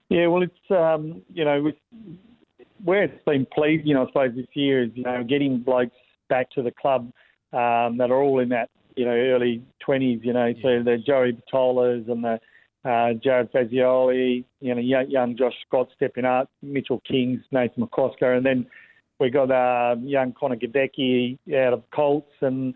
Yeah, 0.08 0.26
well, 0.28 0.42
it's 0.42 0.70
um, 0.70 1.22
you 1.32 1.44
know 1.44 1.70
where 2.82 3.04
it's 3.04 3.22
been 3.24 3.46
pleasing, 3.52 3.86
You 3.86 3.94
know, 3.94 4.04
I 4.04 4.06
suppose, 4.06 4.34
this 4.34 4.46
year 4.54 4.84
is 4.84 4.90
you 4.94 5.02
know 5.02 5.22
getting 5.24 5.60
blokes 5.60 5.96
back 6.28 6.50
to 6.52 6.62
the 6.62 6.70
club 6.70 7.12
um, 7.52 7.98
that 7.98 8.10
are 8.10 8.22
all 8.22 8.40
in 8.40 8.48
that 8.50 8.70
you 8.96 9.04
know 9.04 9.12
early 9.12 9.62
twenties. 9.80 10.20
You 10.22 10.32
know, 10.32 10.46
yeah. 10.46 10.62
so 10.62 10.82
the 10.82 10.98
Joey 10.98 11.32
Batolas 11.32 12.10
and 12.10 12.24
the 12.24 12.40
uh, 12.88 13.12
Jared 13.22 13.52
Fazioli, 13.52 14.44
you 14.60 14.74
know, 14.74 14.80
young, 14.80 15.36
Josh 15.36 15.54
Scott 15.66 15.88
stepping 15.94 16.24
up, 16.24 16.50
Mitchell 16.62 17.02
Kings, 17.06 17.40
Nathan 17.52 17.86
McCosker, 17.86 18.36
and 18.36 18.46
then 18.46 18.66
we 19.20 19.30
got 19.30 19.50
uh, 19.50 19.96
young 20.00 20.32
Connor 20.32 20.56
Gadecki 20.56 21.38
out 21.54 21.74
of 21.74 21.82
Colts, 21.90 22.32
and 22.40 22.74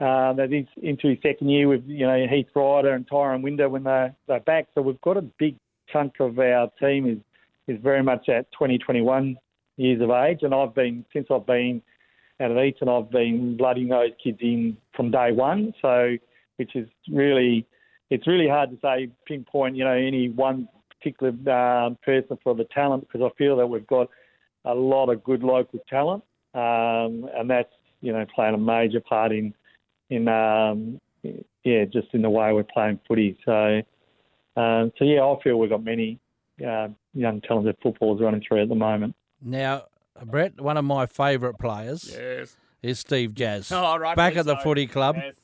uh, 0.00 0.32
that 0.32 0.52
is 0.52 0.66
into 0.82 1.08
his 1.08 1.18
second 1.22 1.48
year 1.48 1.68
with 1.68 1.84
you 1.86 2.06
know 2.06 2.26
Heath 2.26 2.48
Ryder 2.56 2.92
and 2.92 3.08
Tyron 3.08 3.42
Window 3.42 3.68
when 3.68 3.84
they're, 3.84 4.14
they're 4.26 4.40
back. 4.40 4.66
So 4.74 4.82
we've 4.82 5.00
got 5.02 5.16
a 5.16 5.22
big 5.22 5.56
chunk 5.92 6.14
of 6.18 6.38
our 6.38 6.68
team 6.80 7.08
is 7.08 7.18
is 7.68 7.80
very 7.80 8.02
much 8.02 8.28
at 8.28 8.50
20, 8.52 8.78
21 8.78 9.36
years 9.76 10.02
of 10.02 10.10
age, 10.10 10.40
and 10.42 10.52
I've 10.52 10.74
been 10.74 11.04
since 11.12 11.28
I've 11.30 11.46
been 11.46 11.82
out 12.40 12.50
of 12.50 12.58
Eaton, 12.58 12.88
I've 12.88 13.10
been 13.10 13.56
blooding 13.56 13.88
those 13.88 14.10
kids 14.22 14.38
in 14.40 14.76
from 14.96 15.12
day 15.12 15.30
one. 15.30 15.72
So 15.80 16.16
which 16.56 16.74
is 16.74 16.88
really 17.10 17.66
it's 18.12 18.26
really 18.26 18.48
hard 18.48 18.70
to 18.70 18.78
say 18.82 19.08
pinpoint, 19.26 19.74
you 19.74 19.84
know, 19.84 19.92
any 19.92 20.28
one 20.28 20.68
particular 20.98 21.32
um, 21.50 21.96
person 22.04 22.38
for 22.44 22.54
the 22.54 22.64
talent 22.64 23.08
because 23.08 23.26
I 23.26 23.34
feel 23.38 23.56
that 23.56 23.66
we've 23.66 23.86
got 23.86 24.08
a 24.66 24.74
lot 24.74 25.08
of 25.08 25.24
good 25.24 25.42
local 25.42 25.80
talent, 25.88 26.22
um, 26.54 27.28
and 27.34 27.48
that's 27.48 27.72
you 28.02 28.12
know 28.12 28.26
playing 28.34 28.54
a 28.54 28.58
major 28.58 29.00
part 29.00 29.32
in 29.32 29.54
in 30.10 30.28
um, 30.28 31.00
yeah 31.64 31.84
just 31.86 32.08
in 32.12 32.20
the 32.22 32.30
way 32.30 32.52
we're 32.52 32.64
playing 32.64 33.00
footy. 33.08 33.38
So 33.46 33.80
um, 34.60 34.92
so 34.98 35.04
yeah, 35.04 35.22
I 35.22 35.34
feel 35.42 35.58
we've 35.58 35.70
got 35.70 35.82
many 35.82 36.18
uh, 36.64 36.88
young 37.14 37.40
talented 37.40 37.76
footballers 37.82 38.20
running 38.20 38.42
through 38.46 38.62
at 38.62 38.68
the 38.68 38.74
moment. 38.74 39.16
Now, 39.40 39.84
Brett, 40.26 40.60
one 40.60 40.76
of 40.76 40.84
my 40.84 41.06
favourite 41.06 41.58
players 41.58 42.14
yes. 42.14 42.56
is 42.82 42.98
Steve 43.00 43.34
Jazz. 43.34 43.72
Oh, 43.72 43.96
right, 43.96 44.16
back 44.16 44.36
at 44.36 44.44
the 44.44 44.56
so. 44.58 44.62
footy 44.62 44.86
club. 44.86 45.16
Yes. 45.16 45.34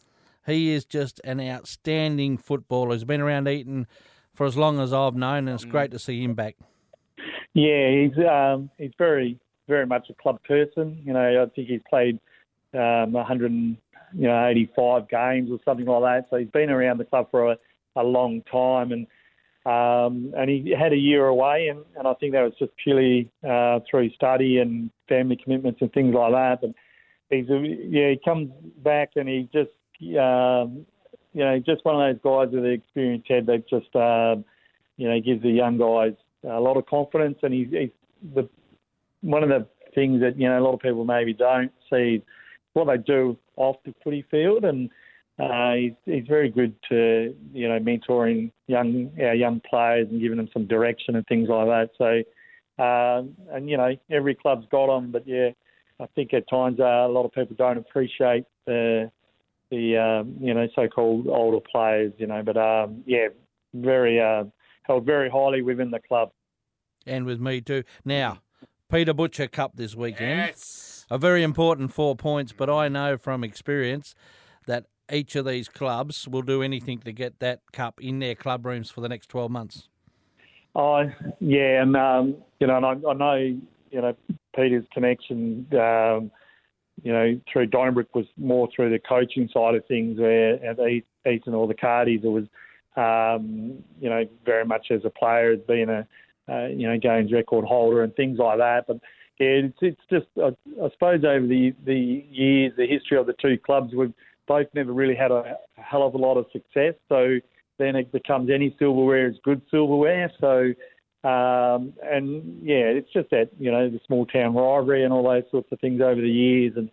He 0.48 0.72
is 0.72 0.84
just 0.84 1.20
an 1.24 1.40
outstanding 1.40 2.38
footballer. 2.38 2.94
He's 2.94 3.04
been 3.04 3.20
around 3.20 3.48
Eaton 3.48 3.86
for 4.34 4.46
as 4.46 4.56
long 4.56 4.80
as 4.80 4.92
I've 4.92 5.14
known, 5.14 5.46
and 5.46 5.50
it's 5.50 5.64
mm. 5.64 5.70
great 5.70 5.90
to 5.90 5.98
see 5.98 6.22
him 6.22 6.34
back. 6.34 6.56
Yeah, 7.54 7.90
he's 7.90 8.26
um, 8.26 8.70
he's 8.78 8.92
very 8.98 9.38
very 9.68 9.86
much 9.86 10.08
a 10.10 10.14
club 10.14 10.42
person. 10.44 11.00
You 11.04 11.12
know, 11.12 11.42
I 11.42 11.46
think 11.54 11.68
he's 11.68 11.82
played 11.88 12.18
um, 12.74 13.12
100 13.12 13.52
you 13.52 13.76
know 14.14 14.46
85 14.46 15.08
games 15.08 15.50
or 15.50 15.58
something 15.64 15.86
like 15.86 16.02
that. 16.02 16.30
So 16.30 16.36
he's 16.36 16.48
been 16.48 16.70
around 16.70 16.98
the 16.98 17.04
club 17.04 17.30
for 17.30 17.52
a, 17.52 17.58
a 17.96 18.02
long 18.02 18.42
time, 18.50 18.92
and 18.92 19.06
um, 19.66 20.32
and 20.36 20.48
he 20.48 20.74
had 20.78 20.92
a 20.92 20.96
year 20.96 21.26
away, 21.26 21.68
and, 21.68 21.84
and 21.96 22.08
I 22.08 22.14
think 22.14 22.32
that 22.32 22.42
was 22.42 22.54
just 22.58 22.72
purely 22.82 23.30
uh, 23.46 23.80
through 23.90 24.10
study 24.10 24.58
and 24.58 24.90
family 25.08 25.36
commitments 25.36 25.82
and 25.82 25.92
things 25.92 26.14
like 26.14 26.32
that. 26.32 26.60
But 26.62 26.70
he's 27.28 27.50
a, 27.50 27.58
yeah, 27.60 28.10
he 28.10 28.20
comes 28.24 28.50
back 28.82 29.10
and 29.16 29.28
he 29.28 29.48
just 29.52 29.70
um, 30.00 30.86
you 31.32 31.44
know, 31.44 31.58
just 31.58 31.84
one 31.84 32.00
of 32.00 32.16
those 32.16 32.22
guys 32.22 32.54
with 32.54 32.64
the 32.64 32.70
experience 32.70 33.24
head 33.28 33.46
that 33.46 33.68
just, 33.68 33.94
uh, 33.94 34.36
you 34.96 35.08
know, 35.08 35.20
gives 35.20 35.42
the 35.42 35.50
young 35.50 35.78
guys 35.78 36.14
a 36.48 36.60
lot 36.60 36.76
of 36.76 36.86
confidence. 36.86 37.38
And 37.42 37.52
he's, 37.52 37.68
he's 37.70 37.90
the 38.34 38.48
one 39.20 39.42
of 39.42 39.48
the 39.48 39.66
things 39.94 40.20
that 40.20 40.38
you 40.38 40.48
know 40.48 40.58
a 40.58 40.64
lot 40.64 40.74
of 40.74 40.80
people 40.80 41.04
maybe 41.04 41.32
don't 41.32 41.72
see 41.90 42.22
what 42.74 42.86
they 42.86 42.98
do 42.98 43.36
off 43.56 43.76
the 43.84 43.94
footy 44.04 44.24
field, 44.30 44.64
and 44.64 44.90
uh, 45.38 45.72
he's, 45.74 45.92
he's 46.04 46.26
very 46.28 46.48
good 46.48 46.74
to 46.88 47.34
you 47.52 47.68
know 47.68 47.78
mentoring 47.78 48.50
young 48.66 49.10
our 49.20 49.34
young 49.34 49.60
players 49.68 50.08
and 50.10 50.20
giving 50.20 50.36
them 50.36 50.48
some 50.52 50.66
direction 50.66 51.16
and 51.16 51.26
things 51.26 51.48
like 51.48 51.66
that. 51.66 51.90
So, 51.98 52.82
uh, 52.82 53.22
and 53.54 53.68
you 53.68 53.76
know, 53.76 53.96
every 54.10 54.34
club's 54.34 54.66
got 54.70 54.86
them, 54.86 55.10
but 55.10 55.26
yeah, 55.26 55.50
I 56.00 56.06
think 56.14 56.32
at 56.34 56.48
times 56.48 56.78
uh, 56.80 56.84
a 56.84 57.08
lot 57.08 57.24
of 57.24 57.32
people 57.32 57.56
don't 57.56 57.78
appreciate 57.78 58.44
the 58.66 59.10
the 59.70 59.96
um, 59.96 60.36
you 60.40 60.54
know 60.54 60.66
so-called 60.74 61.26
older 61.28 61.64
players, 61.72 62.12
you 62.18 62.26
know. 62.26 62.42
But 62.42 62.56
um, 62.56 63.02
yeah, 63.06 63.28
very 63.74 64.20
uh, 64.20 64.44
held 64.82 65.04
very 65.04 65.30
highly 65.30 65.62
within 65.62 65.90
the 65.90 66.00
club. 66.00 66.30
And 67.06 67.24
with 67.24 67.40
me 67.40 67.60
too. 67.60 67.84
Now, 68.04 68.40
Peter 68.90 69.14
Butcher 69.14 69.48
Cup 69.48 69.72
this 69.76 69.94
weekend. 69.94 70.38
Yes. 70.38 71.06
A 71.10 71.16
very 71.16 71.42
important 71.42 71.92
four 71.92 72.14
points, 72.14 72.52
but 72.52 72.68
I 72.68 72.88
know 72.88 73.16
from 73.16 73.42
experience 73.42 74.14
that 74.66 74.84
each 75.10 75.36
of 75.36 75.46
these 75.46 75.66
clubs 75.66 76.28
will 76.28 76.42
do 76.42 76.62
anything 76.62 76.98
to 76.98 77.12
get 77.12 77.40
that 77.40 77.60
cup 77.72 77.98
in 77.98 78.18
their 78.18 78.34
club 78.34 78.66
rooms 78.66 78.90
for 78.90 79.00
the 79.00 79.08
next 79.08 79.28
12 79.28 79.50
months. 79.50 79.88
Oh, 80.74 81.10
yeah, 81.40 81.80
and 81.80 81.96
um, 81.96 82.36
you 82.60 82.66
know, 82.66 82.76
and 82.76 82.84
I, 82.84 83.08
I 83.08 83.14
know 83.14 83.58
you 83.90 84.00
know, 84.00 84.14
Peter's 84.54 84.84
connection, 84.92 85.66
um, 85.72 86.30
you 87.02 87.12
know, 87.12 87.40
through 87.52 87.66
Donnybrook 87.66 88.14
was 88.14 88.26
more 88.36 88.68
through 88.74 88.90
the 88.90 88.98
coaching 88.98 89.48
side 89.52 89.74
of 89.74 89.84
things, 89.86 90.18
where 90.18 90.54
at 90.64 90.78
Eaton 90.78 91.54
or 91.54 91.66
the 91.66 91.74
Cardis, 91.74 92.24
it 92.24 92.28
was, 92.28 92.44
um, 92.96 93.78
you 94.00 94.08
know, 94.08 94.24
very 94.44 94.64
much 94.64 94.88
as 94.90 95.02
a 95.04 95.10
player, 95.10 95.52
as 95.52 95.60
being 95.68 95.88
a, 95.88 96.06
uh, 96.48 96.66
you 96.66 96.88
know, 96.88 96.98
games 96.98 97.32
record 97.32 97.64
holder 97.64 98.02
and 98.02 98.14
things 98.16 98.38
like 98.38 98.58
that. 98.58 98.86
But 98.86 98.98
yeah, 99.38 99.68
it's, 99.68 99.78
it's 99.82 100.00
just, 100.10 100.26
I, 100.36 100.48
I 100.82 100.90
suppose 100.90 101.24
over 101.24 101.46
the, 101.46 101.74
the 101.84 102.24
years, 102.30 102.72
the 102.76 102.86
history 102.86 103.18
of 103.18 103.26
the 103.26 103.34
two 103.40 103.58
clubs, 103.58 103.94
we've 103.94 104.12
both 104.46 104.66
never 104.74 104.92
really 104.92 105.14
had 105.14 105.30
a 105.30 105.58
hell 105.76 106.06
of 106.06 106.14
a 106.14 106.18
lot 106.18 106.36
of 106.36 106.46
success. 106.52 106.94
So 107.08 107.38
then 107.78 107.94
it 107.94 108.10
becomes 108.10 108.50
any 108.50 108.74
silverware 108.78 109.28
is 109.28 109.36
good 109.44 109.62
silverware. 109.70 110.32
So, 110.40 110.72
um, 111.24 111.92
and 112.02 112.60
yeah, 112.62 112.84
it's 112.84 113.12
just 113.12 113.30
that, 113.30 113.50
you 113.58 113.70
know, 113.70 113.90
the 113.90 114.00
small 114.06 114.24
town 114.26 114.54
rivalry 114.54 115.04
and 115.04 115.12
all 115.12 115.24
those 115.24 115.42
sorts 115.50 115.68
of 115.72 115.80
things 115.80 116.00
over 116.00 116.20
the 116.20 116.30
years. 116.30 116.74
And, 116.76 116.90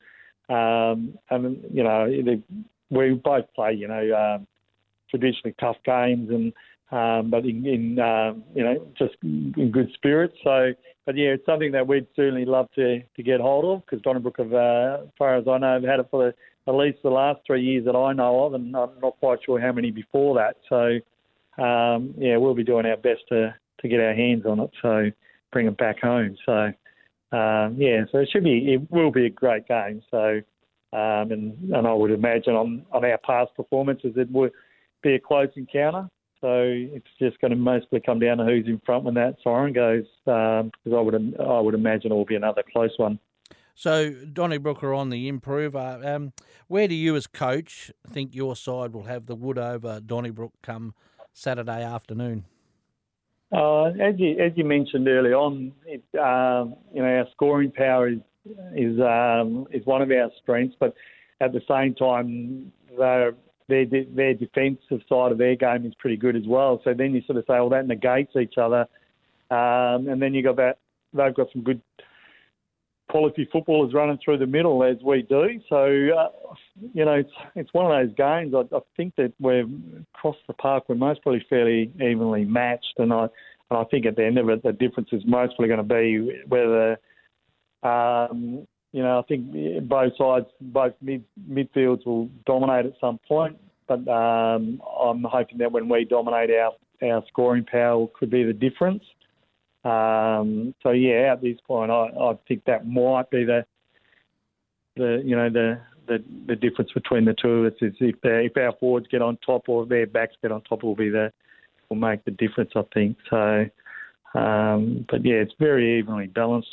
um, 0.50 1.18
and 1.30 1.64
you 1.72 1.84
know, 1.84 2.08
we 2.90 3.14
both 3.14 3.46
play, 3.56 3.74
you 3.74 3.88
know, 3.88 4.16
um, 4.16 4.48
traditionally 5.10 5.56
tough 5.60 5.78
games 5.86 6.30
and, 6.30 6.54
um, 6.92 7.30
but 7.30 7.46
in, 7.46 7.66
in 7.66 8.00
um, 8.00 8.44
you 8.54 8.64
know, 8.64 8.88
just 8.98 9.16
in 9.24 9.72
good 9.72 9.92
spirits. 9.94 10.36
So, 10.44 10.74
but 11.06 11.16
yeah, 11.16 11.30
it's 11.30 11.46
something 11.46 11.72
that 11.74 11.88
we'd 11.88 12.08
certainly 12.16 12.46
love 12.46 12.68
to, 12.76 13.02
to 13.02 13.24
get 13.24 13.40
hold 13.40 13.66
of 13.66 13.86
because 13.86 14.02
Donnybrook 14.02 14.38
have, 14.38 14.54
uh, 14.54 15.04
as 15.04 15.10
far 15.18 15.36
as 15.36 15.48
I 15.48 15.58
know, 15.58 15.74
have 15.74 15.84
had 15.84 16.00
it 16.00 16.08
for 16.10 16.26
the, 16.26 16.34
at 16.68 16.76
least 16.76 16.98
the 17.04 17.10
last 17.10 17.42
three 17.46 17.62
years 17.62 17.86
that 17.86 17.96
I 17.96 18.14
know 18.14 18.46
of, 18.46 18.56
and 18.56 18.76
I'm 18.76 18.90
not 19.02 19.20
quite 19.20 19.40
sure 19.46 19.60
how 19.60 19.72
many 19.72 19.92
before 19.92 20.36
that. 20.36 20.58
So, 20.68 21.64
um, 21.64 22.16
yeah, 22.18 22.38
we'll 22.38 22.56
be 22.56 22.64
doing 22.64 22.88
our 22.88 22.98
best 22.98 23.22
to, 23.30 23.54
to 23.90 23.96
get 23.96 24.04
our 24.04 24.14
hands 24.14 24.46
on 24.46 24.60
it, 24.60 24.72
so 24.82 25.12
bring 25.52 25.68
it 25.68 25.78
back 25.78 26.02
home. 26.02 26.36
So, 26.46 26.72
um, 27.32 27.76
yeah, 27.78 28.04
so 28.12 28.20
it 28.20 28.30
should 28.32 28.44
be, 28.44 28.74
it 28.74 28.92
will 28.92 29.12
be 29.12 29.26
a 29.26 29.30
great 29.30 29.68
game. 29.68 30.02
So, 30.12 30.42
um, 30.94 31.32
and, 31.32 31.74
and 31.74 31.88
I 31.88 31.94
would 31.94 32.12
imagine 32.12 32.54
on, 32.54 32.86
on 32.92 33.04
our 33.06 33.20
past 33.20 33.52
performances, 33.56 34.14
it 34.16 34.32
would 34.32 34.52
be 35.02 35.16
a 35.16 35.20
close 35.20 35.50
encounter. 35.56 36.10
So 36.42 36.62
it's 36.68 37.08
just 37.18 37.40
going 37.40 37.52
to 37.52 37.58
mostly 37.58 38.00
come 38.06 38.20
down 38.20 38.38
to 38.38 38.46
who's 38.46 38.68
in 38.68 38.80
front 38.86 39.04
when 39.04 39.16
that 39.16 39.38
siren 39.44 39.74
goes, 39.74 40.04
um, 40.28 40.72
because 40.84 40.96
I 40.96 41.02
would 41.02 41.36
I 41.40 41.60
would 41.60 41.74
imagine 41.74 42.12
it 42.12 42.16
will 42.16 42.26
be 42.26 42.36
another 42.36 42.64
close 42.72 42.94
one. 42.98 43.20
So 43.74 44.12
Donnybrook 44.12 44.84
are 44.84 44.94
on 44.94 45.10
the 45.10 45.28
improve. 45.28 45.76
Uh, 45.76 46.00
um, 46.04 46.34
where 46.68 46.88
do 46.88 46.96
you, 46.96 47.16
as 47.16 47.28
coach, 47.28 47.92
think 48.10 48.36
your 48.36 48.56
side 48.56 48.94
will 48.94 49.04
have 49.04 49.26
the 49.26 49.36
wood 49.36 49.58
over 49.58 50.00
Donnybrook 50.00 50.54
come 50.62 50.94
Saturday 51.34 51.84
afternoon? 51.84 52.46
Uh, 53.56 53.86
as 54.02 54.16
you 54.18 54.38
as 54.38 54.52
you 54.56 54.66
mentioned 54.66 55.08
early 55.08 55.32
on, 55.32 55.72
it, 55.86 56.04
um, 56.20 56.76
you 56.94 57.02
know 57.02 57.08
our 57.08 57.26
scoring 57.32 57.72
power 57.72 58.10
is 58.10 58.20
is 58.76 59.00
um, 59.00 59.66
is 59.72 59.86
one 59.86 60.02
of 60.02 60.12
our 60.12 60.30
strengths, 60.42 60.76
but 60.78 60.94
at 61.40 61.54
the 61.54 61.62
same 61.70 61.96
time 61.96 62.72
their 62.98 63.34
their 63.70 64.34
defensive 64.34 65.02
side 65.08 65.32
of 65.32 65.38
their 65.38 65.56
game 65.56 65.86
is 65.86 65.94
pretty 66.00 66.18
good 66.18 66.36
as 66.36 66.44
well. 66.46 66.82
So 66.84 66.94
then 66.94 67.14
you 67.14 67.22
sort 67.26 67.38
of 67.38 67.46
say, 67.48 67.54
well, 67.54 67.70
that 67.70 67.88
negates 67.88 68.36
each 68.36 68.58
other, 68.58 68.82
um, 69.50 70.10
and 70.10 70.22
then 70.22 70.34
you 70.34 70.44
got 70.44 70.58
that 70.58 70.78
they've 71.14 71.34
got 71.34 71.48
some 71.54 71.64
good 71.64 71.82
quality 73.16 73.48
footballers 73.50 73.94
running 73.94 74.20
through 74.24 74.38
the 74.38 74.46
middle 74.46 74.84
as 74.84 74.98
we 75.02 75.22
do. 75.22 75.62
So 75.70 75.86
uh, 75.86 76.28
you 76.94 77.06
know, 77.06 77.14
it's 77.14 77.32
it's 77.56 77.74
one 77.74 77.86
of 77.86 77.92
those 77.92 78.16
games. 78.18 78.54
I, 78.54 78.76
I 78.76 78.80
think 78.98 79.16
that 79.16 79.32
we're 79.40 79.66
across 80.14 80.36
the 80.48 80.54
park. 80.54 80.84
We're 80.90 80.96
most 80.96 81.22
probably 81.22 81.46
fairly 81.50 81.94
evenly 81.96 82.44
matched, 82.44 82.96
and 82.98 83.14
I 83.14 83.28
and 83.70 83.80
I 83.80 83.86
think 83.86 84.06
at 84.06 84.18
the 84.18 84.26
end 84.26 84.38
of 84.38 84.50
it, 84.50 84.64
the 84.64 84.74
difference 84.74 85.10
is 85.14 85.24
mostly 85.26 85.68
going 85.68 85.78
to 85.78 85.84
be 85.84 86.42
whether. 86.48 86.98
Um, 87.84 88.68
you 88.92 89.04
know, 89.04 89.20
I 89.20 89.24
think 89.24 89.88
both 89.88 90.14
sides, 90.18 90.48
both 90.60 90.94
mid 91.02 91.24
midfields 91.50 92.06
will 92.06 92.30
dominate 92.46 92.86
at 92.86 92.94
some 93.00 93.20
point. 93.28 93.58
But 93.88 94.08
um, 94.10 94.82
I'm 95.00 95.24
hoping 95.24 95.60
that 95.60 95.72
when 95.72 95.88
we 95.88 96.04
dominate, 96.04 96.50
our 96.52 96.74
our 97.02 97.24
scoring 97.30 97.64
power 97.64 98.08
could 98.18 98.30
be 98.30 98.44
the 98.44 98.54
difference. 98.54 99.04
Um, 99.86 100.74
so 100.82 100.92
yeah, 100.92 101.32
at 101.34 101.42
this 101.42 101.58
point, 101.68 101.92
I, 101.92 102.08
I 102.20 102.34
think 102.48 102.64
that 102.66 102.88
might 102.88 103.30
be 103.30 103.46
the 103.46 103.66
the 104.96 105.22
you 105.24 105.36
know 105.36 105.50
the 105.50 105.80
the, 106.08 106.24
the 106.48 106.56
difference 106.56 106.92
between 106.92 107.26
the 107.26 107.36
two 107.40 107.50
of 107.50 107.74
us 107.74 107.78
is 107.82 107.94
if 108.00 108.16
if 108.24 108.58
our 108.58 108.74
forwards 108.80 109.08
get 109.10 109.22
on 109.22 109.38
top 109.46 109.70
or 109.70 109.86
their 109.86 110.08
backs 110.08 110.36
get 110.42 110.52
on 110.52 110.62
top, 110.62 110.84
will 110.84 110.96
be 110.96 111.10
the 111.10 111.32
will 111.90 111.98
make 111.98 112.26
the 112.26 112.32
difference. 112.32 112.72
I 112.76 112.82
think 112.94 113.18
so. 113.30 113.66
Um, 114.34 115.06
but 115.10 115.24
yeah, 115.24 115.36
it's 115.36 115.54
very 115.60 116.00
evenly 116.00 116.28
balanced. 116.28 116.70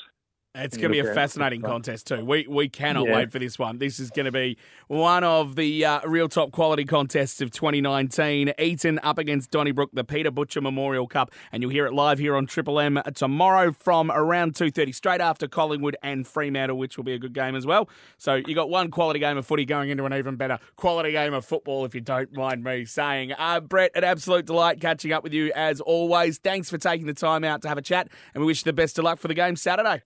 It's 0.54 0.76
going 0.76 0.92
to 0.92 1.02
be 1.02 1.08
a 1.08 1.14
fascinating 1.14 1.62
contest 1.62 2.08
too. 2.08 2.26
We 2.26 2.46
we 2.46 2.68
cannot 2.68 3.06
yeah. 3.06 3.16
wait 3.16 3.32
for 3.32 3.38
this 3.38 3.58
one. 3.58 3.78
This 3.78 3.98
is 3.98 4.10
going 4.10 4.26
to 4.26 4.32
be 4.32 4.58
one 4.86 5.24
of 5.24 5.56
the 5.56 5.82
uh, 5.82 6.06
real 6.06 6.28
top 6.28 6.52
quality 6.52 6.84
contests 6.84 7.40
of 7.40 7.50
2019. 7.50 8.52
Eaton 8.58 9.00
up 9.02 9.16
against 9.16 9.50
Donnybrook, 9.50 9.92
the 9.94 10.04
Peter 10.04 10.30
Butcher 10.30 10.60
Memorial 10.60 11.06
Cup, 11.06 11.30
and 11.52 11.62
you'll 11.62 11.72
hear 11.72 11.86
it 11.86 11.94
live 11.94 12.18
here 12.18 12.36
on 12.36 12.46
Triple 12.46 12.78
M 12.78 13.00
tomorrow 13.14 13.72
from 13.72 14.10
around 14.10 14.54
2:30, 14.54 14.92
straight 14.94 15.20
after 15.22 15.48
Collingwood 15.48 15.96
and 16.02 16.26
Fremantle, 16.26 16.76
which 16.76 16.98
will 16.98 17.04
be 17.04 17.14
a 17.14 17.18
good 17.18 17.32
game 17.32 17.56
as 17.56 17.64
well. 17.64 17.88
So 18.18 18.34
you 18.34 18.54
got 18.54 18.68
one 18.68 18.90
quality 18.90 19.20
game 19.20 19.38
of 19.38 19.46
footy 19.46 19.64
going 19.64 19.88
into 19.88 20.04
an 20.04 20.12
even 20.12 20.36
better 20.36 20.58
quality 20.76 21.12
game 21.12 21.32
of 21.32 21.46
football, 21.46 21.86
if 21.86 21.94
you 21.94 22.02
don't 22.02 22.30
mind 22.34 22.62
me 22.62 22.84
saying. 22.84 23.32
Uh, 23.38 23.60
Brett, 23.60 23.92
an 23.94 24.04
absolute 24.04 24.44
delight 24.44 24.82
catching 24.82 25.14
up 25.14 25.24
with 25.24 25.32
you 25.32 25.50
as 25.54 25.80
always. 25.80 26.36
Thanks 26.36 26.68
for 26.68 26.76
taking 26.76 27.06
the 27.06 27.14
time 27.14 27.42
out 27.42 27.62
to 27.62 27.68
have 27.68 27.78
a 27.78 27.82
chat, 27.82 28.08
and 28.34 28.42
we 28.42 28.46
wish 28.48 28.60
you 28.60 28.64
the 28.64 28.74
best 28.74 28.98
of 28.98 29.04
luck 29.06 29.18
for 29.18 29.28
the 29.28 29.34
game 29.34 29.56
Saturday. 29.56 30.02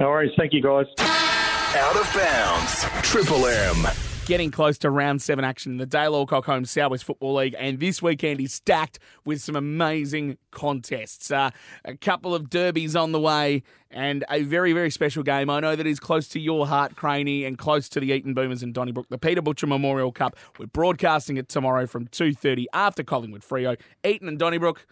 No 0.00 0.08
worries. 0.08 0.32
Thank 0.38 0.54
you, 0.54 0.62
guys. 0.62 0.86
Out 0.98 1.94
of 1.94 2.10
bounds. 2.14 2.84
Triple 3.06 3.46
M. 3.46 3.86
Getting 4.24 4.50
close 4.50 4.78
to 4.78 4.88
round 4.88 5.20
seven 5.20 5.44
action 5.44 5.72
in 5.72 5.78
the 5.78 5.84
Dale 5.84 6.14
Alcock 6.14 6.46
Home 6.46 6.64
Southwest 6.64 7.04
Football 7.04 7.34
League, 7.34 7.54
and 7.58 7.80
this 7.80 8.00
weekend 8.00 8.40
is 8.40 8.54
stacked 8.54 8.98
with 9.26 9.42
some 9.42 9.56
amazing 9.56 10.38
contests. 10.52 11.30
Uh, 11.30 11.50
a 11.84 11.96
couple 11.96 12.34
of 12.34 12.48
derbies 12.48 12.96
on 12.96 13.12
the 13.12 13.20
way, 13.20 13.62
and 13.90 14.24
a 14.30 14.42
very, 14.42 14.72
very 14.72 14.90
special 14.90 15.22
game. 15.22 15.50
I 15.50 15.60
know 15.60 15.76
that 15.76 15.86
is 15.86 16.00
close 16.00 16.28
to 16.28 16.40
your 16.40 16.66
heart, 16.66 16.96
Craney, 16.96 17.44
and 17.44 17.58
close 17.58 17.88
to 17.90 18.00
the 18.00 18.10
Eaton 18.10 18.32
Boomers 18.32 18.62
and 18.62 18.72
Donnybrook, 18.72 19.10
the 19.10 19.18
Peter 19.18 19.42
Butcher 19.42 19.66
Memorial 19.66 20.12
Cup. 20.12 20.34
We're 20.58 20.66
broadcasting 20.66 21.36
it 21.36 21.50
tomorrow 21.50 21.86
from 21.86 22.06
2.30 22.06 22.66
after 22.72 23.02
Collingwood 23.02 23.42
Freo. 23.42 23.76
Eaton 24.02 24.28
and 24.28 24.38
Donnybrook 24.38 24.86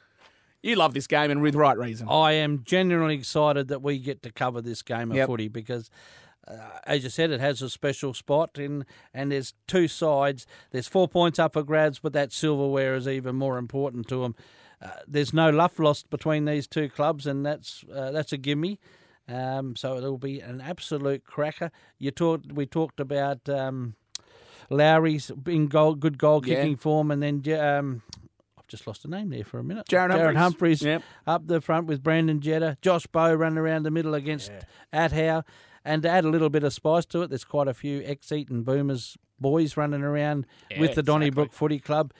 you 0.62 0.76
love 0.76 0.94
this 0.94 1.06
game, 1.06 1.30
and 1.30 1.40
with 1.40 1.54
right 1.54 1.76
reason. 1.76 2.08
I 2.08 2.32
am 2.32 2.62
genuinely 2.64 3.16
excited 3.16 3.68
that 3.68 3.82
we 3.82 3.98
get 3.98 4.22
to 4.22 4.32
cover 4.32 4.60
this 4.60 4.82
game 4.82 5.10
of 5.10 5.16
yep. 5.16 5.26
footy 5.26 5.48
because. 5.48 5.90
Uh, 6.46 6.78
as 6.86 7.04
you 7.04 7.10
said, 7.10 7.30
it 7.30 7.40
has 7.40 7.60
a 7.60 7.68
special 7.68 8.14
spot, 8.14 8.56
in, 8.56 8.86
and 9.12 9.30
there's 9.30 9.52
two 9.66 9.86
sides. 9.86 10.46
There's 10.70 10.88
four 10.88 11.06
points 11.06 11.38
up 11.38 11.52
for 11.52 11.62
grabs, 11.62 11.98
but 11.98 12.14
that 12.14 12.32
silverware 12.32 12.94
is 12.94 13.06
even 13.06 13.36
more 13.36 13.58
important 13.58 14.08
to 14.08 14.22
them. 14.22 14.34
Uh, 14.80 14.88
there's 15.06 15.34
no 15.34 15.50
love 15.50 15.78
lost 15.78 16.08
between 16.08 16.46
these 16.46 16.66
two 16.66 16.88
clubs, 16.88 17.26
and 17.26 17.44
that's 17.44 17.84
uh, 17.94 18.12
that's 18.12 18.32
a 18.32 18.38
gimme. 18.38 18.78
Um, 19.28 19.76
so 19.76 19.96
it'll 19.96 20.18
be 20.18 20.40
an 20.40 20.60
absolute 20.60 21.24
cracker. 21.24 21.70
You 21.98 22.10
talked, 22.10 22.52
we 22.52 22.64
talked 22.64 22.98
about 22.98 23.46
um, 23.48 23.94
Lowry's 24.70 25.30
in 25.46 25.66
goal, 25.66 25.94
good 25.94 26.18
goal 26.18 26.40
kicking 26.40 26.72
yeah. 26.72 26.76
form, 26.76 27.10
and 27.10 27.22
then 27.22 27.60
um, 27.60 28.02
just 28.68 28.86
lost 28.86 29.04
a 29.04 29.08
name 29.08 29.30
there 29.30 29.44
for 29.44 29.58
a 29.58 29.64
minute. 29.64 29.88
Jared 29.88 30.12
Humphreys, 30.12 30.36
Humphreys 30.36 30.82
yep. 30.82 31.02
up 31.26 31.46
the 31.46 31.60
front 31.60 31.86
with 31.86 32.02
Brandon 32.02 32.40
Jetta. 32.40 32.76
Josh 32.82 33.06
Bow 33.06 33.34
running 33.34 33.58
around 33.58 33.82
the 33.84 33.90
middle 33.90 34.14
against 34.14 34.52
yeah. 34.92 35.08
Athow. 35.08 35.44
And 35.84 36.02
to 36.02 36.08
add 36.08 36.24
a 36.24 36.28
little 36.28 36.50
bit 36.50 36.64
of 36.64 36.72
spice 36.72 37.06
to 37.06 37.22
it, 37.22 37.28
there's 37.28 37.44
quite 37.44 37.66
a 37.66 37.74
few 37.74 38.02
ex-Eaton 38.04 38.62
Boomers 38.62 39.16
boys 39.40 39.76
running 39.76 40.02
around 40.02 40.46
yeah, 40.70 40.80
with 40.80 40.94
the 40.94 41.02
Donnybrook 41.02 41.46
exactly. 41.46 41.58
Footy 41.58 41.78
Club 41.78 42.12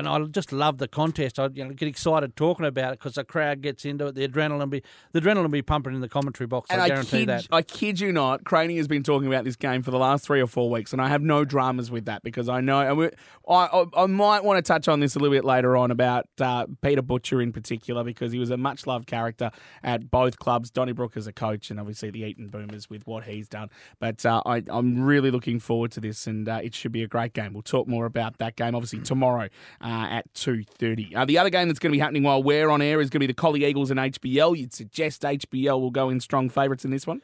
and 0.00 0.08
I 0.08 0.26
just 0.28 0.52
love 0.52 0.78
the 0.78 0.88
contest. 0.88 1.38
I 1.38 1.48
you 1.52 1.64
know, 1.64 1.72
get 1.72 1.88
excited 1.88 2.34
talking 2.36 2.66
about 2.66 2.92
it 2.92 2.98
because 2.98 3.14
the 3.14 3.24
crowd 3.24 3.60
gets 3.60 3.84
into 3.84 4.06
it. 4.08 4.14
The 4.14 4.26
adrenaline 4.26 4.70
be 4.70 4.82
the 5.12 5.20
adrenaline 5.20 5.50
be 5.50 5.62
pumping 5.62 5.94
in 5.94 6.00
the 6.00 6.08
commentary 6.08 6.46
box. 6.46 6.70
And 6.70 6.80
I 6.80 6.88
guarantee 6.88 7.20
kid, 7.20 7.28
that. 7.28 7.46
I 7.50 7.62
kid 7.62 8.00
you 8.00 8.12
not, 8.12 8.44
Craney 8.44 8.76
has 8.78 8.88
been 8.88 9.02
talking 9.02 9.28
about 9.28 9.44
this 9.44 9.56
game 9.56 9.82
for 9.82 9.90
the 9.90 9.98
last 9.98 10.24
three 10.24 10.40
or 10.40 10.46
four 10.46 10.70
weeks, 10.70 10.92
and 10.92 11.00
I 11.00 11.08
have 11.08 11.22
no 11.22 11.44
dramas 11.44 11.90
with 11.90 12.06
that 12.06 12.22
because 12.22 12.48
I 12.48 12.60
know. 12.60 12.80
And 12.80 13.10
I, 13.48 13.54
I, 13.54 13.84
I 13.96 14.06
might 14.06 14.44
want 14.44 14.58
to 14.58 14.62
touch 14.62 14.88
on 14.88 15.00
this 15.00 15.14
a 15.14 15.18
little 15.18 15.34
bit 15.34 15.44
later 15.44 15.76
on 15.76 15.90
about 15.90 16.26
uh, 16.40 16.66
Peter 16.82 17.02
Butcher 17.02 17.40
in 17.40 17.52
particular 17.52 18.02
because 18.02 18.32
he 18.32 18.38
was 18.38 18.50
a 18.50 18.56
much 18.56 18.86
loved 18.86 19.06
character 19.06 19.50
at 19.82 20.10
both 20.10 20.38
clubs. 20.38 20.70
Donnybrook 20.70 21.16
as 21.16 21.26
a 21.26 21.32
coach, 21.32 21.70
and 21.70 21.78
obviously 21.78 22.10
the 22.10 22.20
Eaton 22.20 22.48
Boomers 22.48 22.90
with 22.90 23.06
what 23.06 23.24
he's 23.24 23.48
done. 23.48 23.68
But 23.98 24.24
uh, 24.26 24.42
I, 24.46 24.62
am 24.70 25.02
really 25.02 25.30
looking 25.30 25.60
forward 25.60 25.92
to 25.92 26.00
this, 26.00 26.26
and 26.26 26.48
uh, 26.48 26.60
it 26.62 26.74
should 26.74 26.92
be 26.92 27.02
a 27.02 27.08
great 27.08 27.32
game. 27.32 27.52
We'll 27.52 27.62
talk 27.62 27.86
more 27.86 28.06
about 28.06 28.38
that 28.38 28.56
game 28.56 28.74
obviously 28.74 29.00
tomorrow 29.00 29.48
uh, 29.80 29.88
at 29.90 30.32
2.30. 30.34 31.16
Uh, 31.16 31.24
the 31.24 31.38
other 31.38 31.50
game 31.50 31.68
that's 31.68 31.78
going 31.78 31.90
to 31.90 31.96
be 31.96 32.00
happening 32.00 32.22
while 32.22 32.42
we're 32.42 32.68
on 32.70 32.82
air 32.82 33.00
is 33.00 33.10
going 33.10 33.20
to 33.20 33.26
be 33.26 33.26
the 33.26 33.34
Collie 33.34 33.64
Eagles 33.64 33.90
and 33.90 33.98
HBL. 33.98 34.56
You'd 34.56 34.72
suggest 34.72 35.22
HBL 35.22 35.80
will 35.80 35.90
go 35.90 36.08
in 36.08 36.20
strong 36.20 36.48
favourites 36.48 36.84
in 36.84 36.90
this 36.90 37.06
one? 37.06 37.20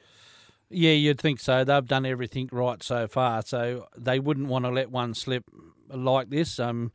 Yeah, 0.69 0.93
you'd 0.93 1.21
think 1.21 1.41
so. 1.41 1.65
They've 1.65 1.87
done 1.87 2.05
everything 2.05 2.49
right 2.51 2.83
so 2.83 3.07
far, 3.07 3.43
so 3.43 3.87
they 3.97 4.19
wouldn't 4.19 4.49
want 4.49 4.65
to 4.65 4.71
let 4.71 4.91
one 4.91 5.15
slip 5.15 5.45
like 5.89 6.31
this. 6.31 6.59
Um, 6.59 6.93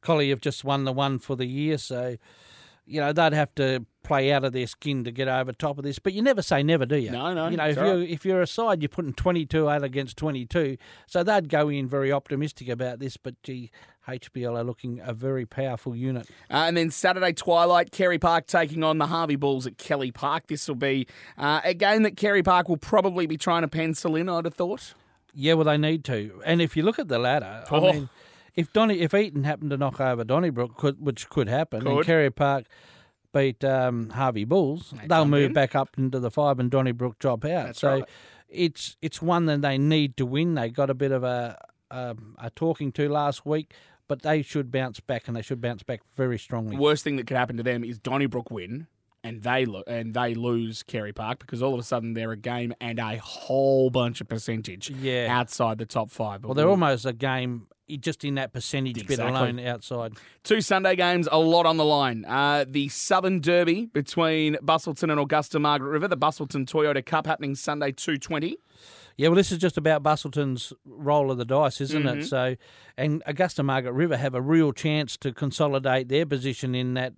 Collie 0.00 0.30
have 0.30 0.40
just 0.40 0.64
won 0.64 0.84
the 0.84 0.92
one 0.92 1.18
for 1.18 1.36
the 1.36 1.46
year, 1.46 1.78
so 1.78 2.16
you 2.84 3.00
know 3.00 3.12
they'd 3.12 3.32
have 3.32 3.54
to 3.54 3.86
play 4.12 4.30
out 4.32 4.44
of 4.44 4.52
their 4.52 4.66
skin 4.66 5.04
to 5.04 5.10
get 5.10 5.26
over 5.28 5.52
top 5.52 5.78
of 5.78 5.84
this. 5.84 5.98
But 5.98 6.12
you 6.12 6.20
never 6.22 6.42
say 6.42 6.62
never, 6.62 6.84
do 6.84 6.96
you? 6.96 7.10
No, 7.10 7.32
no, 7.32 7.48
You 7.48 7.56
know, 7.56 7.68
if 7.68 7.76
right. 7.78 7.86
you 7.96 8.02
if 8.02 8.24
you're 8.26 8.42
a 8.42 8.46
side, 8.46 8.82
you're 8.82 8.88
putting 8.90 9.12
22 9.14 9.68
out 9.70 9.82
against 9.82 10.16
22, 10.18 10.76
so 11.06 11.22
they'd 11.22 11.48
go 11.48 11.68
in 11.68 11.88
very 11.88 12.12
optimistic 12.12 12.68
about 12.68 12.98
this. 12.98 13.16
But 13.16 13.42
gee, 13.42 13.70
HBL 14.06 14.58
are 14.58 14.64
looking 14.64 15.00
a 15.02 15.14
very 15.14 15.46
powerful 15.46 15.96
unit. 15.96 16.28
Uh, 16.50 16.64
and 16.66 16.76
then 16.76 16.90
Saturday 16.90 17.32
twilight, 17.32 17.90
Kerry 17.90 18.18
Park 18.18 18.46
taking 18.46 18.82
on 18.84 18.98
the 18.98 19.06
Harvey 19.06 19.36
Bulls 19.36 19.66
at 19.66 19.78
Kelly 19.78 20.10
Park. 20.10 20.48
This 20.48 20.68
will 20.68 20.74
be 20.74 21.06
uh, 21.38 21.60
a 21.64 21.72
game 21.72 22.02
that 22.02 22.16
Kerry 22.16 22.42
Park 22.42 22.68
will 22.68 22.76
probably 22.76 23.26
be 23.26 23.36
trying 23.36 23.62
to 23.62 23.68
pencil 23.68 24.14
in. 24.16 24.28
I'd 24.28 24.44
have 24.44 24.54
thought. 24.54 24.94
Yeah, 25.32 25.54
well, 25.54 25.64
they 25.64 25.78
need 25.78 26.04
to. 26.04 26.42
And 26.44 26.60
if 26.60 26.76
you 26.76 26.82
look 26.82 26.98
at 26.98 27.08
the 27.08 27.18
ladder, 27.18 27.64
I 27.70 27.74
Oh. 27.74 27.92
mean, 27.92 28.08
if 28.54 28.70
Donny, 28.74 29.00
if 29.00 29.14
Eaton 29.14 29.44
happened 29.44 29.70
to 29.70 29.78
knock 29.78 29.98
over 29.98 30.24
Donnybrook, 30.24 30.76
could, 30.76 31.00
which 31.00 31.30
could 31.30 31.48
happen, 31.48 31.86
and 31.86 32.04
Kerry 32.04 32.30
Park 32.30 32.66
beat 33.32 33.64
um, 33.64 34.10
Harvey 34.10 34.44
Bulls, 34.44 34.92
They 35.00 35.06
they'll 35.08 35.24
move 35.24 35.46
in. 35.46 35.52
back 35.52 35.74
up 35.74 35.90
into 35.98 36.20
the 36.20 36.30
five, 36.30 36.58
and 36.58 36.70
Donnybrook 36.70 37.18
drop 37.18 37.44
out. 37.44 37.66
That's 37.66 37.80
so 37.80 37.90
right. 38.00 38.04
it's 38.48 38.96
it's 39.02 39.20
one 39.22 39.46
that 39.46 39.62
they 39.62 39.78
need 39.78 40.16
to 40.18 40.26
win. 40.26 40.54
They 40.54 40.68
got 40.70 40.90
a 40.90 40.94
bit 40.94 41.12
of 41.12 41.24
a 41.24 41.58
a, 41.90 42.16
a 42.38 42.50
talking 42.50 42.92
to 42.92 43.08
last 43.08 43.44
week, 43.44 43.72
but 44.08 44.22
they 44.22 44.42
should 44.42 44.70
bounce 44.70 45.00
back, 45.00 45.28
and 45.28 45.36
they 45.36 45.42
should 45.42 45.60
bounce 45.60 45.82
back 45.82 46.00
very 46.14 46.38
strongly. 46.38 46.76
Worst 46.76 47.04
thing 47.04 47.16
that 47.16 47.26
could 47.26 47.36
happen 47.36 47.56
to 47.58 47.62
them 47.62 47.84
is 47.84 47.98
Donnybrook 47.98 48.50
win. 48.50 48.86
And 49.24 49.40
they 49.44 49.66
lo- 49.66 49.84
and 49.86 50.14
they 50.14 50.34
lose 50.34 50.82
Kerry 50.82 51.12
Park 51.12 51.38
because 51.38 51.62
all 51.62 51.74
of 51.74 51.78
a 51.78 51.84
sudden 51.84 52.14
they're 52.14 52.32
a 52.32 52.36
game 52.36 52.74
and 52.80 52.98
a 52.98 53.18
whole 53.18 53.88
bunch 53.88 54.20
of 54.20 54.26
percentage 54.28 54.90
Yeah. 54.90 55.28
outside 55.30 55.78
the 55.78 55.86
top 55.86 56.10
five. 56.10 56.42
Well, 56.44 56.54
they're 56.54 56.68
almost 56.68 57.06
a 57.06 57.12
game 57.12 57.68
just 58.00 58.24
in 58.24 58.36
that 58.36 58.52
percentage 58.52 58.94
bit 58.94 59.10
Exactly. 59.18 59.34
alone 59.38 59.58
outside. 59.60 60.12
Two 60.44 60.60
Sunday 60.60 60.96
games, 60.96 61.28
a 61.30 61.38
lot 61.38 61.66
on 61.66 61.76
the 61.76 61.84
line. 61.84 62.24
Uh, 62.24 62.64
the 62.68 62.88
Southern 62.88 63.40
Derby 63.40 63.86
between 63.86 64.54
Busselton 64.56 65.10
and 65.10 65.20
Augusta 65.20 65.58
Margaret 65.58 65.90
River, 65.90 66.08
the 66.08 66.16
Busselton 66.16 66.66
Toyota 66.66 67.04
Cup 67.04 67.26
happening 67.26 67.54
Sunday 67.54 67.92
two 67.92 68.16
twenty. 68.18 68.56
Yeah, 69.16 69.28
well, 69.28 69.36
this 69.36 69.52
is 69.52 69.58
just 69.58 69.76
about 69.76 70.02
Busselton's 70.02 70.72
roll 70.86 71.30
of 71.30 71.36
the 71.38 71.44
dice, 71.44 71.80
isn't 71.82 72.02
Mm-hmm. 72.04 72.20
it? 72.20 72.24
So, 72.24 72.56
and 72.96 73.22
Augusta 73.26 73.62
Margaret 73.62 73.92
River 73.92 74.16
have 74.16 74.34
a 74.34 74.40
real 74.40 74.72
chance 74.72 75.18
to 75.18 75.32
consolidate 75.32 76.08
their 76.08 76.24
position 76.24 76.74
in 76.74 76.94
that 76.94 77.12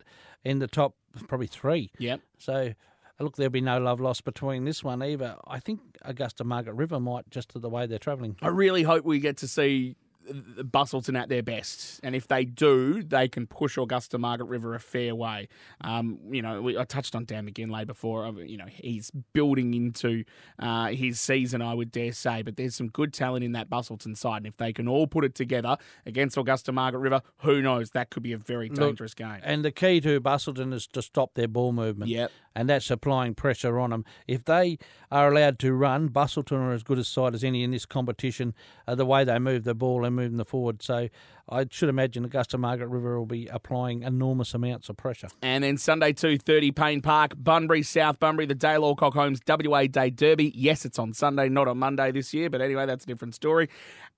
in 0.44 0.58
the 0.58 0.66
top 0.66 0.94
probably 1.28 1.46
three. 1.46 1.92
Yep. 1.98 2.20
So, 2.38 2.74
look, 3.20 3.36
there'll 3.36 3.48
be 3.50 3.60
no 3.60 3.78
love 3.78 4.00
lost 4.00 4.24
between 4.24 4.64
this 4.64 4.82
one 4.82 5.02
either. 5.04 5.36
I 5.46 5.60
think 5.60 5.80
Augusta 6.02 6.42
Margaret 6.42 6.74
River 6.74 6.98
might 6.98 7.30
just 7.30 7.50
to 7.50 7.60
the 7.60 7.68
way 7.70 7.86
they're 7.86 8.00
travelling. 8.00 8.36
I 8.42 8.48
really 8.48 8.82
hope 8.82 9.04
we 9.04 9.20
get 9.20 9.36
to 9.38 9.48
see 9.48 9.94
Busselton 10.26 11.18
at 11.18 11.28
their 11.28 11.42
best, 11.42 12.00
and 12.02 12.14
if 12.14 12.28
they 12.28 12.44
do, 12.44 13.02
they 13.02 13.28
can 13.28 13.46
push 13.46 13.76
Augusta 13.76 14.18
Margaret 14.18 14.46
River 14.46 14.74
a 14.74 14.80
fair 14.80 15.14
way. 15.14 15.48
Um, 15.80 16.18
you 16.30 16.42
know, 16.42 16.62
we, 16.62 16.78
I 16.78 16.84
touched 16.84 17.14
on 17.14 17.24
Dan 17.24 17.48
McGinlay 17.48 17.86
before. 17.86 18.26
uh, 18.26 18.32
You 18.32 18.56
know, 18.56 18.66
he's 18.68 19.10
building 19.32 19.74
into 19.74 20.24
uh, 20.58 20.88
his 20.88 21.20
season, 21.20 21.62
I 21.62 21.74
would 21.74 21.90
dare 21.90 22.12
say, 22.12 22.42
but 22.42 22.56
there's 22.56 22.74
some 22.74 22.88
good 22.88 23.12
talent 23.12 23.44
in 23.44 23.52
that 23.52 23.68
Busselton 23.68 24.16
side, 24.16 24.38
and 24.38 24.46
if 24.46 24.56
they 24.56 24.72
can 24.72 24.88
all 24.88 25.06
put 25.06 25.24
it 25.24 25.34
together 25.34 25.76
against 26.06 26.36
Augusta 26.36 26.72
Margaret 26.72 27.00
River, 27.00 27.20
who 27.38 27.60
knows? 27.60 27.90
That 27.90 28.10
could 28.10 28.22
be 28.22 28.32
a 28.32 28.38
very 28.38 28.68
dangerous 28.68 29.14
game. 29.14 29.40
And 29.42 29.64
the 29.64 29.72
key 29.72 30.00
to 30.00 30.20
Busselton 30.20 30.72
is 30.72 30.86
to 30.88 31.02
stop 31.02 31.34
their 31.34 31.48
ball 31.48 31.72
movement. 31.72 32.10
Yep. 32.10 32.30
And 32.56 32.68
that's 32.68 32.88
applying 32.88 33.34
pressure 33.34 33.80
on 33.80 33.90
them. 33.90 34.04
If 34.28 34.44
they 34.44 34.78
are 35.10 35.28
allowed 35.28 35.58
to 35.58 35.72
run, 35.72 36.08
Busselton 36.08 36.58
are 36.58 36.72
as 36.72 36.84
good 36.84 36.98
a 36.98 37.04
side 37.04 37.34
as 37.34 37.42
any 37.42 37.64
in 37.64 37.72
this 37.72 37.84
competition. 37.84 38.54
Uh, 38.86 38.94
the 38.94 39.04
way 39.04 39.24
they 39.24 39.40
move 39.40 39.64
the 39.64 39.74
ball 39.74 40.04
and 40.04 40.13
move 40.14 40.36
the 40.36 40.44
forward. 40.44 40.82
So 40.82 41.08
I 41.48 41.66
should 41.70 41.88
imagine 41.88 42.24
Augusta 42.24 42.56
Margaret 42.58 42.88
River 42.88 43.18
will 43.18 43.26
be 43.26 43.46
applying 43.48 44.02
enormous 44.02 44.54
amounts 44.54 44.88
of 44.88 44.96
pressure. 44.96 45.28
And 45.42 45.62
then 45.64 45.76
Sunday, 45.76 46.12
2.30, 46.12 46.74
Payne 46.74 47.02
Park, 47.02 47.34
Bunbury, 47.36 47.82
South 47.82 48.18
Bunbury, 48.18 48.46
the 48.46 48.54
Dale 48.54 48.82
Alcock 48.84 49.14
Homes 49.14 49.40
WA 49.46 49.86
Day 49.86 50.10
Derby. 50.10 50.52
Yes, 50.54 50.84
it's 50.84 50.98
on 50.98 51.12
Sunday, 51.12 51.48
not 51.48 51.68
on 51.68 51.78
Monday 51.78 52.12
this 52.12 52.32
year, 52.32 52.48
but 52.48 52.60
anyway, 52.60 52.86
that's 52.86 53.04
a 53.04 53.06
different 53.06 53.34
story. 53.34 53.68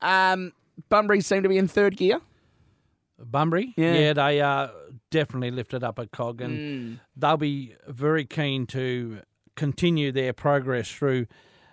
Um, 0.03 0.53
Bunbury 0.88 1.20
seem 1.22 1.42
to 1.42 1.49
be 1.49 1.59
in 1.59 1.68
third 1.68 1.97
gear. 1.97 2.20
Bunbury, 3.18 3.72
Yeah. 3.76 4.12
they 4.12 4.40
are 4.42 4.70
definitely 5.11 5.51
lifted 5.51 5.82
up 5.82 5.99
a 5.99 6.07
cog, 6.07 6.38
Mm. 6.40 6.44
and 6.44 7.01
they'll 7.16 7.38
be 7.38 7.74
very 7.88 8.26
keen 8.26 8.66
to 8.68 9.20
continue 9.55 10.12
their 10.12 10.32
progress 10.34 10.90
through 10.90 11.26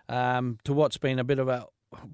um, 0.10 0.58
to 0.64 0.74
what's 0.74 0.98
been 0.98 1.20
a 1.20 1.24
bit 1.24 1.40
of 1.40 1.48
a 1.48 1.66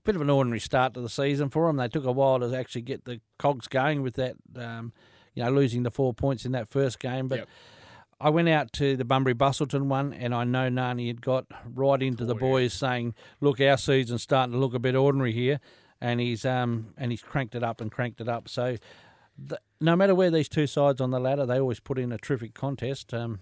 bit 0.04 0.16
of 0.16 0.22
an 0.22 0.30
ordinary 0.30 0.60
start 0.60 0.94
to 0.94 1.02
the 1.02 1.10
season 1.10 1.50
for 1.50 1.68
them. 1.68 1.78
They 1.78 1.88
took 1.88 2.06
a 2.06 2.12
while 2.12 2.40
to 2.40 2.56
actually 2.56 2.82
get 2.82 3.06
the 3.06 3.22
cogs 3.38 3.68
going 3.68 4.02
with 4.02 4.16
that, 4.16 4.36
um, 4.56 4.94
you 5.34 5.44
know, 5.44 5.52
losing 5.52 5.84
the 5.84 5.92
four 5.92 6.14
points 6.14 6.46
in 6.46 6.52
that 6.54 6.70
first 6.70 7.00
game, 7.00 7.28
but. 7.28 7.40
Yep. 7.40 7.50
I 8.22 8.30
went 8.30 8.50
out 8.50 8.74
to 8.74 8.98
the 8.98 9.06
Bunbury 9.06 9.34
Busselton 9.34 9.84
one, 9.84 10.12
and 10.12 10.36
I 10.36 10.44
know 10.44 10.68
Nani 10.68 11.08
had 11.08 11.22
got 11.22 11.46
right 11.64 12.02
into 12.04 12.26
the 12.26 12.36
boys 12.36 12.74
saying, 12.74 13.16
"Look, 13.40 13.62
our 13.62 13.78
season's 13.78 14.24
starting 14.24 14.52
to 14.52 14.58
look 14.60 14.74
a 14.74 14.80
bit 14.80 14.94
ordinary 14.94 15.32
here," 15.32 15.62
and 16.02 16.20
he's 16.20 16.44
um 16.44 16.94
and 16.98 17.12
he's 17.12 17.22
cranked 17.22 17.56
it 17.56 17.64
up 17.64 17.80
and 17.80 17.90
cranked 17.90 18.20
it 18.20 18.28
up. 18.28 18.50
So, 18.50 18.76
the, 19.38 19.58
no 19.80 19.96
matter 19.96 20.14
where 20.14 20.30
these 20.30 20.50
two 20.50 20.68
sides 20.68 21.00
on 21.00 21.12
the 21.12 21.20
ladder, 21.20 21.46
they 21.46 21.62
always 21.62 21.80
put 21.80 21.98
in 21.98 22.12
a 22.12 22.18
terrific 22.18 22.54
contest. 22.54 23.14
Um, 23.14 23.40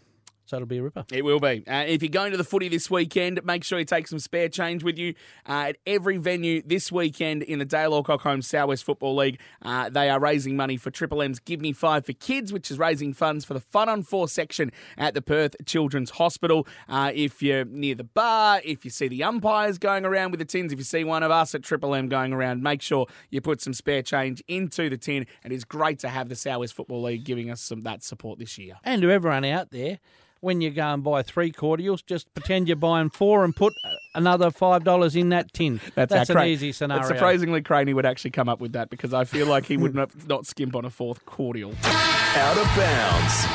so 0.48 0.56
it'll 0.56 0.66
be 0.66 0.78
a 0.78 0.84
ripper. 0.84 1.06
It 1.12 1.26
will 1.26 1.40
be. 1.40 1.64
Uh, 1.68 1.84
if 1.88 2.02
you're 2.02 2.10
going 2.10 2.32
to 2.32 2.38
the 2.38 2.44
footy 2.44 2.70
this 2.70 2.90
weekend, 2.90 3.44
make 3.44 3.64
sure 3.64 3.80
you 3.80 3.86
take 3.86 4.08
some 4.08 4.20
spare 4.20 4.48
change 4.48 4.84
with 4.84 4.98
you. 4.98 5.14
Uh, 5.48 5.68
at 5.68 5.78
every 5.86 6.18
venue 6.18 6.62
this 6.66 6.92
weekend 6.92 7.44
in 7.44 7.60
the 7.60 7.66
Dale 7.66 7.94
Alcock 7.94 8.22
Homes 8.22 8.48
Southwest 8.48 8.86
Football 8.86 9.18
League, 9.18 9.40
uh, 9.62 9.90
they 9.90 10.10
are 10.10 10.20
raising 10.20 10.56
money 10.56 10.78
for 10.78 10.90
Triple 10.90 11.22
M's 11.22 11.40
Give 11.40 11.60
Me 11.60 11.74
Five 11.74 12.06
for 12.06 12.14
Kids, 12.14 12.54
which 12.54 12.72
is 12.72 12.80
raising 12.80 13.14
funds 13.14 13.44
for 13.44 13.54
the 13.54 13.60
Fun 13.60 13.90
on 13.90 14.04
Four 14.04 14.30
section 14.30 14.72
at 14.98 15.14
the 15.14 15.22
Perth 15.22 15.56
Children's 15.66 16.12
Hospital. 16.12 16.66
Uh, 16.88 17.12
if 17.14 17.42
you're 17.42 17.66
near 17.66 17.96
the 17.96 18.06
bar, 18.06 18.62
if 18.64 18.86
you 18.86 18.92
see 18.92 19.10
the 19.10 19.24
umpires 19.24 19.78
going 19.78 20.06
around 20.06 20.32
with 20.32 20.40
the 20.40 20.46
tins, 20.46 20.72
if 20.72 20.80
you 20.80 20.86
see 20.86 21.04
one 21.04 21.24
of 21.24 21.32
us 21.32 21.54
at 21.54 21.64
Triple 21.64 21.94
M 21.94 22.08
going 22.08 22.32
around, 22.32 22.64
make 22.64 22.82
sure 22.82 23.08
you 23.30 23.42
put 23.42 23.62
some 23.62 23.74
spare 23.74 24.02
change 24.02 24.42
into 24.48 24.90
the 24.90 24.98
tin. 24.98 25.26
And 25.44 25.52
it's 25.52 25.66
great 25.66 26.00
to 26.00 26.10
have 26.10 26.30
the 26.30 26.36
Southwest 26.36 26.74
Football 26.74 27.04
League 27.04 27.26
giving 27.26 27.52
us 27.52 27.60
some 27.60 27.84
that 27.84 28.04
support 28.04 28.40
this 28.40 28.58
year. 28.58 28.76
And 28.84 29.02
to 29.02 29.12
everyone 29.12 29.44
out 29.44 29.72
there, 29.72 30.00
when 30.42 30.62
you 30.62 30.70
go 30.70 30.94
and 30.94 31.04
buy 31.04 31.24
three 31.24 31.52
cordials, 31.52 32.02
just 32.02 32.34
pretend 32.34 32.68
you're 32.68 32.76
buying 32.76 33.10
four 33.10 33.44
and 33.44 33.56
put 33.56 33.74
another 34.16 34.52
five 34.52 34.84
dollars 34.84 35.16
in 35.16 35.30
that 35.30 35.54
tin. 35.54 35.80
That's, 35.96 36.14
how 36.14 36.22
an 36.22 36.26
Cra- 36.26 36.46
easy 36.46 36.72
scenario. 36.72 37.02
It's 37.02 37.10
surprisingly 37.10 37.62
Craney 37.62 37.94
would 37.94 38.06
actually 38.06 38.32
come 38.32 38.50
up 38.50 38.60
with 38.60 38.74
that 38.74 38.90
because 38.90 39.14
I 39.14 39.24
feel 39.24 39.48
like 39.48 39.66
he 39.66 39.78
would 39.78 39.96
not, 39.96 40.28
not 40.28 40.46
skimp 40.46 40.76
on 40.76 40.86
a 40.86 40.90
fourth 40.90 41.26
cordial. 41.26 41.74
Out 41.84 42.58
of 42.58 42.68
bounds. 42.76 43.46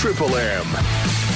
Triple 0.00 0.34
M. 0.36 1.27